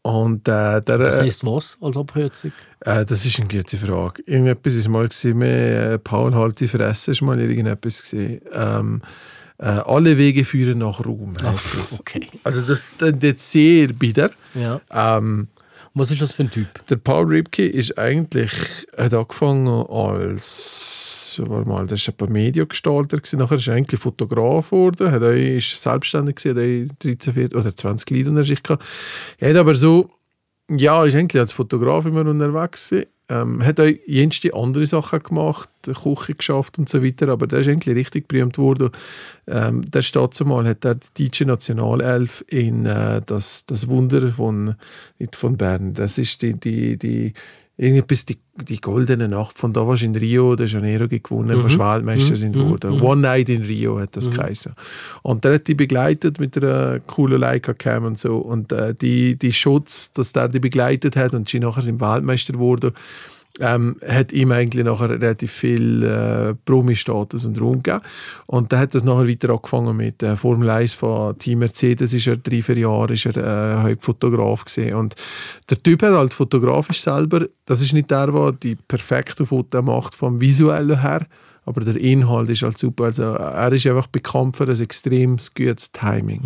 Und 0.03 0.49
äh, 0.49 0.81
der, 0.81 0.81
Das 0.83 1.19
äh, 1.19 1.23
heisst 1.23 1.45
was 1.45 1.77
als 1.83 1.97
Abkürzung? 1.97 2.53
äh, 2.81 3.05
das 3.05 3.25
ist 3.25 3.39
eine 3.41 3.49
gute 3.49 3.77
Frage. 3.77 4.23
Irgendetwas 4.27 4.75
ist 4.75 4.89
mal 4.89 5.07
gesehen, 5.09 5.43
äh, 5.43 5.99
Paul 5.99 6.35
halt 6.35 6.61
die 6.61 6.69
Fresse, 6.69 7.11
ist 7.13 7.21
mal 7.23 7.39
irgendetwas 7.39 8.03
gesehen. 8.03 8.41
Ähm, 8.55 9.03
äh, 9.59 9.65
alle 9.67 10.17
Wege 10.17 10.45
führen 10.45 10.79
nach 10.79 11.05
Ruhm. 11.05 11.35
das. 11.43 11.99
Okay. 12.01 12.29
Also 12.45 12.61
das 12.61 12.95
ist 13.01 13.51
sehr 13.51 13.89
bitter. 13.89 14.31
Ja. 14.55 14.81
Ähm, 14.93 15.49
Was 15.95 16.13
ist 16.13 16.23
das 16.23 16.33
für 16.33 16.45
ein 16.45 16.51
Typ? 16.51 16.69
der 16.89 16.97
Paul 16.97 17.27
Ripke 17.27 17.67
ist 17.67 17.99
eigentlich, 17.99 18.53
hat 18.97 19.13
angefangen 19.13 19.67
als, 19.69 21.28
so 21.39 21.49
war 21.49 21.65
mal, 21.65 21.87
das 21.87 22.07
ist 22.07 22.23
ein 22.23 22.33
Mediengestalter 22.33 23.17
gewesen, 23.17 23.39
nachher 23.39 23.57
ist 23.57 23.69
er 23.69 23.75
eigentlich 23.75 24.01
Fotograf 24.01 24.71
geworden, 24.71 25.11
hat 25.11 25.23
auch, 25.23 25.31
ist 25.31 25.81
selbstständig 25.81 26.37
gewesen, 26.37 26.89
hat 26.89 26.91
auch 26.91 26.97
13, 26.99 27.35
14 27.35 27.59
oder 27.59 27.77
20 27.77 28.11
Lieder 28.11 28.31
unter 28.31 28.45
sich 28.45 28.63
gehabt. 28.63 28.85
Er 29.39 29.51
hat 29.51 29.57
aber 29.57 29.75
so, 29.75 30.11
ja, 30.69 31.05
ist 31.05 31.15
eigentlich 31.15 31.41
als 31.41 31.53
Fotograf 31.53 32.07
immer 32.07 32.27
unterwegs 32.27 32.91
gewesen. 32.91 33.07
Ähm, 33.31 33.63
hat 33.65 33.79
auch 33.79 33.91
jenste 34.07 34.55
andere 34.55 34.87
Sachen 34.87 35.23
gemacht, 35.23 35.69
Küche 35.83 36.35
geschafft 36.35 36.79
und 36.79 36.89
so 36.89 37.05
weiter, 37.05 37.29
aber 37.29 37.47
der 37.47 37.61
ist 37.61 37.69
eigentlich 37.69 37.95
richtig 37.95 38.27
berühmt 38.27 38.57
worden. 38.57 38.91
Ähm, 39.47 39.83
der 39.83 40.01
steht 40.01 40.33
zumal 40.33 40.67
hat 40.67 40.85
er 40.87 40.95
die 40.95 41.25
deutsche 41.25 41.45
Nationalelf 41.45 42.43
in 42.49 42.87
äh, 42.87 43.21
das, 43.25 43.67
das 43.67 43.87
Wunder 43.87 44.33
von, 44.33 44.77
nicht 45.19 45.37
von 45.37 45.59
Bern. 45.59 45.93
Das 45.93 46.17
ist 46.17 46.41
die, 46.41 46.55
die, 46.55 46.97
die 46.97 47.35
irgendetwas 47.79 48.27
die, 48.27 48.39
die 48.57 48.81
goldene 48.81 49.29
Nacht 49.29 49.57
von 49.57 49.73
da 49.73 49.87
was 49.87 50.03
in 50.03 50.15
Rio 50.15 50.57
de 50.57 50.67
Janeiro 50.67 51.07
gewonnen, 51.09 51.63
wo 51.63 51.69
Weltmeister 51.69 52.35
sind 52.35 52.57
worden. 52.57 53.01
One 53.01 53.23
Night 53.23 53.49
in 53.49 53.63
Rio 53.63 54.01
hat 54.01 54.17
das 54.17 54.31
geheißen. 54.31 54.75
Und 55.23 55.45
der 55.45 55.55
hat 55.55 55.69
die 55.69 55.77
begleitet 55.77 56.41
mit 56.41 56.57
einer 56.57 56.99
coolen 57.07 57.41
Leica 57.41 57.73
Cam 57.73 58.05
und 58.05 58.19
so. 58.19 58.39
Und 58.39 58.73
äh, 58.73 58.95
die, 58.95 59.37
die 59.37 59.53
Schutz, 59.53 60.13
dass 60.13 60.33
der 60.33 60.49
die 60.49 60.59
begleitet 60.59 61.15
hat 61.15 61.35
und 61.35 61.49
sie 61.49 61.61
nachher 61.61 61.83
sind 61.83 62.01
Weltmeister 62.01 62.53
geworden, 62.53 62.93
ähm, 63.61 63.97
hat 64.07 64.33
ihm 64.33 64.53
eigentlich 64.53 64.85
nachher 64.85 65.11
relativ 65.11 65.53
viel 65.53 66.03
äh, 66.03 66.55
Promi-Status 66.65 67.45
und 67.47 67.61
Ruhm 67.61 67.83
gegeben. 67.83 68.03
Und 68.47 68.73
dann 68.73 68.81
hat 68.81 68.95
das 68.95 69.05
nachher 69.05 69.29
weiter 69.29 69.51
angefangen 69.51 69.97
mit 69.97 70.23
äh, 70.23 70.37
Formel 70.37 70.71
1 70.71 70.95
von 70.95 71.39
Team 71.39 71.61
Mercedes, 71.61 72.13
ist 72.13 72.27
er 72.27 72.37
drei, 72.37 72.63
vier 72.63 72.79
Jahre 72.79 73.13
ist 73.13 73.27
er 73.27 73.37
äh, 73.37 73.83
Hauptfotograf 73.83 74.65
gesehen 74.65 74.95
und 74.95 75.15
der 75.69 75.83
Typ 75.83 76.03
hat 76.03 76.13
halt 76.13 76.35
fotografisch 76.35 77.03
selber, 77.03 77.47
das 77.67 77.81
ist 77.81 77.93
nicht 77.93 78.11
der, 78.11 78.29
der 78.29 78.53
die 78.53 78.77
perfekten 78.77 79.47
Fotos 79.47 79.83
macht 79.83 80.15
vom 80.15 80.41
Visuellen 80.41 81.01
her, 81.01 81.27
aber 81.69 81.83
der 81.83 81.97
Inhalt 81.97 82.49
ist 82.49 82.63
halt 82.63 82.79
super. 82.79 83.05
Also 83.05 83.23
er 83.25 83.71
ist 83.73 83.87
einfach 83.87 84.07
bekannt 84.07 84.57
für 84.57 84.65
ein 84.65 84.81
extrem 84.81 85.37
gutes 85.55 85.93
Timing. 85.93 86.41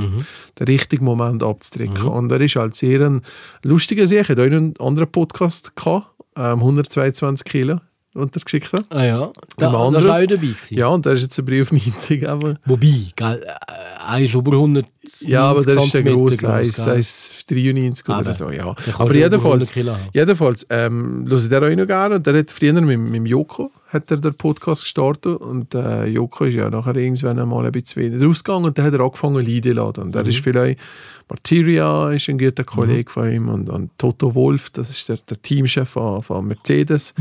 Den 0.58 0.66
richtigen 0.66 1.04
Moment 1.04 1.44
abzudrücken. 1.44 2.08
Und 2.08 2.32
er 2.32 2.40
ist 2.40 2.56
halt 2.56 2.74
sehr 2.74 3.02
ein 3.02 3.22
lustiger 3.62 4.08
Sieg. 4.08 4.28
Er 4.28 4.36
hat 4.36 4.40
auch 4.40 4.46
noch 4.46 4.56
einen 4.56 4.74
anderen 4.80 5.12
Podcast 5.12 5.76
gehabt, 5.76 6.08
ähm, 6.36 6.58
122 6.60 7.44
Kilo 7.44 7.80
untergeschickt 8.14 8.72
hat. 8.72 8.84
Ah 8.90 9.04
ja, 9.04 9.18
da, 9.56 9.66
da 9.66 9.72
war 9.72 9.80
auch 9.80 9.92
dabei. 9.92 10.26
Gewesen. 10.26 10.76
Ja, 10.76 10.88
und 10.88 11.06
der 11.06 11.14
ist 11.14 11.22
jetzt 11.22 11.38
ein 11.38 11.44
Brief 11.44 11.68
auf 11.68 11.72
90. 11.72 12.28
Aber, 12.28 12.58
Wobei, 12.66 12.94
gell, 13.16 13.42
äh, 13.42 14.12
er 14.12 14.20
ist 14.20 14.34
über 14.34 14.52
100 14.52 14.86
ja, 15.20 15.42
aber 15.50 15.64
der 15.64 15.76
ist 15.78 15.94
der 15.94 16.02
grosse, 16.04 16.36
groß, 16.36 16.44
Eis, 16.44 16.76
gell? 16.76 16.94
Eis 16.94 17.44
93 17.48 18.08
oder 18.08 18.18
Aber 18.18 18.34
so, 18.34 18.50
ja. 18.50 18.66
Aber 18.68 18.76
schon 18.92 18.98
über 19.16 19.36
100 19.36 19.74
jedenfalls, 19.74 19.74
jedenfalls 20.12 20.66
ähm, 20.70 21.26
ich 21.30 21.48
den 21.48 21.64
auch 21.64 21.76
noch 21.76 21.86
gerne. 21.86 22.14
Und 22.16 22.26
der 22.26 22.38
hat 22.38 22.50
früher 22.50 22.80
mit, 22.80 22.98
mit 22.98 23.26
Joko 23.28 23.70
hat 23.88 24.10
er 24.10 24.16
den 24.16 24.34
Podcast 24.34 24.82
gestartet 24.84 25.36
und 25.40 25.74
äh, 25.74 26.06
Joko 26.06 26.44
ist 26.44 26.54
ja 26.54 26.70
nachher 26.70 26.96
irgendwann 26.96 27.38
einmal 27.38 27.66
ein 27.66 27.72
bisschen 27.72 28.22
rausgegangen 28.24 28.64
und 28.64 28.78
dann 28.78 28.86
hat 28.86 28.94
er 28.94 29.00
angefangen 29.00 29.44
zu 29.62 29.72
laden. 29.72 30.04
Und 30.04 30.14
er 30.16 30.22
Mhm. 30.22 30.28
ist 30.30 30.38
vielleicht, 30.38 30.80
Martyria 31.28 32.10
ist 32.12 32.28
ein 32.28 32.38
guter 32.38 32.64
Kollege 32.64 33.10
von 33.10 33.30
ihm 33.30 33.48
und, 33.48 33.68
und 33.68 33.90
Toto 33.98 34.34
Wolf, 34.34 34.70
das 34.70 34.88
ist 34.90 35.08
der, 35.08 35.18
der 35.28 35.40
Teamchef 35.42 35.90
von, 35.90 36.22
von 36.22 36.46
Mercedes, 36.46 37.12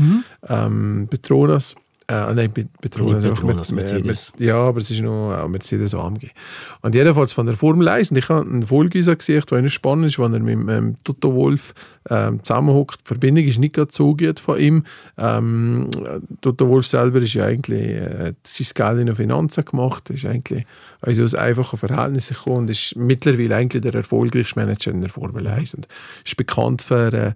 ähm, 0.48 1.08
Petronas. 1.10 1.74
Äh, 2.08 2.34
nein, 2.34 2.52
Pe- 2.52 2.66
Petronas, 2.80 3.22
Nicht 3.22 3.34
Petronas, 3.34 3.70
mit- 3.72 3.84
mit- 3.84 3.92
Mercedes. 4.04 4.32
ja, 4.38 4.56
aber 4.56 4.78
es 4.80 4.90
ist 4.90 5.00
noch 5.02 5.32
auch 5.34 5.48
Mercedes 5.48 5.94
AMG. 5.94 6.30
Und 6.80 6.94
jedenfalls 6.94 7.32
von 7.32 7.46
der 7.46 7.54
Formel 7.56 7.88
1, 7.88 8.10
und 8.10 8.16
ich 8.16 8.28
habe 8.28 8.48
eine 8.48 8.66
Folge 8.66 8.98
gesehen, 9.00 9.42
eigentlich 9.52 9.74
spannend 9.74 10.06
ist, 10.06 10.18
wenn 10.18 10.34
er 10.34 10.40
mit 10.40 10.58
ähm, 10.68 10.96
Toto 11.04 11.32
Wolf 11.34 11.74
ähm, 12.10 12.42
zusammenhockt. 12.42 13.00
Die 13.02 13.06
Verbindung 13.08 13.44
ist 13.44 13.58
nicht 13.58 13.74
gerade 13.74 13.92
so 13.92 14.16
gut 14.16 14.40
von 14.40 14.58
ihm. 14.58 14.84
Ähm, 15.16 15.88
Toto 16.40 16.68
Wolf 16.68 16.86
selber 16.86 17.20
ist 17.20 17.34
ja 17.34 17.44
eigentlich, 17.44 17.88
äh, 17.90 18.26
hat 18.28 18.36
sein 18.44 18.66
Geld 18.74 19.00
in 19.00 19.06
den 19.06 19.16
Finanzen 19.16 19.64
gemacht, 19.64 20.10
ist 20.10 20.24
eigentlich 20.26 20.66
also 21.00 21.22
aus 21.22 21.34
einfachen 21.36 21.78
Verhältnissen 21.78 22.34
gekommen 22.34 22.56
und 22.58 22.70
ist 22.70 22.96
mittlerweile 22.96 23.56
eigentlich 23.56 23.82
der 23.82 23.94
erfolgreichste 23.94 24.58
Manager 24.58 24.90
in 24.90 25.00
der 25.02 25.10
Formel 25.10 25.46
1 25.46 25.74
und 25.74 25.88
ist 26.24 26.36
bekannt 26.36 26.82
für 26.82 27.12
äh, 27.12 27.26
äh, 27.28 27.32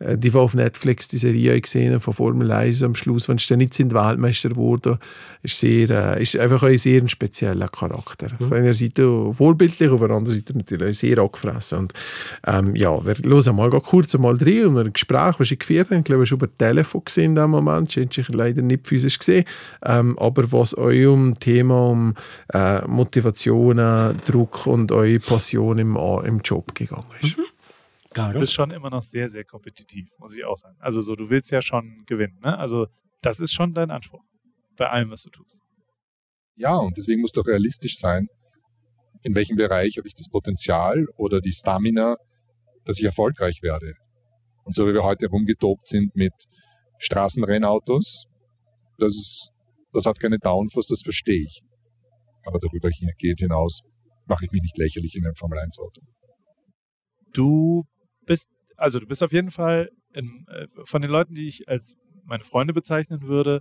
die, 0.00 0.16
die 0.16 0.34
auf 0.34 0.54
Netflix 0.54 1.08
die 1.08 1.16
Serie 1.16 1.58
gesehen 1.60 1.98
von 2.00 2.12
Formel 2.12 2.50
1 2.50 2.82
am 2.82 2.94
Schluss, 2.94 3.28
wenn 3.28 3.38
sie 3.38 3.46
dann 3.48 3.58
nicht 3.58 3.74
sind 3.74 3.94
Weltmeister 3.94 4.54
wurden, 4.56 4.98
ist, 5.42 5.58
sehr, 5.58 5.90
äh, 5.90 6.22
ist 6.22 6.36
einfach 6.36 6.62
ein 6.62 6.76
sehr 6.78 7.06
spezieller 7.08 7.68
Charakter. 7.68 8.28
Auf 8.38 8.52
einer 8.52 8.74
Seite 8.74 9.32
vorbildlich, 9.32 9.90
auf 9.90 10.00
der 10.00 10.10
anderen 10.10 10.36
Seite 10.36 10.56
natürlich 10.56 10.98
sehr 10.98 11.18
angefressen. 11.18 11.78
Und 11.78 11.92
ähm, 12.46 12.76
ja, 12.76 13.04
wir 13.04 13.14
hören 13.14 13.56
mal 13.56 13.70
kurz 13.80 14.16
mal 14.18 14.36
rein 14.36 14.66
und 14.66 14.78
ein 14.78 14.92
Gespräch, 14.92 15.36
das 15.36 15.50
ich 15.50 15.58
geführt 15.58 15.90
habe, 15.90 15.98
ich 15.98 16.04
glaube, 16.04 16.24
ich 16.24 16.32
über 16.32 16.48
Telefon 16.56 17.04
gesehen 17.04 17.24
in 17.30 17.34
dem 17.36 17.50
Moment, 17.50 17.96
ich 17.96 18.18
habe 18.18 18.38
leider 18.38 18.62
nicht 18.62 18.86
physisch 18.86 19.18
gesehen, 19.18 19.44
ähm, 19.84 20.18
aber 20.18 20.50
was 20.52 20.76
euch 20.76 21.06
um 21.06 21.38
Thema 21.38 21.90
um 21.90 22.14
äh, 22.52 22.86
Motivationen, 22.86 24.16
Druck 24.26 24.66
und 24.66 24.92
eure 24.92 25.18
Passion 25.20 25.78
im, 25.78 25.96
im 26.24 26.40
Job 26.40 26.74
gegangen 26.74 27.04
ist. 27.20 27.36
Du 28.16 28.22
Garo? 28.22 28.38
bist 28.38 28.54
schon 28.54 28.70
immer 28.70 28.88
noch 28.88 29.02
sehr, 29.02 29.28
sehr 29.28 29.44
kompetitiv, 29.44 30.08
muss 30.18 30.34
ich 30.34 30.44
auch 30.44 30.56
sagen. 30.56 30.76
Also 30.80 31.02
so, 31.02 31.14
du 31.14 31.28
willst 31.28 31.50
ja 31.50 31.60
schon 31.60 32.04
gewinnen, 32.06 32.38
ne? 32.42 32.56
Also 32.56 32.86
das 33.20 33.40
ist 33.40 33.52
schon 33.52 33.74
dein 33.74 33.90
Anspruch 33.90 34.22
bei 34.76 34.88
allem, 34.88 35.10
was 35.10 35.22
du 35.22 35.30
tust. 35.30 35.58
Ja, 36.56 36.76
und 36.76 36.96
deswegen 36.96 37.20
muss 37.20 37.32
doch 37.32 37.46
realistisch 37.46 37.98
sein, 37.98 38.28
in 39.22 39.34
welchem 39.34 39.56
Bereich 39.56 39.98
habe 39.98 40.08
ich 40.08 40.14
das 40.14 40.28
Potenzial 40.28 41.06
oder 41.16 41.40
die 41.40 41.52
Stamina, 41.52 42.16
dass 42.84 42.98
ich 42.98 43.04
erfolgreich 43.04 43.62
werde. 43.62 43.92
Und 44.64 44.74
so 44.76 44.86
wie 44.86 44.94
wir 44.94 45.04
heute 45.04 45.26
rumgetobt 45.26 45.86
sind 45.86 46.16
mit 46.16 46.32
Straßenrennautos, 46.98 48.24
das, 48.98 49.12
ist, 49.12 49.50
das 49.92 50.06
hat 50.06 50.18
keine 50.18 50.38
Downforce, 50.38 50.86
das 50.86 51.02
verstehe 51.02 51.42
ich. 51.42 51.60
Aber 52.44 52.58
darüber 52.60 52.88
geht 53.18 53.38
hinaus, 53.38 53.82
mache 54.26 54.46
ich 54.46 54.52
mich 54.52 54.62
nicht 54.62 54.78
lächerlich 54.78 55.14
in 55.16 55.26
einem 55.26 55.34
Formel-1-Auto. 55.34 56.00
Du 57.32 57.84
bist, 58.26 58.50
also 58.76 59.00
du 59.00 59.06
bist 59.06 59.22
auf 59.22 59.32
jeden 59.32 59.50
Fall 59.50 59.90
in, 60.12 60.46
äh, 60.48 60.66
von 60.84 61.02
den 61.02 61.10
Leuten, 61.10 61.34
die 61.34 61.46
ich 61.46 61.68
als 61.68 61.96
meine 62.24 62.44
Freunde 62.44 62.72
bezeichnen 62.72 63.22
würde, 63.22 63.60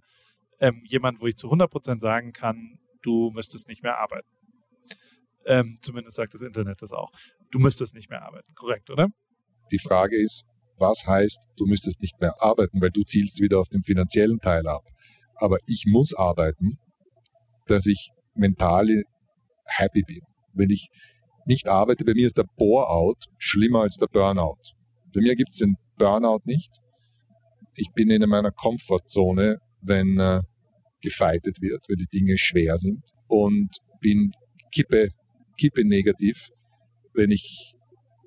ähm, 0.60 0.82
jemand, 0.86 1.22
wo 1.22 1.28
ich 1.28 1.36
zu 1.36 1.50
100% 1.50 2.02
sagen 2.02 2.34
kann, 2.34 2.80
du 3.02 3.32
müsstest 3.32 3.68
nicht 3.68 3.84
mehr 3.84 3.98
arbeiten. 4.00 4.28
Ähm, 5.46 5.78
zumindest 5.82 6.16
sagt 6.16 6.34
das 6.34 6.42
Internet 6.42 6.82
das 6.82 6.92
auch. 6.92 7.12
Du 7.52 7.60
müsstest 7.60 7.94
nicht 7.94 8.10
mehr 8.10 8.24
arbeiten, 8.24 8.54
korrekt, 8.56 8.90
oder? 8.90 9.10
Die 9.72 9.80
Frage 9.80 10.16
ist, 10.20 10.46
was 10.78 11.06
heißt, 11.06 11.48
du 11.58 11.66
müsstest 11.66 12.02
nicht 12.02 12.20
mehr 12.20 12.34
arbeiten, 12.40 12.82
weil 12.82 12.90
du 12.90 13.04
zielst 13.04 13.40
wieder 13.40 13.60
auf 13.60 13.70
den 13.70 13.84
finanziellen 13.84 14.40
Teil 14.40 14.68
ab. 14.68 14.84
Aber 15.36 15.58
ich 15.68 15.86
muss 15.88 16.14
arbeiten, 16.14 16.80
dass 17.68 17.86
ich 17.86 18.10
mental 18.34 19.04
happy 19.66 20.04
bin. 20.04 20.22
Wenn 20.54 20.70
ich 20.70 20.90
nicht 21.46 21.68
arbeite, 21.68 22.06
bei 22.06 22.14
mir 22.14 22.26
ist 22.26 22.38
der 22.38 22.46
Bore-out 22.58 23.26
schlimmer 23.38 23.82
als 23.82 23.98
der 23.98 24.08
Burnout. 24.08 24.74
Bei 25.14 25.22
mir 25.22 25.36
gibt 25.36 25.52
es 25.52 25.58
den 25.58 25.76
Burnout 25.98 26.42
nicht. 26.46 26.72
Ich 27.76 27.90
bin 27.94 28.10
in 28.10 28.28
meiner 28.30 28.52
Komfortzone, 28.52 29.58
wenn 29.82 30.20
äh, 30.20 30.42
gefeitet 31.02 31.62
wird, 31.62 31.86
wenn 31.88 31.98
die 31.98 32.08
Dinge 32.08 32.38
schwer 32.38 32.78
sind 32.78 33.04
und 33.28 33.70
bin 34.00 34.32
kippe, 34.74 35.10
kippe 35.58 35.86
negativ, 35.86 36.50
wenn 37.14 37.32
ich, 37.32 37.74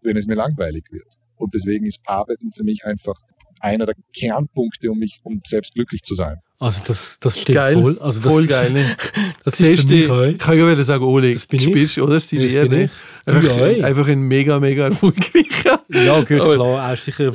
wenn 0.02 0.16
es 0.16 0.26
mir 0.26 0.37
langweilig 0.37 0.85
wird. 0.90 1.14
Und 1.37 1.54
deswegen 1.54 1.87
ist 1.87 2.00
Arbeiten 2.07 2.52
für 2.52 2.64
mich 2.64 2.85
einfach 2.85 3.20
einer 3.61 3.87
der 3.87 3.94
Kernpunkte, 4.14 4.90
um 4.90 4.98
mich, 4.98 5.20
um 5.24 5.40
selbst 5.44 5.74
glücklich 5.74 6.02
zu 6.02 6.14
sein. 6.14 6.37
Also 6.60 6.80
das, 6.86 7.18
das 7.20 7.38
stimmt 7.38 7.54
Geil. 7.54 7.74
voll. 7.80 7.98
Also 8.00 8.20
das 8.20 8.32
Voll 8.32 8.42
ist, 8.42 8.48
geil. 8.48 8.70
Ne? 8.72 8.96
Das 9.44 9.60
ist 9.60 9.80
für 9.82 9.94
mich 9.94 10.10
auch. 10.10 10.22
ich 10.24 10.38
kann 10.38 10.58
ja 10.58 10.70
wieder 10.70 10.82
sagen, 10.82 11.04
Ole, 11.04 11.32
Das 11.32 11.46
bin 11.46 11.60
du 11.60 11.64
ich. 11.66 11.70
spielst, 11.70 11.98
oder? 11.98 12.14
Das 12.14 12.24
Das 12.24 12.32
ist 12.32 12.32
die 12.32 12.58
Lehre. 12.58 12.82
ich. 12.84 12.90
Einfach, 13.26 13.50
auch. 13.52 13.84
einfach 13.84 14.08
ein 14.08 14.20
mega, 14.22 14.58
mega 14.58 14.84
erfolgreicher. 14.84 15.80
Ja, 15.88 16.20
gut, 16.20 16.40
Aber- 16.40 16.54
klar, 16.56 16.94
ist 16.94 17.04
sicher. 17.04 17.32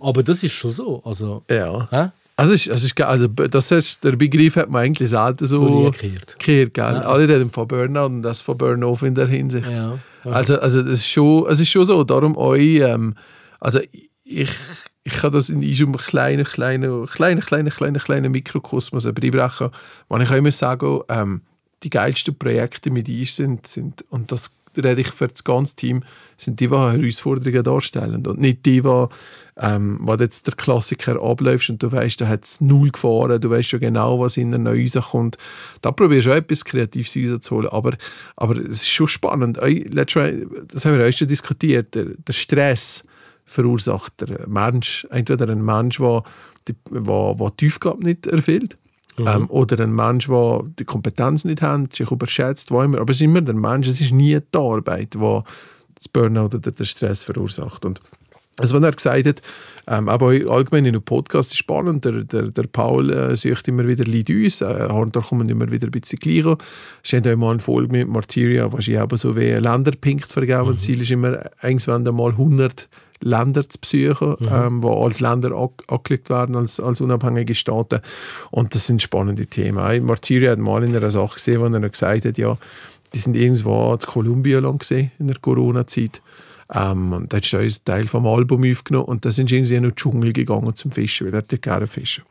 Aber 0.00 0.22
das 0.22 0.42
ist 0.42 0.52
schon 0.52 0.72
so. 0.72 1.02
Also, 1.04 1.42
Ja. 1.50 1.88
hä? 1.90 2.08
Also, 2.36 2.52
ist, 2.52 2.68
es 2.68 2.84
ist, 2.84 3.00
also 3.00 3.26
das 3.26 3.70
heißt, 3.70 4.04
der 4.04 4.12
Begriff 4.12 4.54
hat 4.56 4.70
man 4.70 4.82
eigentlich 4.82 5.08
selten 5.10 5.44
so 5.46 5.90
gehört. 5.90 6.38
gehört, 6.38 6.74
gell? 6.74 6.84
Ja. 6.84 7.00
Alle 7.00 7.28
reden 7.28 7.50
von 7.50 7.66
Burnout 7.66 8.06
und 8.06 8.22
das 8.22 8.40
von 8.42 8.56
Burnout 8.56 8.98
in 9.02 9.14
der 9.14 9.26
Hinsicht. 9.26 9.68
Ja. 9.68 9.98
Also, 10.24 10.60
also 10.60 10.82
das 10.82 11.00
ist 11.00 11.08
schon, 11.08 11.46
es 11.48 11.58
ist 11.58 11.70
schon 11.70 11.84
so. 11.84 12.04
Darum 12.04 12.36
euch, 12.36 12.80
ähm, 12.80 13.14
also 13.58 13.80
ich, 14.22 14.50
ich 15.08 15.14
kann 15.14 15.32
das 15.32 15.48
in 15.48 15.62
diesem 15.62 15.96
kleinen, 15.96 16.44
kleinen, 16.44 17.06
kleinen, 17.06 17.40
kleinen, 17.40 17.70
kleinen, 17.70 17.98
kleinen 17.98 18.30
Mikrokosmos 18.30 19.06
einbrechen. 19.06 19.70
Wenn 20.10 20.20
ich 20.20 20.30
auch 20.30 20.36
immer 20.36 20.52
sage, 20.52 21.02
ähm, 21.08 21.40
die 21.82 21.88
geilsten 21.88 22.38
Projekte 22.38 22.90
mit 22.90 23.08
uns 23.08 23.36
sind, 23.36 23.66
sind, 23.66 24.04
und 24.10 24.30
das 24.32 24.54
rede 24.76 25.00
ich 25.00 25.08
für 25.08 25.28
das 25.28 25.44
ganze 25.44 25.76
Team, 25.76 26.02
sind 26.36 26.60
die, 26.60 26.68
die 26.68 26.74
Herausforderungen 26.74 27.64
darstellen. 27.64 28.26
Und 28.26 28.38
nicht 28.38 28.66
die, 28.66 28.82
die, 28.82 29.06
ähm, 29.56 29.98
wo 30.02 30.14
jetzt 30.16 30.46
der 30.46 30.54
Klassiker 30.54 31.22
abläuft 31.22 31.70
und 31.70 31.82
du 31.82 31.90
weißt, 31.90 32.20
da 32.20 32.28
hat 32.28 32.44
es 32.44 32.60
null 32.60 32.90
gefahren, 32.90 33.40
du 33.40 33.48
weißt 33.48 33.70
schon 33.70 33.80
genau, 33.80 34.20
was 34.20 34.36
in 34.36 34.50
neu 34.50 34.82
rauskommt. 34.82 35.38
Da 35.80 35.90
probierst 35.90 36.26
du 36.26 36.32
auch 36.32 36.36
etwas 36.36 36.66
Kreatives 36.66 37.16
rauszuholen. 37.16 37.70
Aber, 37.70 37.96
aber 38.36 38.56
es 38.58 38.82
ist 38.82 38.90
schon 38.90 39.08
spannend. 39.08 39.56
Das 39.56 40.84
haben 40.84 40.98
wir 40.98 41.08
auch 41.08 41.12
schon 41.12 41.28
diskutiert. 41.28 41.94
Der, 41.94 42.04
der 42.04 42.32
Stress 42.34 43.04
verursacht 43.48 44.20
der 44.20 44.48
Mensch, 44.48 45.06
entweder 45.10 45.48
ein 45.48 45.64
Mensch, 45.64 45.98
der 45.98 46.22
die, 46.68 46.74
wo, 46.90 47.34
wo 47.38 47.50
die 47.50 47.68
Aufgabe 47.68 48.04
nicht 48.04 48.26
erfüllt, 48.26 48.76
ähm, 49.18 49.50
oder 49.50 49.82
ein 49.82 49.94
Mensch, 49.94 50.28
der 50.28 50.62
die 50.78 50.84
Kompetenz 50.84 51.44
nicht 51.44 51.62
hat, 51.62 51.94
sich 51.94 52.10
überschätzt, 52.10 52.70
wo 52.70 52.82
immer. 52.82 52.98
Aber 52.98 53.10
es 53.10 53.16
ist 53.16 53.22
immer 53.22 53.40
der 53.40 53.54
Mensch, 53.54 53.88
es 53.88 54.00
ist 54.00 54.12
nie 54.12 54.38
die 54.38 54.58
Arbeit, 54.58 55.14
die 55.14 55.40
das 55.94 56.08
Burnout 56.08 56.56
oder 56.56 56.70
den 56.70 56.86
Stress 56.86 57.24
verursacht. 57.24 57.84
Und 57.84 58.00
also, 58.60 58.74
wenn 58.74 58.84
er 58.84 58.92
gesagt 58.92 59.26
hat, 59.26 59.42
ähm, 59.86 60.08
aber 60.08 60.26
allgemein 60.26 60.84
in 60.84 60.94
einem 60.94 61.02
Podcast 61.02 61.52
ist 61.52 61.58
spannend, 61.58 62.04
der, 62.04 62.24
der, 62.24 62.50
der 62.50 62.64
Paul 62.64 63.10
äh, 63.10 63.36
sucht 63.36 63.68
immer 63.68 63.86
wieder 63.86 64.04
Leute 64.04 64.34
uns, 64.34 64.60
äh, 64.60 64.88
da 64.88 65.20
kommen 65.20 65.48
immer 65.48 65.70
wieder 65.70 65.86
ein 65.86 65.92
bisschen 65.92 66.18
gleich. 66.18 66.56
Es 67.02 67.12
hat 67.12 67.26
auch 67.26 67.36
mal 67.36 67.52
eine 67.52 67.60
Folge 67.60 67.92
mit 67.92 68.08
Martyria, 68.08 68.70
was 68.72 68.88
ich 68.88 68.98
aber 68.98 69.16
so 69.16 69.36
wie 69.36 69.52
Länderpunkt 69.52 70.26
vergeben. 70.26 70.72
Das 70.72 70.82
Ziel 70.82 71.00
ist 71.00 71.10
immer, 71.10 71.38
irgendwann 71.62 72.02
mal 72.14 72.32
100 72.32 72.88
Länder 73.20 73.68
zu 73.68 73.78
besuchen, 73.80 74.36
ähm, 74.50 74.80
die 74.80 74.88
als 74.88 75.20
Länder 75.20 75.52
an- 75.52 75.68
angelegt 75.88 76.30
werden, 76.30 76.56
als, 76.56 76.78
als 76.80 77.00
unabhängige 77.00 77.54
Staaten. 77.54 78.00
Und 78.50 78.74
das 78.74 78.86
sind 78.86 79.02
spannende 79.02 79.46
Themen. 79.46 79.78
Auch 79.78 80.00
Martyria 80.00 80.52
hat 80.52 80.58
mal 80.58 80.84
in 80.84 80.96
einer 80.96 81.10
Sache 81.10 81.34
gesehen, 81.34 81.60
wo 81.60 81.66
er 81.66 81.88
gesagt 81.88 82.24
hat, 82.24 82.38
ja, 82.38 82.56
die 83.14 83.18
sind 83.18 83.36
irgendwo 83.36 83.92
in 83.92 83.98
Kolumbien 83.98 84.62
lang 84.62 84.78
gesehen 84.78 85.10
in 85.18 85.28
der 85.28 85.36
Corona-Zeit. 85.40 86.20
Ähm, 86.74 87.12
und 87.12 87.32
da 87.32 87.38
hat 87.38 87.52
uns 87.52 87.54
einen 87.54 87.84
Teil 87.84 88.06
vom 88.06 88.26
Album 88.26 88.70
aufgenommen 88.70 89.06
und 89.06 89.24
da 89.24 89.30
sind 89.30 89.48
sie 89.48 89.56
irgendwie 89.56 89.74
in 89.74 89.84
den 89.84 89.96
Dschungel 89.96 90.32
gegangen 90.34 90.74
zum 90.74 90.90
Fischen, 90.90 91.26
weil 91.26 91.34
er 91.34 91.38
hat 91.38 91.62
gerne 91.62 91.86
fischen. 91.86 92.24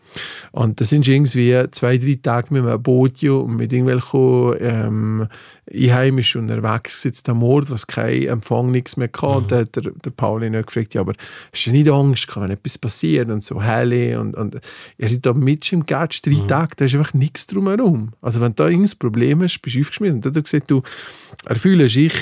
Und 0.51 0.79
da 0.79 0.85
sind 0.85 1.05
sie 1.05 1.13
irgendwie 1.13 1.55
zwei, 1.71 1.97
drei 1.97 2.19
Tage 2.21 2.53
mit 2.53 2.65
einem 2.65 2.81
Boot 2.81 3.23
und 3.23 3.55
mit 3.55 3.73
irgendwelchen 3.73 4.55
ähm, 4.59 5.27
Einheimischen 5.73 6.41
unterwegs 6.41 7.01
sitzt 7.01 7.27
am 7.29 7.43
Ort, 7.43 7.69
was 7.71 7.87
kein 7.87 8.27
Empfang, 8.27 8.71
nichts 8.71 8.95
mehr 8.95 9.07
kann. 9.07 9.37
Und 9.37 9.51
da 9.51 9.59
hat 9.59 9.75
der, 9.75 9.91
der 9.91 10.11
Paul 10.11 10.43
ihn 10.43 10.55
auch 10.55 10.65
gefragt, 10.65 10.93
ja, 10.93 11.01
aber 11.01 11.13
hast 11.51 11.65
du 11.65 11.71
nicht 11.71 11.89
Angst, 11.89 12.27
gehabt, 12.27 12.43
wenn 12.43 12.51
etwas 12.51 12.77
passiert 12.77 13.29
und 13.29 13.43
so 13.43 13.61
helle 13.61 14.19
und, 14.19 14.35
und 14.35 14.59
ihr 14.97 15.09
seid 15.09 15.25
da 15.25 15.33
mit 15.33 15.71
im 15.73 15.85
Gatsch 15.85 16.21
drei 16.23 16.47
Tage, 16.47 16.75
da 16.77 16.85
ist 16.85 16.95
einfach 16.95 17.13
nichts 17.13 17.47
drumherum. 17.47 18.13
Also 18.21 18.39
wenn 18.39 18.53
du 18.53 18.63
da 18.63 18.69
irgendein 18.69 18.97
Problem 18.99 19.41
hast, 19.41 19.59
bist 19.61 19.75
du 19.75 19.81
aufgeschmissen. 19.81 20.17
Und 20.17 20.25
dann 20.25 20.31
hat 20.31 20.37
er 20.37 20.43
gesagt, 20.43 20.71
du, 20.71 20.83
er 21.45 21.55
fühle 21.55 21.89
sich 21.89 22.13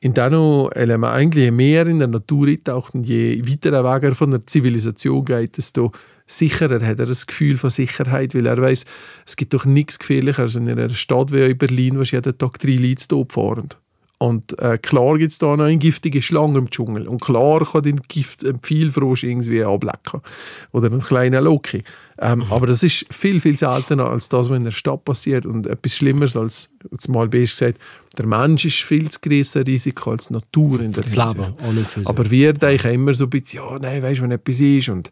in 0.00 0.14
diesen 0.14 0.72
Elementen 0.72 1.16
eigentlich 1.16 1.44
je 1.44 1.50
mehr 1.50 1.86
in 1.86 1.98
der 1.98 2.08
Natur 2.08 2.48
eintaucht 2.48 2.94
und 2.94 3.06
je 3.06 3.42
weiter 3.48 3.72
er 3.72 3.84
Weg 3.84 4.02
er 4.02 4.14
von 4.14 4.30
der 4.30 4.46
Zivilisation 4.46 5.24
geht, 5.24 5.56
desto 5.56 5.92
sicherer 6.26 6.84
hat 6.84 6.98
er 6.98 7.06
das 7.06 7.26
Gefühl 7.26 7.56
von 7.56 7.70
Sicherheit, 7.70 8.34
weil 8.34 8.46
er 8.46 8.60
weiß, 8.60 8.84
es 9.26 9.36
gibt 9.36 9.54
doch 9.54 9.64
nichts 9.64 9.98
gefährlicher 9.98 10.42
als 10.42 10.56
in 10.56 10.68
einer 10.68 10.88
Stadt 10.90 11.32
wie 11.32 11.50
in 11.50 11.58
Berlin, 11.58 11.98
wo 11.98 12.02
jeden 12.02 12.36
Tag 12.36 12.58
drei 12.58 12.74
Leute 12.74 13.08
tot 13.08 13.32
fahren. 13.32 13.68
Und 14.18 14.58
äh, 14.60 14.78
klar 14.78 15.18
gibt 15.18 15.32
es 15.32 15.38
da 15.38 15.56
noch 15.56 15.64
eine 15.64 15.76
giftige 15.76 16.22
Schlange 16.22 16.58
im 16.58 16.70
Dschungel. 16.70 17.06
Und 17.06 17.20
klar 17.20 17.64
kann 17.70 17.82
den 17.82 18.00
Gift 18.08 18.46
ein 18.46 18.60
Pfeilfrosch 18.60 19.24
irgendwie 19.24 19.62
ablecken. 19.62 20.22
Oder 20.72 20.86
einen 20.86 21.02
kleinen 21.02 21.44
Loki. 21.44 21.82
Ähm, 22.18 22.44
Aber 22.50 22.66
das 22.66 22.82
ist 22.82 23.06
viel, 23.10 23.40
viel 23.40 23.56
seltener 23.56 24.06
als 24.06 24.28
das, 24.28 24.48
was 24.48 24.56
in 24.56 24.64
der 24.64 24.70
Stadt 24.70 25.04
passiert. 25.04 25.46
Und 25.46 25.66
etwas 25.66 25.94
Schlimmeres 25.94 26.36
als, 26.36 26.70
jetzt 26.90 27.08
mal 27.08 27.28
best 27.28 27.58
gesagt, 27.58 27.78
der 28.16 28.26
Mensch 28.26 28.64
ist 28.64 28.76
viel 28.76 29.10
zu 29.10 29.20
größer 29.20 29.66
Risiko 29.66 30.12
als 30.12 30.28
die 30.28 30.34
Natur 30.34 30.80
in 30.80 30.92
der 30.92 31.02
das 31.02 31.12
Hinsicht. 31.12 31.36
Leben. 31.36 32.06
Aber 32.06 32.30
wir 32.30 32.54
denken 32.54 32.90
immer 32.90 33.12
so 33.12 33.24
ein 33.24 33.30
bisschen, 33.30 33.62
ja, 33.62 33.78
nein, 33.78 34.02
weißt 34.02 34.20
du, 34.20 34.22
wenn 34.22 34.30
etwas 34.30 34.60
ist 34.60 34.88
und 34.88 35.10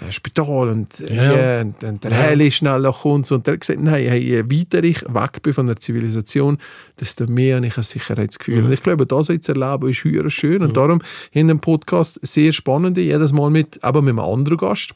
äh, 0.00 0.12
Spital 0.12 0.68
und, 0.68 1.00
äh, 1.00 1.16
Ja, 1.16 1.24
ja. 1.24 1.54
ja, 1.56 1.60
und, 1.62 1.82
und 1.82 2.04
der 2.04 2.12
Heli 2.12 2.50
schneller 2.52 2.92
kommt 2.92 3.30
und 3.32 3.46
der 3.46 3.54
hat 3.54 3.60
gesagt, 3.60 3.80
nein, 3.80 4.06
hey, 4.06 4.20
je 4.20 4.44
weiter 4.44 4.84
ich 4.84 5.02
weg 5.02 5.42
bin 5.42 5.52
von 5.52 5.66
der 5.66 5.76
Zivilisation, 5.76 6.58
desto 7.00 7.26
mehr 7.26 7.56
habe 7.56 7.66
ich 7.66 7.76
ein 7.76 7.82
Sicherheitsgefühl. 7.82 8.60
Mhm. 8.60 8.66
Und 8.66 8.72
ich 8.72 8.82
glaube, 8.82 9.04
das 9.04 9.28
jetzt 9.28 9.48
erleben 9.48 9.88
ist 9.88 10.04
höher 10.04 10.30
schön 10.30 10.62
und 10.62 10.76
darum 10.76 11.02
in 11.32 11.48
dem 11.48 11.58
Podcast 11.58 12.20
sehr 12.22 12.52
spannend, 12.52 12.96
jedes 12.96 13.32
Mal 13.32 13.50
mit, 13.50 13.82
aber 13.82 14.00
mit 14.00 14.10
einem 14.10 14.20
anderen 14.20 14.58
Gast. 14.58 14.94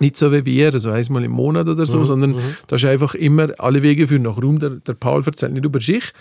Nicht 0.00 0.16
so 0.16 0.32
wie 0.32 0.44
wir, 0.44 0.72
also 0.72 0.90
einmal 0.90 1.24
im 1.24 1.30
Monat 1.30 1.68
oder 1.68 1.82
Mhm. 1.82 1.86
so, 1.86 2.04
sondern 2.04 2.34
da 2.66 2.76
ist 2.76 2.84
einfach 2.84 3.14
immer 3.14 3.48
alle 3.58 3.82
Wege 3.82 4.06
führen 4.08 4.22
nach 4.22 4.36
Rum. 4.42 4.58
Der, 4.58 4.70
der 4.70 4.94
Paul 4.94 5.22
erzählt 5.24 5.52
nicht 5.52 5.64
über 5.64 5.80
sich, 5.80 6.12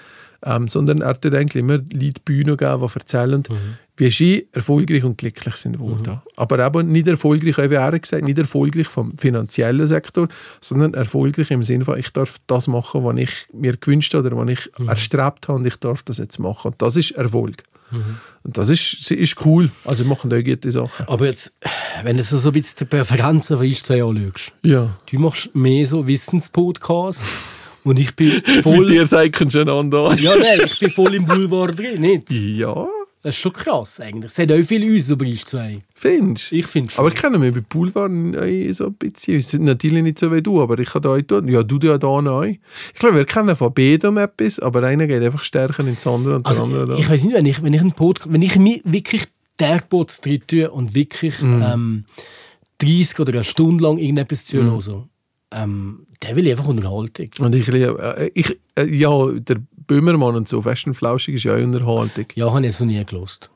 ähm, 0.46 0.68
sondern 0.68 1.02
er 1.02 1.10
hat 1.10 1.26
eigentlich 1.26 1.56
immer 1.56 1.78
Leute 1.78 1.90
die 1.94 2.14
Bühne 2.24 2.58
gegeben, 2.58 2.88
die 2.88 2.94
erzählen, 3.00 3.44
Mhm. 3.50 3.56
wie 3.98 4.10
sie 4.12 4.48
erfolgreich 4.52 5.04
und 5.04 5.18
glücklich 5.20 5.56
sind 5.56 5.80
worden. 5.80 6.20
Aber 6.36 6.66
eben 6.66 6.92
nicht 6.92 7.08
erfolgreich, 7.08 7.58
wie 7.58 7.76
er 7.76 8.00
gesagt 8.00 8.24
nicht 8.26 8.38
erfolgreich 8.40 8.88
vom 8.88 9.16
finanziellen 9.18 9.86
Sektor, 9.88 10.28
sondern 10.62 10.94
erfolgreich 10.96 11.52
im 11.52 11.64
Sinne 11.64 11.86
von, 11.86 11.98
ich 12.00 12.10
darf 12.12 12.40
das 12.48 12.68
machen, 12.68 13.04
was 13.04 13.18
ich 13.18 13.32
mir 13.54 13.78
gewünscht 13.78 14.14
habe 14.16 14.28
oder 14.28 14.38
was 14.38 14.50
ich 14.50 14.70
Mhm. 14.80 14.90
erstrebt 14.90 15.48
habe 15.48 15.60
und 15.60 15.66
ich 15.68 15.76
darf 15.78 16.02
das 16.04 16.18
jetzt 16.18 16.40
machen. 16.40 16.70
Und 16.72 16.82
das 16.82 16.96
ist 16.96 17.12
Erfolg. 17.12 17.64
Und 18.44 18.58
das 18.58 18.70
ist, 18.70 19.12
ist 19.12 19.46
cool. 19.46 19.70
Also 19.86 20.04
wir 20.04 20.10
machen 20.10 20.28
da 20.28 20.42
gute 20.42 20.72
Sachen. 20.72 21.08
Aber 21.08 21.28
jetzt, 21.28 21.54
wenn 22.04 22.18
du 22.18 22.24
so 22.24 22.38
ein 22.50 22.54
bisschen 22.54 22.78
die 22.80 22.86
Präferenzen 22.86 23.56
von 23.58 23.72
zwei 23.72 24.04
anschaust, 24.04 24.52
Ja. 24.66 24.98
du 25.06 25.20
machst 25.20 25.54
mehr 25.54 25.86
so 25.86 26.08
Wissenspodcasts 26.08 27.24
und 27.84 28.00
ich 28.00 28.16
bin 28.16 28.30
Mit 28.48 28.64
voll... 28.64 28.86
dir 28.88 29.06
sagen 29.06 29.50
schon 29.50 29.70
an 29.70 29.92
da. 29.92 30.14
ja, 30.16 30.36
nein, 30.36 30.62
ich 30.66 30.80
bin 30.80 30.90
voll 30.92 31.16
im 31.16 31.26
Boulevard 31.26 31.78
drin, 31.78 32.00
nicht? 32.02 32.32
Ja. 32.32 32.88
Das 33.22 33.36
ist 33.36 33.40
schon 33.42 33.54
krass 33.54 34.02
eigentlich. 34.02 34.34
Es 34.34 34.38
hat 34.38 34.52
auch 34.52 34.62
viel 34.66 34.84
uns 34.92 35.10
über 35.10 35.26
uns 35.26 35.46
zwei. 35.46 35.82
Findest 35.96 36.52
du? 36.52 36.56
Ich 36.56 36.66
finde 36.66 36.92
schon. 36.92 37.00
Aber 37.06 37.14
ich 37.14 37.22
kenne 37.22 37.38
mich 37.40 37.54
bei 37.54 37.62
Boulevard 37.62 38.12
so 38.76 38.86
ein 38.88 38.94
bisschen. 38.96 39.38
Es 39.40 39.48
sind 39.50 39.64
natürlich 39.64 40.04
nicht 40.04 40.20
so 40.20 40.30
wie 40.30 40.42
du, 40.42 40.62
aber 40.62 40.78
ich 40.78 40.90
kann 40.90 41.02
da. 41.04 41.16
Ja, 41.16 41.64
du 41.64 41.80
ja 41.84 41.98
da 41.98 42.22
neu. 42.22 42.56
Ich 42.94 43.00
glaube, 43.00 43.16
wir 43.16 43.26
kennen 43.26 43.56
von 43.56 43.74
beidem 43.74 44.18
etwas, 44.18 44.60
aber 44.60 44.84
einer 44.84 45.08
geht 45.08 45.24
einfach 45.24 45.42
stärker 45.44 45.88
ins 45.88 46.06
andere 46.06 46.36
und 46.36 46.46
der 46.46 46.50
Also, 46.52 46.64
andere 46.66 46.86
da. 46.86 46.98
ich 46.98 47.10
weiß 47.10 47.24
nicht, 47.24 47.34
wenn 47.34 47.46
ich, 47.46 47.64
wenn 47.64 47.72
ich 47.74 47.80
einen 47.80 47.94
Podcast, 47.94 48.34
wenn 48.34 48.42
ich 48.42 48.58
mir 48.58 48.82
wirklich 48.84 49.24
der 49.58 49.82
Bots 49.88 50.20
drin 50.20 50.42
tue 50.46 50.70
und 50.70 50.94
wirklich 50.94 51.42
Mhm. 51.42 51.64
ähm, 51.66 52.06
30 52.80 53.20
oder 53.20 53.32
eine 53.34 53.44
Stunde 53.46 53.84
lang 53.86 54.00
irgendetwas 54.00 54.44
zuhören, 54.44 54.74
Mhm. 54.74 54.82
so, 54.82 55.08
ähm, 55.54 56.08
der 56.22 56.36
will 56.36 56.50
einfach 56.50 56.68
Unterhaltung. 56.68 57.30
Und 57.40 57.56
ich 57.56 57.68
äh, 57.68 58.32
ich, 58.34 58.58
äh, 58.76 58.86
ja, 58.86 59.32
der 59.32 59.58
Böhmermann 59.88 60.36
und 60.36 60.48
so, 60.48 60.62
Fest 60.62 60.88
und 60.88 60.94
Flauschig 60.94 61.36
ist 61.36 61.44
ja 61.44 61.54
auch 61.54 61.62
Unterhaltung. 61.62 62.26
Ja, 62.36 62.50
habe 62.50 62.60
ich 62.62 62.66
jetzt 62.66 62.80
noch 62.80 62.88
nie 62.88 63.04
gelost. 63.06 63.50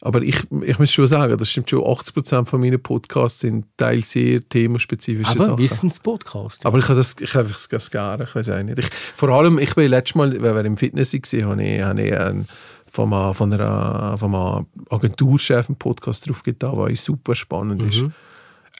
Aber 0.00 0.22
ich, 0.22 0.36
ich 0.62 0.78
muss 0.78 0.92
schon 0.92 1.06
sagen, 1.06 1.36
das 1.36 1.50
stimmt 1.50 1.70
schon, 1.70 1.80
80% 1.80 2.44
von 2.44 2.60
meinen 2.60 2.80
Podcasts 2.80 3.40
sind 3.40 3.66
teils 3.76 4.10
sehr 4.10 4.46
themenspezifische 4.46 5.30
Aber 5.30 5.44
Sachen. 5.44 5.58
Wissens-Podcast. 5.58 6.64
Ja. 6.64 6.68
Aber 6.68 6.78
ich 6.78 6.84
habe 6.84 6.98
das, 6.98 7.16
ich 7.18 7.34
habe 7.34 7.48
das 7.48 7.90
gerne, 7.90 8.24
ich 8.24 8.34
weiß 8.34 8.50
auch 8.50 8.62
nicht. 8.62 8.78
Ich, 8.78 8.88
vor 9.14 9.30
allem, 9.30 9.58
ich 9.58 9.74
bin 9.74 9.90
letztes 9.90 10.14
Mal, 10.14 10.32
wenn 10.32 10.54
wir 10.54 10.64
im 10.64 10.76
Fitness 10.76 11.14
waren, 11.14 11.50
habe 11.50 11.62
ich, 11.62 11.82
habe 11.82 12.02
ich 12.02 12.14
einen, 12.14 12.46
von 12.90 13.12
einem, 13.12 13.34
von 13.34 13.52
einer, 13.52 14.16
von 14.18 14.34
einem 14.34 14.66
Agenturchef 14.90 15.68
einen 15.68 15.76
Podcast 15.76 16.28
drauf 16.28 16.42
getan, 16.42 16.76
der 16.76 16.96
super 16.96 17.34
spannend 17.34 17.82
ist. 17.82 18.02
Mhm. 18.02 18.04
Eigentlich 18.04 18.14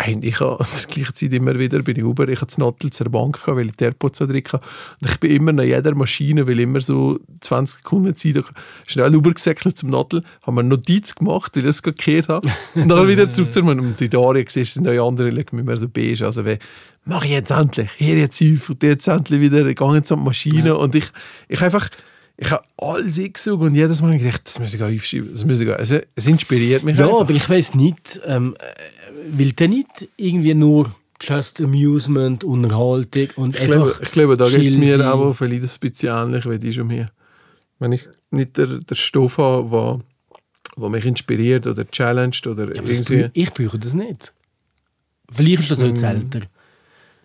ich 0.05 0.41
habe 0.41 0.65
zur 0.71 0.89
gleichen 0.89 1.15
Zeit 1.15 1.33
immer 1.33 1.59
wieder 1.59 1.83
bei 1.83 2.03
Uber, 2.03 2.29
ich 2.29 2.41
hatte 2.41 2.47
das 2.47 2.59
Nattel 2.59 2.91
zur 2.91 3.09
Bank, 3.09 3.41
gehabt, 3.41 3.57
weil 3.57 3.67
ich 3.67 3.77
die 3.77 3.85
AirPods 3.85 4.19
so 4.19 4.27
drin 4.27 4.43
hatte. 4.45 4.65
Und 5.01 5.11
ich 5.11 5.21
bin 5.21 5.31
immer 5.31 5.53
nach 5.53 5.65
jeder 5.65 5.95
Maschine, 5.95 6.47
weil 6.47 6.61
immer 6.61 6.81
so 6.81 7.19
20 7.41 7.79
Sekunden 7.79 8.15
Zeit, 8.15 8.45
schnell 8.87 9.15
rübergesäckelt 9.15 9.77
zum 9.77 9.91
Nattel, 9.91 10.23
haben 10.43 10.55
wir 10.57 10.61
eine 10.61 10.69
Notiz 10.69 11.15
gemacht, 11.15 11.57
weil 11.57 11.63
ich 11.63 11.69
es 11.71 11.83
gekehrt 11.83 12.29
habe. 12.29 12.49
Und 12.75 12.89
dann 12.89 13.09
wieder 13.09 13.31
zurück 13.31 13.53
zu 13.53 13.63
mir. 13.63 13.73
Und 13.73 13.99
die 13.99 14.09
Daria 14.09 14.45
siehst, 14.47 14.75
sind 14.75 14.87
auch 14.87 15.09
andere, 15.09 15.31
legen 15.31 15.65
mir 15.65 15.77
so 15.79 15.89
beige. 15.89 16.27
Also 16.27 16.45
wie, 16.45 16.59
mach 17.07 17.25
ich 17.25 17.31
jetzt 17.31 17.51
endlich, 17.51 17.91
hier 17.97 18.17
jetzt 18.17 18.43
auf 18.43 18.71
und 18.71 18.83
jetzt 18.83 19.09
endlich 19.09 19.41
wieder, 19.41 19.65
gegangen 19.65 20.05
zur 20.05 20.19
Maschine. 20.19 20.77
Und 20.77 20.95
ich, 20.95 21.07
ich 21.49 21.63
einfach, 21.63 21.89
ich 22.39 22.51
habe 22.51 22.65
alles 22.77 23.19
eingesucht 23.19 23.63
und 23.63 23.75
jedes 23.75 24.03
Mal 24.03 24.19
gedacht, 24.19 24.43
das 24.45 24.59
muss 24.59 24.75
ich 24.75 24.83
auch 24.83 24.93
aufschreiben, 24.95 25.31
das 25.33 25.45
muss 25.45 25.61
ich 25.61 25.69
auch. 25.71 25.79
Es, 25.79 25.91
es 26.15 26.27
inspiriert 26.27 26.83
mich 26.83 26.99
Ja, 26.99 27.07
einfach. 27.07 27.21
aber 27.21 27.31
ich 27.33 27.49
weiß 27.49 27.75
nicht, 27.75 28.21
ähm, 28.25 28.55
äh, 28.59 29.39
will 29.39 29.53
der 29.53 29.69
nicht 29.69 30.09
irgendwie 30.17 30.55
nur 30.55 30.95
just 31.21 31.61
Amusement, 31.63 32.45
Unterhaltung 32.45 33.29
und 33.37 33.57
Ich 33.59 33.65
glaube, 33.65 33.85
einfach 33.87 34.01
ich 34.03 34.11
glaube, 34.13 34.37
da 34.37 34.47
geht 34.49 34.67
es 34.69 34.77
mir 34.77 35.15
auch 35.15 35.33
vielleicht 35.33 35.63
ein 35.65 35.91
bisschen 35.91 36.09
ähnlich 36.11 36.49
wie 36.49 36.59
die 36.59 36.73
schon 36.73 36.87
mir. 36.89 37.11
Wenn 37.79 37.93
ich 37.93 38.07
nicht 38.31 38.57
der, 38.59 38.67
der 38.67 38.95
Stoff 38.95 39.39
habe, 39.39 39.71
der 39.71 40.01
wo 40.79 40.89
mich 40.91 41.07
inspiriert 41.07 41.67
oder 41.67 41.87
challenged 41.91 42.47
oder 42.47 42.65
Ja, 42.75 42.83
das 42.83 43.09
irgendwie. 43.09 43.31
ich 43.33 43.51
brauche 43.55 43.79
das 43.79 43.95
nicht. 43.95 44.35
Vielleicht 45.33 45.63
ist 45.63 45.71
das 45.71 45.79
Mm. 45.81 45.85
jetzt 45.87 46.03
älter. 46.03 46.41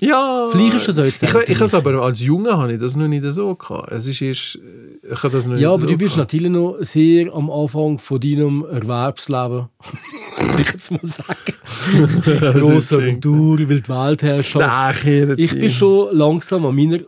Ja, 0.04 0.48
Vielleicht 0.52 0.78
ist 0.78 0.88
das 0.88 0.98
auch 0.98 1.06
jetzt 1.06 1.22
ich, 1.22 1.30
ich 1.30 1.60
habe 1.60 1.78
aber 1.78 2.02
als 2.02 2.22
Junge 2.22 2.58
habe 2.58 2.74
ich 2.74 2.80
das 2.80 2.96
noch 2.96 3.08
nicht 3.08 3.24
so 3.24 3.54
gehabt. 3.54 3.92
Es 3.92 4.08
ist 4.08 4.20
erst, 4.20 4.58
ich 5.04 5.24
habe 5.24 5.30
das 5.30 5.46
noch 5.46 5.56
Ja, 5.58 5.70
aber 5.74 5.82
so 5.82 5.88
du 5.88 5.96
bist 5.98 6.16
gehabt. 6.16 6.34
natürlich 6.34 6.52
noch 6.52 6.78
sehr 6.80 7.32
am 7.32 7.52
Anfang 7.52 8.00
von 8.00 8.20
deinem 8.20 8.66
Erwerbsleben. 8.66 9.68
Ich 10.58 10.72
jetzt 10.72 10.90
mal 10.90 11.00
sagen. 11.04 12.54
Grosse 12.60 12.96
schön. 12.96 13.04
Agentur, 13.04 13.60
Weltweltherrschaft. 13.70 14.66
Nein, 14.66 15.36
ich 15.38 15.54
ich 15.54 15.60
bin 15.60 15.70
schon 15.70 16.16
langsam 16.16 16.66
an 16.66 16.76
meiner 16.76 17.00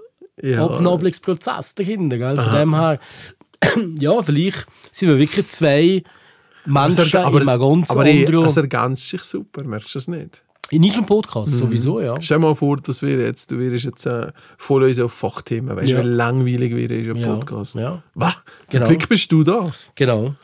Ja. 0.42 0.64
Abnabelungsprozess 0.66 1.74
dahinter. 1.74 2.18
Gell? 2.20 2.36
Von 2.36 2.46
Aha. 2.46 2.60
dem 2.60 2.76
her, 2.76 3.00
ja, 4.00 4.22
vielleicht 4.22 4.68
sind 4.92 5.10
wir 5.10 5.18
wirklich 5.18 5.48
zwei 5.48 6.04
Menschen 6.66 7.18
aber, 7.18 7.42
in 7.42 7.50
einem 7.50 7.60
ganz 7.60 7.90
aber 7.90 8.02
anderen... 8.02 8.46
es 8.46 8.58
ergänzt 8.58 9.10
sich 9.10 9.24
super, 9.24 9.64
merkst 9.64 9.96
du 9.96 10.00
das 10.00 10.08
nicht? 10.08 10.44
In 10.72 10.84
unserem 10.84 11.06
Podcast 11.06 11.54
Mhm. 11.54 11.58
sowieso, 11.58 12.02
ja. 12.02 12.20
Stell 12.22 12.38
dir 12.38 12.42
mal 12.48 12.56
vor, 12.56 12.78
dass 12.78 13.02
wir 13.02 13.20
jetzt, 13.20 13.52
du 13.52 13.60
wirst 13.60 13.86
jetzt 13.86 14.06
äh, 14.06 14.32
voll 14.58 14.84
uns 14.84 15.00
auf 15.00 15.14
Fachthemen, 15.14 15.76
weißt 15.76 15.90
du, 15.90 15.94
Ja. 15.96 16.04
wie 16.04 16.08
langweilig 16.08 16.76
wir 16.76 16.90
ist 16.90 17.10
ein 17.10 17.16
Ja. 17.18 17.36
Podcast. 17.36 17.76
Ja. 17.76 18.02
Was? 18.16 18.34
Zum 18.34 18.42
Genau. 18.80 18.88
Glück 18.88 19.10
bist 19.10 19.32
du 19.32 19.44
da. 19.44 19.72
Genau. 19.96 20.36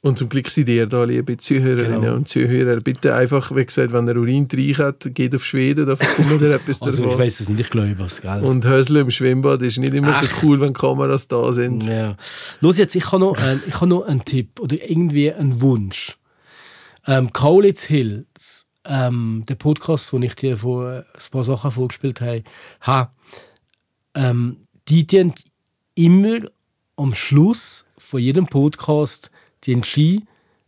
Und 0.00 0.16
zum 0.16 0.28
Glück 0.28 0.48
sind 0.48 0.68
ihr 0.68 0.86
da, 0.86 1.02
liebe 1.02 1.36
Zuhörerinnen 1.36 2.00
Genau. 2.02 2.14
und 2.14 2.28
Zuhörer. 2.28 2.76
Bitte 2.76 3.16
einfach, 3.16 3.54
wie 3.54 3.66
gesagt, 3.66 3.92
wenn 3.92 4.06
ihr 4.06 4.16
Urin 4.16 4.46
rein 4.52 4.76
hat, 4.78 5.12
geht 5.12 5.34
auf 5.34 5.44
Schweden, 5.44 5.86
da 5.86 5.96
bekommt 5.96 6.40
ihr 6.40 6.50
etwas 6.52 6.80
Also 6.82 7.02
davon. 7.02 7.14
ich 7.14 7.18
weiß 7.26 7.40
es 7.40 7.48
nicht, 7.48 7.58
ich 7.60 7.70
glaube 7.70 8.04
es, 8.04 8.20
gell? 8.20 8.42
Und 8.44 8.64
Hösle 8.64 9.00
im 9.00 9.10
Schwimmbad 9.10 9.60
ist 9.62 9.76
nicht 9.78 9.92
immer 9.92 10.14
so 10.14 10.26
cool, 10.42 10.60
wenn 10.60 10.72
Kameras 10.72 11.26
da 11.26 11.52
sind. 11.52 11.82
Ja. 11.82 12.16
Los 12.60 12.78
jetzt, 12.78 12.94
ich 12.94 13.06
habe 13.10 13.18
noch, 13.18 13.36
ein- 13.38 13.60
ich 13.66 13.74
habe 13.74 13.88
noch 13.88 14.06
einen 14.06 14.24
Tipp 14.24 14.60
oder 14.60 14.76
irgendwie 14.88 15.32
einen 15.32 15.60
Wunsch. 15.60 16.16
Ähm, 17.06 17.32
Kaulitz 17.32 17.82
Hills, 17.82 18.66
ähm, 18.88 19.44
der 19.48 19.54
Podcast, 19.54 20.12
wo 20.12 20.18
ich 20.18 20.34
dir 20.34 20.56
vor 20.56 20.90
äh, 20.90 20.98
ein 20.98 21.30
paar 21.30 21.44
Sachen 21.44 21.70
vorgespielt 21.70 22.20
habe, 22.20 22.42
ha, 22.80 23.10
ähm, 24.14 24.66
die 24.88 25.06
tun 25.06 25.34
immer 25.94 26.40
am 26.96 27.14
Schluss 27.14 27.86
von 27.98 28.20
jedem 28.20 28.46
Podcast 28.46 29.30
die 29.64 29.80
Ski 29.84 30.24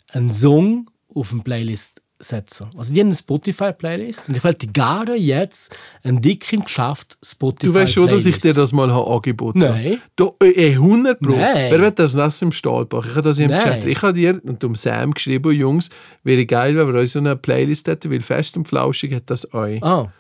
einen 0.08 0.30
Song 0.30 0.90
auf 1.14 1.32
eine 1.32 1.42
Playlist 1.42 1.99
setzen. 2.20 2.70
Also 2.76 2.92
die 2.94 3.00
haben 3.00 3.08
eine 3.08 3.16
Spotify-Playlist 3.16 4.28
und 4.28 4.36
ich 4.36 4.44
wollte 4.44 4.66
gerne 4.66 5.16
jetzt 5.16 5.76
ein 6.04 6.20
dick 6.20 6.52
im 6.52 6.64
Geschäft 6.64 7.18
Spotify 7.24 7.72
Du 7.72 7.74
weißt 7.74 7.92
schon, 7.92 8.08
dass 8.08 8.26
ich 8.26 8.38
dir 8.38 8.54
das 8.54 8.72
mal 8.72 8.92
habe 8.92 9.10
angeboten 9.10 9.64
habe. 9.64 9.74
Nein. 9.74 10.02
Du, 10.16 10.34
äh, 10.42 10.72
100 10.72 11.20
Pro. 11.20 11.32
Nein. 11.32 11.70
Wer 11.70 11.80
wird 11.80 11.98
das 11.98 12.14
nass 12.14 12.40
im 12.42 12.52
Stahlbach? 12.52 13.04
Ich 13.04 13.12
habe 13.12 13.22
das 13.22 13.38
im 13.38 13.50
Nein. 13.50 13.60
Chat. 13.60 13.86
Ich 13.86 14.02
habe 14.02 14.12
dir 14.12 14.40
und 14.44 14.62
um 14.62 14.74
Sam 14.74 15.12
geschrieben, 15.12 15.52
Jungs, 15.52 15.90
wäre 16.22 16.44
geil, 16.46 16.76
wenn 16.76 16.92
wir 16.92 17.00
uns 17.00 17.12
so 17.12 17.18
eine 17.18 17.36
Playlist 17.36 17.88
hätten, 17.88 18.10
weil 18.10 18.22
Fest 18.22 18.56
und 18.56 18.68
Flauschig 18.68 19.14
hat 19.14 19.24
das 19.26 19.52
euch. 19.54 19.82
Ah. 19.82 20.12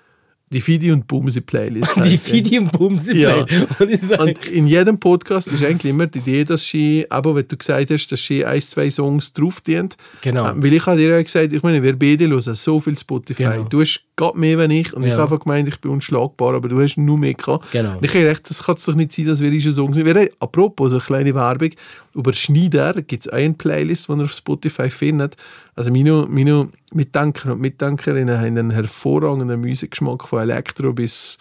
Die 0.52 0.60
Fidi 0.60 0.90
und 0.90 1.06
Bumsi 1.06 1.42
Playlist. 1.42 1.94
Die. 2.04 2.16
Fidi 2.16 2.58
und 2.58 2.72
Bumsi 2.72 3.18
Ja. 3.18 3.44
Play. 3.44 4.16
Und 4.18 4.46
in 4.48 4.66
jedem 4.66 4.98
Podcast 4.98 5.52
ist 5.52 5.62
eigentlich 5.62 5.90
immer 5.90 6.08
die 6.08 6.18
Idee, 6.18 6.44
dass 6.44 6.64
sie, 6.66 7.06
aber 7.08 7.36
wenn 7.36 7.46
du 7.46 7.56
gesagt 7.56 7.88
hast, 7.88 8.08
dass 8.08 8.24
sie 8.24 8.44
ein, 8.44 8.60
zwei 8.60 8.90
Songs 8.90 9.32
drauf 9.32 9.60
dient. 9.60 9.96
Genau. 10.22 10.50
Äh, 10.50 10.54
Weil 10.56 10.72
ich 10.72 10.84
habe 10.86 10.96
dir 10.96 11.10
ja 11.10 11.22
gesagt, 11.22 11.52
ich 11.52 11.62
meine, 11.62 11.80
wir 11.80 11.96
beide 11.96 12.26
hören 12.28 12.40
so 12.56 12.80
viel 12.80 12.98
Spotify. 12.98 13.44
Genau. 13.44 13.62
Du 13.62 13.80
hast 13.80 14.02
gerade 14.20 14.38
mehr 14.38 14.58
wenn 14.58 14.70
ich 14.70 14.92
und 14.94 15.02
ich 15.02 15.08
Ja. 15.08 15.14
habe 15.14 15.24
einfach 15.24 15.40
gemeint, 15.44 15.66
ich 15.68 15.80
bin 15.80 15.90
unschlagbar, 15.90 16.54
aber 16.54 16.68
du 16.68 16.80
hast 16.80 16.96
nur 16.96 17.18
mehr 17.18 17.34
gehabt. 17.34 17.70
Genau. 17.72 17.96
Und 17.96 18.04
ich 18.04 18.10
habe 18.14 18.24
gedacht, 18.24 18.48
das 18.48 18.62
kann 18.64 18.76
es 18.76 18.84
doch 18.84 18.94
nicht 18.94 19.12
sein, 19.12 19.26
dass 19.26 19.40
wir 19.40 19.50
diese 19.50 19.72
Songs 19.72 19.96
sind. 19.96 20.06
Wir 20.06 20.28
apropos, 20.38 20.90
so 20.90 20.96
eine 20.96 21.04
kleine 21.04 21.34
Werbung, 21.34 21.70
über 22.14 22.32
Schneider 22.32 22.94
gibt 23.02 23.26
es 23.26 23.32
eine 23.32 23.54
Playlist, 23.54 24.08
die 24.08 24.12
ihr 24.12 24.22
auf 24.24 24.32
Spotify 24.32 24.90
findet. 24.90 25.36
Also 25.76 25.90
meine, 25.90 26.26
meine 26.28 26.68
Mitdenker 26.92 27.52
und 27.52 27.60
Mitdenkerinnen 27.60 28.36
haben 28.38 28.46
einen 28.58 28.70
hervorragenden 28.70 29.60
Musikgeschmack 29.60 30.26
von 30.28 30.42
Elektro 30.42 30.92
bis 30.92 31.38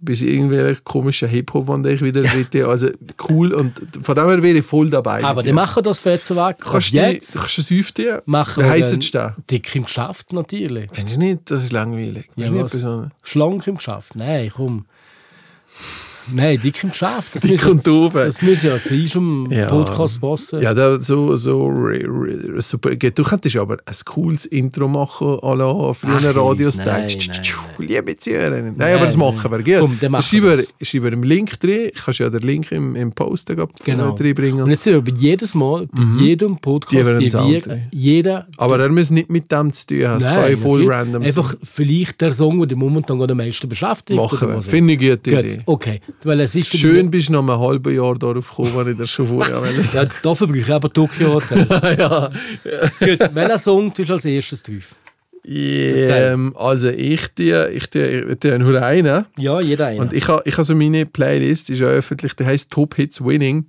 bis 0.00 0.22
irgendwelche 0.22 0.80
komischen 0.82 1.28
Hip-Hop, 1.28 1.68
wenn 1.68 1.84
ich 1.84 2.02
wieder 2.02 2.22
bitte. 2.22 2.68
Also 2.68 2.88
cool 3.28 3.52
und 3.52 3.80
von 4.02 4.14
dem 4.14 4.28
her 4.28 4.42
wäre 4.42 4.58
ich 4.58 4.64
voll 4.64 4.88
dabei. 4.90 5.24
aber 5.24 5.42
die 5.42 5.52
machen 5.52 5.82
das 5.82 5.98
für 5.98 6.10
jetzt 6.10 6.30
weg. 6.34 6.58
Kannst 6.60 6.92
jetzt 6.92 7.34
kannst 7.34 7.58
du 7.58 7.62
es 7.62 7.80
aufziehen? 7.80 8.18
machen 8.26 8.62
Wie 8.62 8.66
wir 8.66 8.70
heisst 8.70 9.14
da? 9.14 9.36
dick 9.50 9.74
im 9.74 9.84
Geschäft 9.84 10.32
natürlich. 10.32 10.88
Findest 10.92 11.16
du 11.16 11.20
nicht? 11.20 11.50
Das 11.50 11.64
ist 11.64 11.72
langweilig. 11.72 12.28
Ja, 12.36 12.54
was? 12.54 12.86
Schlank 13.22 13.66
im 13.66 13.76
Geschäft? 13.76 14.14
Nein, 14.14 14.50
komm. 14.54 14.86
Nein, 16.32 16.60
dick 16.60 16.82
im 16.84 16.90
Geschäft. 16.90 17.34
Das 17.34 17.42
Dick 17.42 17.64
und 17.66 17.86
doof. 17.86 18.12
Das 18.14 18.40
muss 18.42 18.62
ja 18.62 18.80
zu 18.80 18.94
unserem 18.94 19.48
Ja. 19.50 19.68
Podcast 19.68 20.20
passen. 20.20 20.62
Ja, 20.62 20.74
da, 20.74 21.00
so, 21.00 21.36
so 21.36 21.70
super. 22.58 22.94
Du 22.94 23.22
könntest 23.22 23.56
aber 23.56 23.78
ein 23.84 23.94
cooles 24.04 24.46
Intro 24.46 24.88
machen, 24.88 25.26
à 25.40 25.54
la 25.56 25.92
früher 25.92 26.30
Ach, 26.30 26.36
Radiostyle. 26.36 27.06
Liebe 27.78 28.16
Zuhörer. 28.16 28.50
Nein, 28.62 28.74
Nein, 28.76 28.94
aber 28.94 29.06
das 29.06 29.16
machen 29.16 29.50
wir. 29.50 29.62
Gell? 29.62 29.80
Komm, 29.80 29.98
dann 30.00 30.12
machen 30.12 30.42
wir 30.42 30.64
schreiben 30.82 31.12
im 31.12 31.22
Link 31.22 31.58
drin. 31.60 31.90
Kannst 32.04 32.20
ja 32.20 32.30
den 32.30 32.42
Link 32.42 32.70
im, 32.72 32.96
im 32.96 33.12
Post 33.12 33.50
Genau. 33.84 34.14
reinbringen. 34.14 34.62
Und 34.62 34.70
jetzt 34.70 34.84
sind 34.84 35.06
wir 35.06 35.14
jedes 35.14 35.54
Mal, 35.54 35.86
bei 35.86 36.00
Mhm. 36.02 36.18
jedem 36.18 36.56
Podcast, 36.58 37.20
die 37.20 37.32
wir, 37.32 37.80
jeder... 37.90 38.46
aber 38.56 38.78
er 38.80 38.88
muss 38.88 39.10
nicht 39.10 39.30
mit 39.30 39.50
dem 39.50 39.72
zu 39.72 39.86
tun 39.86 40.06
haben. 40.06 40.18
Es 40.18 40.26
kann 40.26 40.56
voll 40.58 40.90
random 40.90 41.22
Einfach 41.22 41.54
vielleicht 41.62 42.20
der 42.20 42.32
Song, 42.32 42.66
der 42.66 42.76
momentan 42.76 43.20
am 43.20 43.36
meisten 43.36 43.68
beschäftigt. 43.68 44.18
Machen 44.18 44.48
wir. 44.48 44.62
Finde 44.62 44.94
ich 44.94 44.98
gute 44.98 45.30
Gut, 45.30 45.44
Idee. 45.44 45.58
Okay, 45.66 46.00
weil 46.24 46.40
es 46.40 46.54
ist... 46.54 46.76
Schön 46.76 47.10
bist 47.10 47.28
du 47.28 47.32
noch 47.32 47.48
ein 47.48 47.58
halbes 47.58 47.94
Jahr 47.94 48.18
darauf 48.18 48.48
gekommen, 48.48 48.72
wenn 48.76 48.92
ich 48.92 48.98
das 48.98 49.10
schon 49.10 49.28
vorher 49.28 49.60
wollte 49.60 49.80
Ja, 49.96 50.06
dafür 50.22 50.46
brauche 50.46 50.58
ich 50.58 50.70
aber 50.70 50.92
Tokyo 50.92 51.34
Hotel. 51.34 51.66
ja. 51.98 52.30
Gut, 53.00 53.34
welcher 53.34 53.58
Song 53.58 53.92
tust 53.92 54.08
du 54.08 54.14
als 54.14 54.24
erstes 54.24 54.62
drauf? 54.62 54.96
Ähm, 55.44 56.54
also 56.56 56.88
ich 56.88 57.28
die, 57.34 57.52
ich 57.72 57.88
die, 57.88 57.98
ich 57.98 58.38
die 58.40 58.58
nur 58.58 58.82
einen. 58.82 59.24
Ja, 59.38 59.60
jeder 59.60 59.86
eine. 59.86 60.00
Und 60.00 60.12
ich 60.12 60.28
habe 60.28 60.42
ich 60.44 60.56
ha 60.56 60.64
so 60.64 60.74
meine 60.74 61.06
Playlist, 61.06 61.68
die 61.68 61.72
ist 61.74 61.80
ja 61.80 61.88
öffentlich, 61.88 62.34
die 62.34 62.44
heißt 62.44 62.70
Top 62.70 62.94
Hits 62.94 63.24
Winning. 63.24 63.66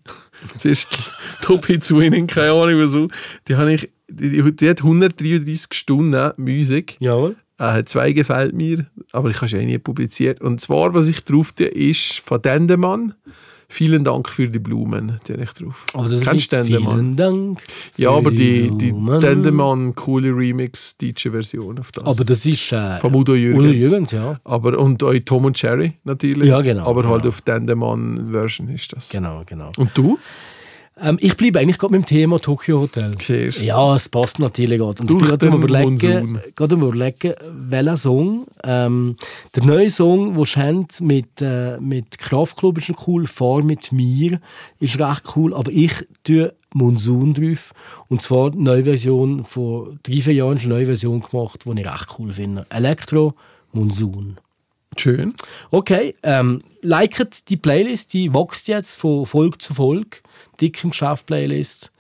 Das 0.54 0.66
ist 0.66 0.90
Top 1.42 1.66
Hits 1.68 1.94
Winning, 1.94 2.28
keine 2.28 2.52
Ahnung 2.52 2.80
wieso. 2.80 3.08
Die, 3.48 3.56
habe 3.56 3.74
ich, 3.74 3.90
die, 4.10 4.30
die, 4.30 4.52
die 4.56 4.70
hat 4.70 4.80
133 4.80 5.74
Stunden 5.74 6.32
Musik. 6.38 6.98
Jawohl. 7.00 7.36
Äh, 7.62 7.86
zwei 7.86 8.12
gefällt 8.12 8.56
mir, 8.56 8.88
aber 9.12 9.30
ich 9.30 9.38
habe 9.38 9.48
sie 9.48 9.58
eh 9.58 9.66
nie 9.66 9.78
publiziert. 9.78 10.42
Und 10.42 10.60
zwar, 10.60 10.96
was 10.96 11.08
ich 11.08 11.24
drauf 11.24 11.52
tue, 11.52 11.68
ist 11.68 12.20
von 12.20 12.42
Dendemann 12.42 13.14
Vielen 13.72 14.04
Dank 14.04 14.28
für 14.28 14.50
die 14.50 14.60
Blumen, 14.60 15.18
die 15.26 15.34
ich 15.34 15.52
drauf. 15.52 15.86
Aber 15.94 16.10
das 16.10 16.20
Kennst 16.20 16.52
du 16.52 16.58
Dendemann? 16.58 16.98
vielen 16.98 17.16
Dank. 17.16 17.62
Ja, 17.96 18.12
aber 18.12 18.30
die, 18.30 18.70
die. 18.70 18.92
Dendemann 18.92 19.96
coole 19.96 20.36
Remix, 20.36 20.98
deutsche 20.98 21.32
Version 21.32 21.80
auf 21.80 21.94
das. 21.94 22.04
Aber 22.04 22.26
das 22.26 22.46
ist 22.46 22.74
äh, 22.74 22.98
Vom 22.98 23.16
Udo 23.16 23.34
Jürgens. 23.34 23.64
Udo 23.64 23.74
Jürgens, 23.74 24.12
ja. 24.12 24.42
Aber, 24.44 24.78
und 24.78 25.02
auch 25.02 25.14
Tom 25.24 25.46
und 25.46 25.62
Jerry 25.62 25.94
natürlich. 26.04 26.50
Ja, 26.50 26.60
genau, 26.60 26.86
Aber 26.86 27.08
halt 27.08 27.22
genau. 27.22 27.30
auf 27.30 27.42
Dendemann-Version 27.42 28.68
ist 28.68 28.92
das. 28.92 29.08
Genau, 29.08 29.44
genau. 29.46 29.72
Und 29.78 29.92
du? 29.94 30.20
Ähm, 31.00 31.18
ich 31.20 31.38
bleibe 31.38 31.60
eigentlich 31.60 31.78
gerade 31.78 31.94
mit 31.94 32.04
dem 32.04 32.06
Thema 32.06 32.40
Tokyo 32.40 32.82
Hotel. 32.82 33.16
Du? 33.16 33.34
Ja, 33.64 33.96
es 33.96 34.10
passt 34.10 34.40
natürlich 34.40 34.80
gerade. 34.80 35.02
Und 35.02 35.10
Durch 35.10 35.24
ich 35.24 35.30
bin 35.30 35.40
gerade 35.40 35.56
am 35.56 35.64
überlegen, 35.64 36.40
gerade 36.56 36.76
am 36.76 36.84
überlegen, 36.84 37.34
welcher 37.70 37.98
Song. 37.98 38.46
Ähm, 38.64 39.16
der 39.56 39.64
neue 39.64 39.90
Song, 39.90 40.36
den 40.36 40.46
Schent 40.46 41.02
mit, 41.02 41.42
äh, 41.42 41.80
mit 41.80 42.18
Kraftklub 42.18 42.78
ist 42.78 42.94
cool, 43.08 43.26
«Fahr 43.26 43.64
mit 43.64 43.92
mir» 43.92 44.40
ist 44.80 45.00
recht 45.00 45.24
cool, 45.36 45.54
aber 45.54 45.72
ich 45.72 45.94
tue 46.24 46.54
Monsun 46.74 47.34
drauf. 47.34 47.74
Und 48.10 48.22
zwar 48.22 48.52
die 48.52 48.60
neue 48.60 48.84
Version, 48.84 49.44
vor 49.44 49.90
drei, 50.04 50.22
vier 50.22 50.34
Jahren 50.34 50.58
ist 50.58 50.66
eine 50.66 50.76
neue 50.76 50.86
Version 50.86 51.22
gemacht, 51.22 51.64
die 51.66 51.80
ich 51.80 51.88
recht 51.88 52.08
cool 52.20 52.34
finde. 52.34 52.66
Elektro, 52.70 53.34
Monsun. 53.72 54.38
Schön. 54.98 55.34
Okay, 55.72 56.16
ähm, 56.24 56.62
liket 56.82 57.50
die 57.50 57.58
Playlist, 57.58 58.14
die 58.14 58.34
wächst 58.34 58.68
jetzt 58.68 58.96
von 58.96 59.26
Folge 59.26 59.58
zu 59.58 59.74
Folge. 59.74 60.18
Dick 60.60 60.84
im 60.84 60.92
Geschäft 60.92 61.26
Playlist. 61.26 61.92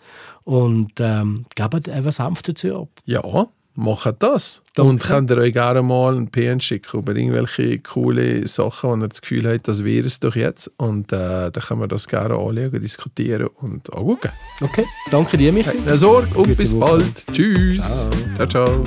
Und 0.44 0.94
ähm, 1.00 1.46
gebt 1.56 1.88
etwas 1.88 2.16
sanft 2.16 2.50
dazu 2.50 2.82
ab. 2.82 2.90
Ja, 3.06 3.48
macht 3.76 4.16
das. 4.20 4.62
Danke. 4.74 4.90
Und 4.90 5.04
könnt 5.04 5.30
ihr 5.30 5.38
euch 5.38 5.54
gerne 5.54 5.82
mal 5.82 6.16
einen 6.16 6.30
PN 6.30 6.60
schicken 6.60 7.00
über 7.00 7.16
irgendwelche 7.16 7.80
coole 7.80 8.48
Sachen, 8.48 8.90
wo 8.90 8.96
ihr 8.96 9.08
das 9.08 9.22
Gefühl 9.22 9.52
habt, 9.52 9.68
das 9.68 9.84
wäre 9.84 10.08
es 10.08 10.20
doch 10.20 10.36
jetzt. 10.36 10.72
Und 10.78 11.12
äh, 11.14 11.52
dann 11.52 11.54
können 11.54 11.82
wir 11.82 11.88
das 11.88 12.08
gerne 12.08 12.34
anschauen, 12.36 12.72
diskutieren 12.82 13.48
und 13.62 13.92
anschauen. 13.94 14.18
Okay, 14.62 14.86
danke 15.12 15.38
dir, 15.38 15.54
Michael. 15.54 15.80
Keine 15.80 15.98
Sorge 15.98 16.28
und 16.30 16.46
Gute 16.48 16.56
bis 16.56 16.76
Woche. 16.76 16.98
bald. 16.98 17.26
Tschüss. 17.34 18.10
ciao. 18.38 18.48
ciao. 18.48 18.84